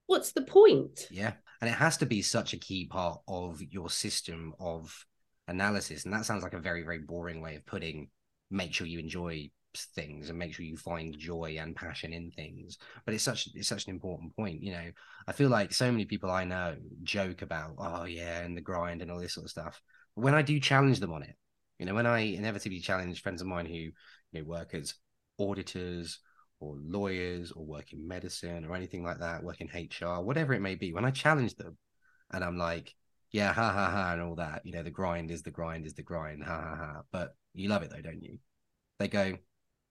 what's 0.05 0.31
the 0.33 0.43
point 0.43 1.07
Yeah. 1.09 1.33
And 1.59 1.67
it 1.67 1.73
has 1.73 1.97
to 1.97 2.05
be 2.05 2.21
such 2.21 2.53
a 2.53 2.57
key 2.57 2.85
part 2.85 3.19
of 3.27 3.59
your 3.63 3.89
system 3.89 4.53
of 4.59 5.05
analysis. 5.47 6.05
And 6.05 6.13
that 6.13 6.23
sounds 6.25 6.43
like 6.43 6.53
a 6.53 6.59
very, 6.59 6.83
very 6.83 6.99
boring 6.99 7.41
way 7.41 7.55
of 7.55 7.65
putting 7.65 8.09
make 8.51 8.75
sure 8.75 8.85
you 8.85 8.99
enjoy 8.99 9.49
things 9.75 10.29
and 10.29 10.39
make 10.39 10.53
sure 10.53 10.65
you 10.65 10.77
find 10.77 11.17
joy 11.17 11.57
and 11.59 11.75
passion 11.75 12.13
in 12.13 12.31
things. 12.31 12.77
But 13.05 13.13
it's 13.13 13.23
such 13.23 13.49
it's 13.53 13.67
such 13.67 13.85
an 13.85 13.91
important 13.91 14.35
point. 14.35 14.61
You 14.63 14.73
know, 14.73 14.91
I 15.27 15.31
feel 15.31 15.49
like 15.49 15.73
so 15.73 15.91
many 15.91 16.05
people 16.05 16.31
I 16.31 16.43
know 16.43 16.75
joke 17.03 17.41
about, 17.41 17.75
oh 17.77 18.05
yeah, 18.05 18.39
and 18.39 18.55
the 18.55 18.61
grind 18.61 19.01
and 19.01 19.11
all 19.11 19.19
this 19.19 19.33
sort 19.33 19.45
of 19.45 19.51
stuff. 19.51 19.81
But 20.15 20.23
when 20.23 20.35
I 20.35 20.41
do 20.41 20.59
challenge 20.59 20.99
them 20.99 21.13
on 21.13 21.23
it, 21.23 21.35
you 21.79 21.85
know, 21.85 21.93
when 21.93 22.07
I 22.07 22.19
inevitably 22.19 22.79
challenge 22.79 23.21
friends 23.21 23.41
of 23.41 23.47
mine 23.47 23.65
who, 23.65 23.73
you 23.73 23.93
know, 24.33 24.43
work 24.43 24.73
as 24.73 24.95
auditors 25.39 26.19
or 26.59 26.75
lawyers 26.83 27.51
or 27.51 27.65
work 27.65 27.93
in 27.93 28.07
medicine 28.07 28.65
or 28.65 28.75
anything 28.75 29.03
like 29.03 29.19
that, 29.19 29.43
work 29.43 29.61
in 29.61 29.67
HR, 29.67 30.23
whatever 30.23 30.53
it 30.53 30.61
may 30.61 30.75
be, 30.75 30.93
when 30.93 31.05
I 31.05 31.11
challenge 31.11 31.55
them 31.55 31.77
and 32.31 32.43
I'm 32.43 32.57
like, 32.57 32.95
yeah, 33.31 33.53
ha 33.53 33.71
ha 33.71 33.91
ha, 33.91 34.13
and 34.13 34.21
all 34.21 34.35
that, 34.35 34.61
you 34.65 34.71
know, 34.71 34.83
the 34.83 34.89
grind 34.89 35.31
is 35.31 35.43
the 35.43 35.51
grind 35.51 35.85
is 35.85 35.93
the 35.93 36.01
grind, 36.01 36.43
ha 36.43 36.61
ha 36.61 36.75
ha. 36.75 37.01
But 37.11 37.35
you 37.53 37.69
love 37.69 37.83
it 37.83 37.91
though, 37.91 38.01
don't 38.01 38.23
you? 38.23 38.39
They 38.99 39.07
go, 39.07 39.37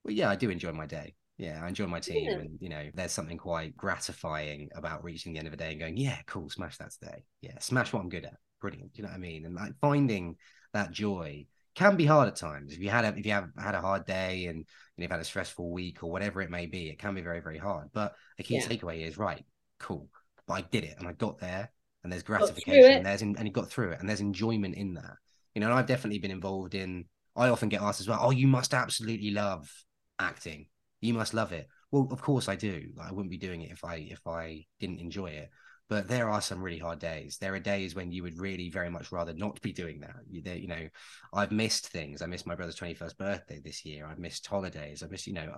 well, 0.07 0.15
yeah, 0.15 0.29
I 0.29 0.35
do 0.35 0.49
enjoy 0.49 0.71
my 0.71 0.85
day. 0.85 1.13
Yeah, 1.37 1.61
I 1.63 1.67
enjoy 1.67 1.85
my 1.85 1.99
team. 1.99 2.29
Yeah. 2.29 2.37
And, 2.39 2.57
you 2.59 2.69
know, 2.69 2.89
there's 2.95 3.11
something 3.11 3.37
quite 3.37 3.77
gratifying 3.77 4.69
about 4.73 5.03
reaching 5.03 5.33
the 5.33 5.39
end 5.39 5.47
of 5.47 5.53
a 5.53 5.57
day 5.57 5.71
and 5.71 5.79
going, 5.79 5.97
yeah, 5.97 6.17
cool, 6.25 6.49
smash 6.49 6.77
that 6.77 6.91
today. 6.91 7.25
Yeah, 7.41 7.59
smash 7.59 7.93
what 7.93 8.01
I'm 8.01 8.09
good 8.09 8.25
at. 8.25 8.37
Brilliant. 8.59 8.93
Do 8.93 8.97
you 8.97 9.03
know 9.03 9.09
what 9.09 9.17
I 9.17 9.19
mean? 9.19 9.45
And 9.45 9.53
like 9.53 9.73
finding 9.79 10.37
that 10.73 10.91
joy 10.91 11.45
can 11.75 11.95
be 11.95 12.05
hard 12.05 12.27
at 12.27 12.37
times. 12.37 12.73
If 12.73 12.79
you 12.79 12.89
had 12.89 13.05
a, 13.05 13.09
if 13.09 13.25
you 13.25 13.33
have 13.33 13.49
had 13.59 13.75
a 13.75 13.81
hard 13.81 14.05
day 14.05 14.47
and 14.47 14.65
you've 14.95 15.11
had 15.11 15.19
a 15.19 15.25
stressful 15.25 15.69
week 15.69 16.01
or 16.01 16.09
whatever 16.09 16.41
it 16.41 16.49
may 16.49 16.65
be, 16.65 16.89
it 16.89 16.97
can 16.97 17.13
be 17.13 17.21
very, 17.21 17.41
very 17.41 17.59
hard. 17.59 17.89
But 17.93 18.15
a 18.39 18.43
key 18.43 18.55
Yeah. 18.55 18.65
takeaway 18.65 19.05
is 19.07 19.17
right, 19.17 19.45
cool. 19.79 20.09
But 20.47 20.53
I 20.53 20.61
did 20.61 20.85
it 20.85 20.95
and 20.97 21.07
I 21.07 21.11
got 21.11 21.37
there 21.37 21.69
and 22.03 22.11
there's 22.11 22.23
gratification 22.23 22.97
and 22.97 23.05
there's 23.05 23.21
and 23.21 23.37
you 23.43 23.51
got 23.51 23.69
through 23.69 23.91
it 23.91 23.99
and 23.99 24.09
there's 24.09 24.21
enjoyment 24.21 24.75
in 24.75 24.95
that. 24.95 25.17
You 25.53 25.59
know, 25.59 25.67
and 25.67 25.75
I've 25.75 25.85
definitely 25.85 26.19
been 26.19 26.31
involved 26.31 26.73
in 26.73 27.05
I 27.35 27.49
often 27.49 27.69
get 27.69 27.81
asked 27.83 28.01
as 28.01 28.07
well, 28.07 28.19
oh, 28.19 28.31
you 28.31 28.47
must 28.47 28.73
absolutely 28.73 29.29
love 29.29 29.71
acting. 30.19 30.67
You 31.01 31.13
must 31.13 31.33
love 31.33 31.51
it. 31.51 31.67
Well, 31.91 32.07
of 32.11 32.21
course 32.21 32.49
I 32.49 32.55
do. 32.55 32.89
I 33.01 33.11
wouldn't 33.11 33.29
be 33.31 33.37
doing 33.37 33.61
it 33.61 33.71
if 33.71 33.83
I 33.83 33.95
if 34.09 34.25
I 34.27 34.65
didn't 34.79 34.99
enjoy 34.99 35.27
it. 35.27 35.49
But 35.89 36.09
there 36.09 36.29
are 36.29 36.41
some 36.41 36.61
really 36.61 36.79
hard 36.79 36.99
days. 36.99 37.37
There 37.39 37.53
are 37.53 37.59
days 37.59 37.95
when 37.95 38.11
you 38.11 38.21
would 38.23 38.37
really 38.37 38.69
very 38.69 38.89
much 38.89 39.11
rather 39.13 39.33
not 39.33 39.61
be 39.61 39.71
doing 39.71 40.01
that. 40.01 40.15
You, 40.29 40.41
there, 40.41 40.57
you 40.57 40.67
know, 40.67 40.89
I've 41.33 41.51
missed 41.53 41.87
things. 41.87 42.21
I 42.21 42.25
missed 42.25 42.45
my 42.45 42.55
brother's 42.55 42.75
21st 42.77 43.15
birthday 43.17 43.61
this 43.63 43.85
year. 43.85 44.05
I've 44.05 44.19
missed 44.19 44.45
holidays. 44.45 45.01
I 45.01 45.07
missed, 45.07 45.27
you 45.27 45.33
know, 45.33 45.55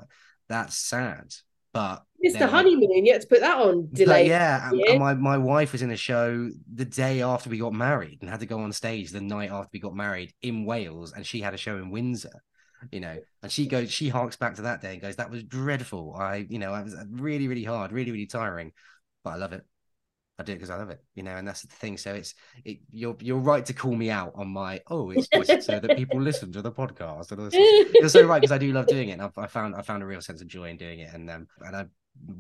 that's 0.47 0.77
sad. 0.77 1.33
But 1.73 2.03
mr 2.23 2.33
there 2.39 2.47
are- 2.47 2.51
honeymoon 2.51 3.05
you 3.05 3.13
had 3.13 3.21
to 3.21 3.27
put 3.27 3.39
that 3.41 3.57
on 3.59 3.87
delay 3.93 4.27
yeah, 4.27 4.69
and- 4.69 4.79
yeah. 4.79 4.91
and 4.91 4.99
my, 4.99 5.13
my 5.13 5.37
wife 5.37 5.71
was 5.71 5.83
in 5.83 5.91
a 5.91 5.95
show 5.95 6.49
the 6.73 6.83
day 6.85 7.21
after 7.21 7.49
we 7.49 7.59
got 7.59 7.73
married 7.73 8.17
and 8.21 8.29
had 8.29 8.39
to 8.39 8.47
go 8.47 8.59
on 8.59 8.71
stage 8.73 9.11
the 9.11 9.21
night 9.21 9.51
after 9.51 9.69
we 9.71 9.79
got 9.79 9.95
married 9.95 10.33
in 10.41 10.65
Wales, 10.65 11.13
and 11.13 11.25
she 11.25 11.41
had 11.41 11.53
a 11.53 11.57
show 11.57 11.77
in 11.77 11.91
Windsor, 11.91 12.43
you 12.91 12.99
know, 12.99 13.17
and 13.43 13.51
she 13.51 13.67
goes, 13.67 13.91
she 13.91 14.09
harks 14.09 14.35
back 14.35 14.55
to 14.55 14.63
that 14.63 14.81
day 14.81 14.93
and 14.93 15.01
goes, 15.01 15.15
"That 15.15 15.29
was 15.29 15.43
dreadful. 15.43 16.15
I, 16.15 16.47
you 16.49 16.59
know, 16.59 16.73
I 16.73 16.81
was 16.81 16.95
really, 17.09 17.47
really 17.47 17.63
hard, 17.63 17.91
really, 17.91 18.11
really 18.11 18.25
tiring, 18.25 18.71
but 19.23 19.31
I 19.31 19.35
love 19.35 19.53
it. 19.53 19.65
I 20.39 20.43
do 20.43 20.53
it 20.53 20.55
because 20.55 20.69
I 20.69 20.77
love 20.77 20.89
it, 20.89 21.03
you 21.15 21.23
know, 21.23 21.35
and 21.35 21.45
that's 21.45 21.63
the 21.63 21.67
thing. 21.67 21.97
So 21.97 22.13
it's 22.13 22.33
it, 22.63 22.79
you're 22.91 23.17
you're 23.19 23.39
right 23.39 23.65
to 23.65 23.73
call 23.73 23.93
me 23.93 24.09
out 24.09 24.31
on 24.35 24.47
my 24.47 24.79
oh, 24.87 25.11
it's 25.11 25.27
so 25.65 25.79
that 25.79 25.97
people 25.97 26.21
listen 26.21 26.53
to 26.53 26.61
the 26.61 26.71
podcast 26.71 27.31
and. 27.31 27.53
You're 27.93 28.07
so 28.07 28.25
right 28.25 28.39
because 28.39 28.53
I 28.53 28.57
do 28.57 28.71
love 28.71 28.87
doing 28.87 29.09
it. 29.09 29.13
And 29.13 29.21
I've, 29.21 29.37
I 29.37 29.47
found 29.47 29.75
I 29.75 29.81
found 29.81 30.01
a 30.01 30.05
real 30.05 30.21
sense 30.21 30.41
of 30.41 30.47
joy 30.47 30.69
in 30.69 30.77
doing 30.77 30.99
it, 30.99 31.13
and 31.13 31.29
um, 31.29 31.47
and 31.59 31.75
I 31.75 31.85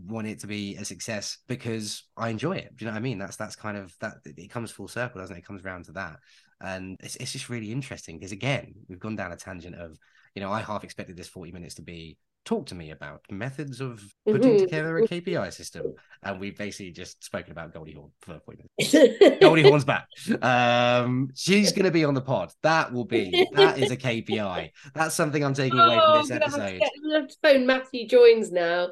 want 0.07 0.27
it 0.27 0.39
to 0.39 0.47
be 0.47 0.75
a 0.77 0.85
success 0.85 1.39
because 1.47 2.03
I 2.15 2.29
enjoy 2.29 2.53
it. 2.53 2.75
Do 2.77 2.85
you 2.85 2.89
know 2.89 2.93
what 2.93 2.99
I 2.99 3.01
mean? 3.01 3.17
That's 3.17 3.35
that's 3.35 3.57
kind 3.57 3.77
of 3.77 3.93
that. 3.99 4.15
It 4.25 4.49
comes 4.49 4.71
full 4.71 4.87
circle, 4.87 5.19
doesn't 5.19 5.35
it? 5.35 5.39
It 5.39 5.45
comes 5.45 5.63
around 5.63 5.85
to 5.85 5.91
that, 5.93 6.19
and 6.61 6.97
it's 7.01 7.17
it's 7.17 7.33
just 7.33 7.49
really 7.49 7.71
interesting 7.71 8.17
because 8.17 8.31
again, 8.31 8.75
we've 8.87 8.99
gone 8.99 9.17
down 9.17 9.33
a 9.33 9.37
tangent 9.37 9.75
of 9.75 9.97
you 10.35 10.41
know 10.41 10.51
I 10.51 10.61
half 10.61 10.83
expected 10.83 11.17
this 11.17 11.27
forty 11.27 11.51
minutes 11.51 11.75
to 11.75 11.81
be 11.81 12.17
talk 12.45 12.65
to 12.65 12.73
me 12.73 12.89
about 12.89 13.21
methods 13.29 13.79
of 13.81 14.01
putting 14.25 14.55
Mhm. 14.55 14.59
together 14.59 14.97
a 14.97 15.07
KPI 15.07 15.51
system, 15.53 15.93
and 16.23 16.39
we've 16.39 16.57
basically 16.57 16.91
just 16.91 17.23
spoken 17.23 17.51
about 17.51 17.73
Goldie 17.73 17.93
Hawn 17.93 18.11
for 18.21 18.39
forty 18.45 18.63
minutes. 18.79 19.39
Goldie 19.41 19.63
Hawn's 19.63 19.85
back. 19.85 20.07
Um, 20.41 21.29
she's 21.35 21.71
going 21.73 21.85
to 21.85 21.91
be 21.91 22.05
on 22.05 22.13
the 22.13 22.21
pod. 22.21 22.51
That 22.63 22.91
will 22.93 23.05
be 23.05 23.45
that 23.53 23.77
is 23.77 23.91
a 23.91 23.97
KPI. 23.97 24.71
That's 24.95 25.15
something 25.15 25.43
I'm 25.43 25.53
taking 25.53 25.77
away 25.77 25.99
Oh, 26.01 26.21
from 26.21 26.21
this 26.21 26.31
I'm 26.31 26.39
gonna 26.39 26.61
have 26.63 26.69
to 26.69 26.75
episode. 26.75 26.89
I'm 27.05 27.21
have 27.21 27.29
to 27.29 27.35
phone 27.43 27.65
Matthew 27.67 28.07
Joins 28.07 28.51
now 28.51 28.89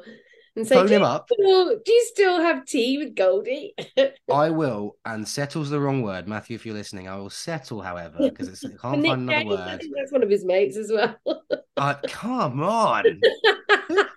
and 0.58 0.66
say, 0.66 0.74
Phone 0.74 0.88
him 0.88 1.02
up. 1.02 1.30
still, 1.32 1.78
do 1.84 1.92
you 1.92 2.04
still 2.06 2.40
have 2.40 2.66
tea 2.66 2.98
with 2.98 3.14
Goldie? 3.14 3.74
I 4.32 4.50
will, 4.50 4.96
and 5.04 5.26
settles 5.26 5.70
the 5.70 5.80
wrong 5.80 6.02
word, 6.02 6.26
Matthew. 6.26 6.56
If 6.56 6.66
you're 6.66 6.74
listening, 6.74 7.08
I 7.08 7.16
will 7.16 7.30
settle, 7.30 7.80
however, 7.80 8.16
because 8.18 8.48
it's 8.48 8.64
I 8.64 8.68
can't 8.82 9.00
Nick 9.02 9.10
find 9.10 9.22
another 9.22 9.38
James, 9.38 9.50
word. 9.50 9.80
think 9.80 9.94
that's 9.96 10.12
one 10.12 10.22
of 10.22 10.30
his 10.30 10.44
mates 10.44 10.76
as 10.76 10.90
well. 10.92 11.16
Uh, 11.76 11.94
come 12.08 12.60
on, 12.62 13.04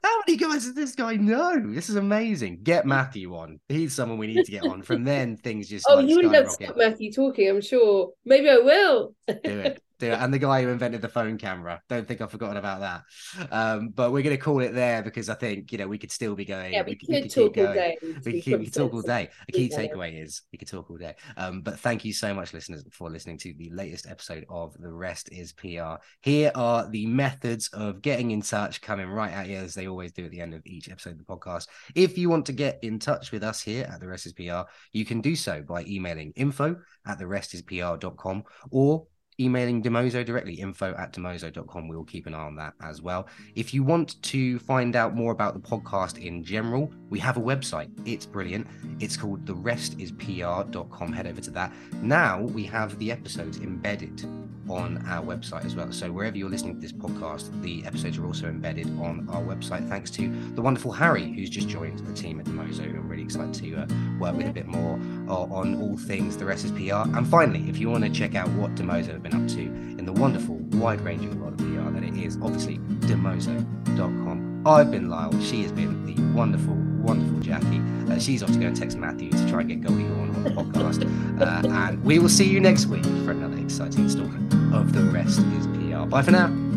how 0.04 0.20
many 0.26 0.36
guys 0.36 0.66
does 0.66 0.74
this 0.74 0.96
guy 0.96 1.16
know? 1.16 1.62
This 1.64 1.90
is 1.90 1.96
amazing. 1.96 2.62
Get 2.64 2.88
Matthew 2.88 3.36
on. 3.36 3.60
He's 3.70 3.94
someone 3.94 4.18
we 4.18 4.28
need 4.28 4.46
to 4.46 4.52
get 4.52 4.66
on. 4.66 4.82
From 4.82 5.04
then, 5.04 5.38
things 5.38 5.70
just 5.70 5.86
oh, 5.88 5.98
like 5.98 6.10
you 6.10 6.28
have 6.30 6.50
skyrocket. 6.50 6.78
Matthew 6.78 7.12
talking, 7.12 7.50
I'm 7.50 7.62
sure. 7.62 8.12
Maybe 8.26 8.50
I 8.50 8.58
will. 8.58 9.14
Do 9.44 9.60
it. 9.60 9.84
do 10.00 10.08
it. 10.08 10.20
And 10.20 10.34
the 10.34 10.40
guy 10.40 10.64
who 10.64 10.70
invented 10.70 11.02
the 11.02 11.10
phone 11.10 11.38
camera. 11.38 11.82
Don't 11.88 12.08
think 12.08 12.22
I've 12.22 12.32
forgotten 12.32 12.58
about 12.58 12.80
that. 12.82 13.04
Um, 13.52 13.90
but 13.90 14.12
we're 14.12 14.24
going 14.24 14.36
to 14.36 14.42
call 14.42 14.62
it 14.62 14.74
there 14.74 15.02
because 15.02 15.30
I 15.30 15.36
think 15.36 15.72
you 15.72 15.78
know 15.78 15.88
we 15.88 15.98
could 15.98 16.12
still 16.12 16.36
be 16.36 16.46
going. 16.46 16.74
Yeah, 16.74 16.82
we, 16.82 16.92
we 16.92 16.96
could, 16.96 17.10
we 17.10 17.22
could 17.22 17.32
talk 17.32 17.58
all 17.58 17.74
day. 17.74 17.98
We 18.02 18.42
could, 18.42 18.60
we 18.60 18.66
could 18.66 18.74
talk 18.74 18.94
all 18.94 19.02
day. 19.02 19.30
A 19.48 19.52
key 19.52 19.70
takeaway 19.70 20.22
is 20.22 20.42
we 20.52 20.58
could 20.58 20.68
talk 20.68 20.90
all 20.90 20.98
day. 20.98 21.16
Um, 21.38 21.62
but 21.62 21.80
thank 21.80 22.04
you 22.04 22.14
so 22.14 22.34
much, 22.34 22.54
listeners, 22.54 22.84
for 22.92 23.10
listening 23.10 23.38
to 23.40 23.54
the 23.54 23.70
latest 23.72 24.08
episode 24.10 24.46
of 24.50 24.76
The 24.80 24.92
Rest 24.92 25.30
Is 25.32 25.54
PR. 25.54 25.96
Here 26.22 26.52
are 26.56 26.90
the 26.90 27.06
methods 27.06 27.70
of 27.70 28.02
getting 28.02 28.32
in 28.32 28.42
touch 28.42 28.82
coming 28.82 29.08
right 29.08 29.32
at 29.32 29.48
you 29.48 29.58
as 29.58 29.74
they 29.74 29.88
always 29.88 30.12
do 30.12 30.26
at 30.26 30.32
the 30.32 30.42
end 30.42 30.54
of 30.54 30.62
each 30.66 30.90
episode 30.90 31.12
of 31.12 31.20
the 31.20 31.24
podcast. 31.24 31.68
If 31.96 32.18
you 32.18 32.30
want 32.30 32.46
to 32.48 32.54
get 32.54 32.80
in 32.82 33.00
touch 33.00 33.32
with 33.32 33.44
us 33.44 33.62
here 33.62 33.88
at 33.92 34.00
The 34.00 34.08
Rest 34.08 34.26
Is 34.26 34.34
PR, 34.34 34.62
you 34.92 35.06
can 35.06 35.22
do 35.22 35.36
so 35.36 35.62
by 35.62 35.84
emailing 35.84 36.34
info 36.36 36.76
at 37.06 37.20
the 37.20 37.28
rest 37.28 37.54
is 37.54 37.62
pr.com 37.62 38.44
or 38.70 39.06
emailing 39.42 39.82
Dimoso 39.82 40.26
directly, 40.26 40.54
info 40.56 40.94
at 40.98 41.14
dimoso.com. 41.14 41.88
We 41.88 41.96
will 41.96 42.06
keep 42.06 42.28
an 42.28 42.34
eye 42.34 42.46
on 42.46 42.56
that 42.56 42.74
as 42.82 43.02
well. 43.02 43.28
If 43.56 43.74
you 43.74 43.84
want 43.84 44.22
to 44.24 44.60
find 44.60 44.96
out 44.96 45.16
more 45.16 45.32
about 45.32 45.54
the 45.54 45.60
podcast 45.60 46.24
in 46.24 46.44
general, 46.44 46.92
we 47.10 47.20
have 47.20 47.38
a 47.38 47.42
website. 47.42 47.90
It's 48.06 48.26
brilliant. 48.26 48.68
It's 49.00 49.18
called 49.18 49.46
therestispr.com. 49.46 51.14
Head 51.14 51.28
over 51.28 51.42
to 51.42 51.52
that. 51.52 51.74
Now 52.02 52.42
we 52.42 52.64
have 52.66 52.98
the 53.00 53.12
episodes 53.12 53.58
embedded 53.58 54.26
on 54.72 55.04
our 55.08 55.24
website 55.24 55.66
as 55.66 55.76
well. 55.76 55.92
So 55.92 56.12
wherever 56.12 56.38
you're 56.38 56.50
listening 56.50 56.76
to 56.76 56.82
this 56.82 56.92
podcast, 56.92 57.62
the 57.62 57.86
episodes 57.86 58.18
are 58.18 58.26
also 58.26 58.48
embedded 58.48 58.88
on 59.00 59.28
our 59.30 59.42
website. 59.42 59.88
Thanks 59.88 60.10
to 60.12 60.30
the 60.56 60.62
wonderful 60.62 60.92
Harry, 60.92 61.32
who's 61.32 61.50
just 61.50 61.68
joined 61.68 62.00
the 62.00 62.14
team 62.14 62.40
at 62.40 62.46
Dimoso. 62.46 62.84
I'm 62.84 63.08
really 63.08 63.24
excited 63.24 63.54
to 63.56 63.76
uh, 63.76 63.88
work 64.20 64.36
with 64.36 64.48
a 64.48 64.54
bit 64.54 64.68
more 64.68 65.00
uh, 65.28 65.54
on 65.54 65.82
all 65.82 65.98
things 65.98 66.38
the 66.38 66.46
rest 66.46 66.66
is 66.66 66.72
PR. 66.72 67.08
And 67.18 67.28
finally, 67.28 67.70
if 67.70 67.78
you 67.78 67.90
want 67.90 68.04
to 68.04 68.10
check 68.10 68.36
out 68.36 68.50
what 68.50 68.76
Dimoso 68.76 69.08
have 69.08 69.24
been 69.24 69.36
up 69.36 69.48
to 69.50 69.62
in 69.62 70.06
the 70.06 70.14
wonderful, 70.14 70.56
wide-ranging 70.80 71.40
world 71.40 71.54
of 71.54 71.60
PR, 71.60 71.92
then 71.92 72.04
it 72.04 72.16
is 72.16 72.38
obviously 72.42 72.78
dimoso.com. 73.08 74.64
I've 74.66 74.92
been 74.92 75.10
Lyle. 75.10 75.40
She 75.42 75.64
has 75.64 75.72
been 75.72 76.06
the 76.06 76.22
wonderful, 76.38 76.76
wonderful 77.02 77.40
Jacki. 77.40 78.10
Uh, 78.10 78.20
she's 78.20 78.44
off 78.44 78.52
to 78.52 78.60
go 78.60 78.68
and 78.68 78.76
text 78.76 78.98
Matthew 78.98 79.30
to 79.32 79.50
try 79.50 79.62
and 79.62 79.70
get 79.70 79.82
Goldie 79.82 80.06
on 80.06 80.30
on 80.36 80.44
the 80.44 80.50
podcast. 80.52 81.02
Uh, 81.42 81.68
and 81.68 82.04
we 82.04 82.20
will 82.20 82.30
see 82.30 82.46
you 82.46 82.60
next 82.60 82.86
week 82.86 83.04
for 83.04 83.32
another 83.32 83.58
exciting 83.58 84.04
installment 84.04 84.54
of 84.74 84.94
The 84.94 85.04
Rest 85.04 85.40
is 85.40 85.68
PR. 85.68 86.06
Bye 86.06 86.22
for 86.22 86.32
now. 86.32 86.71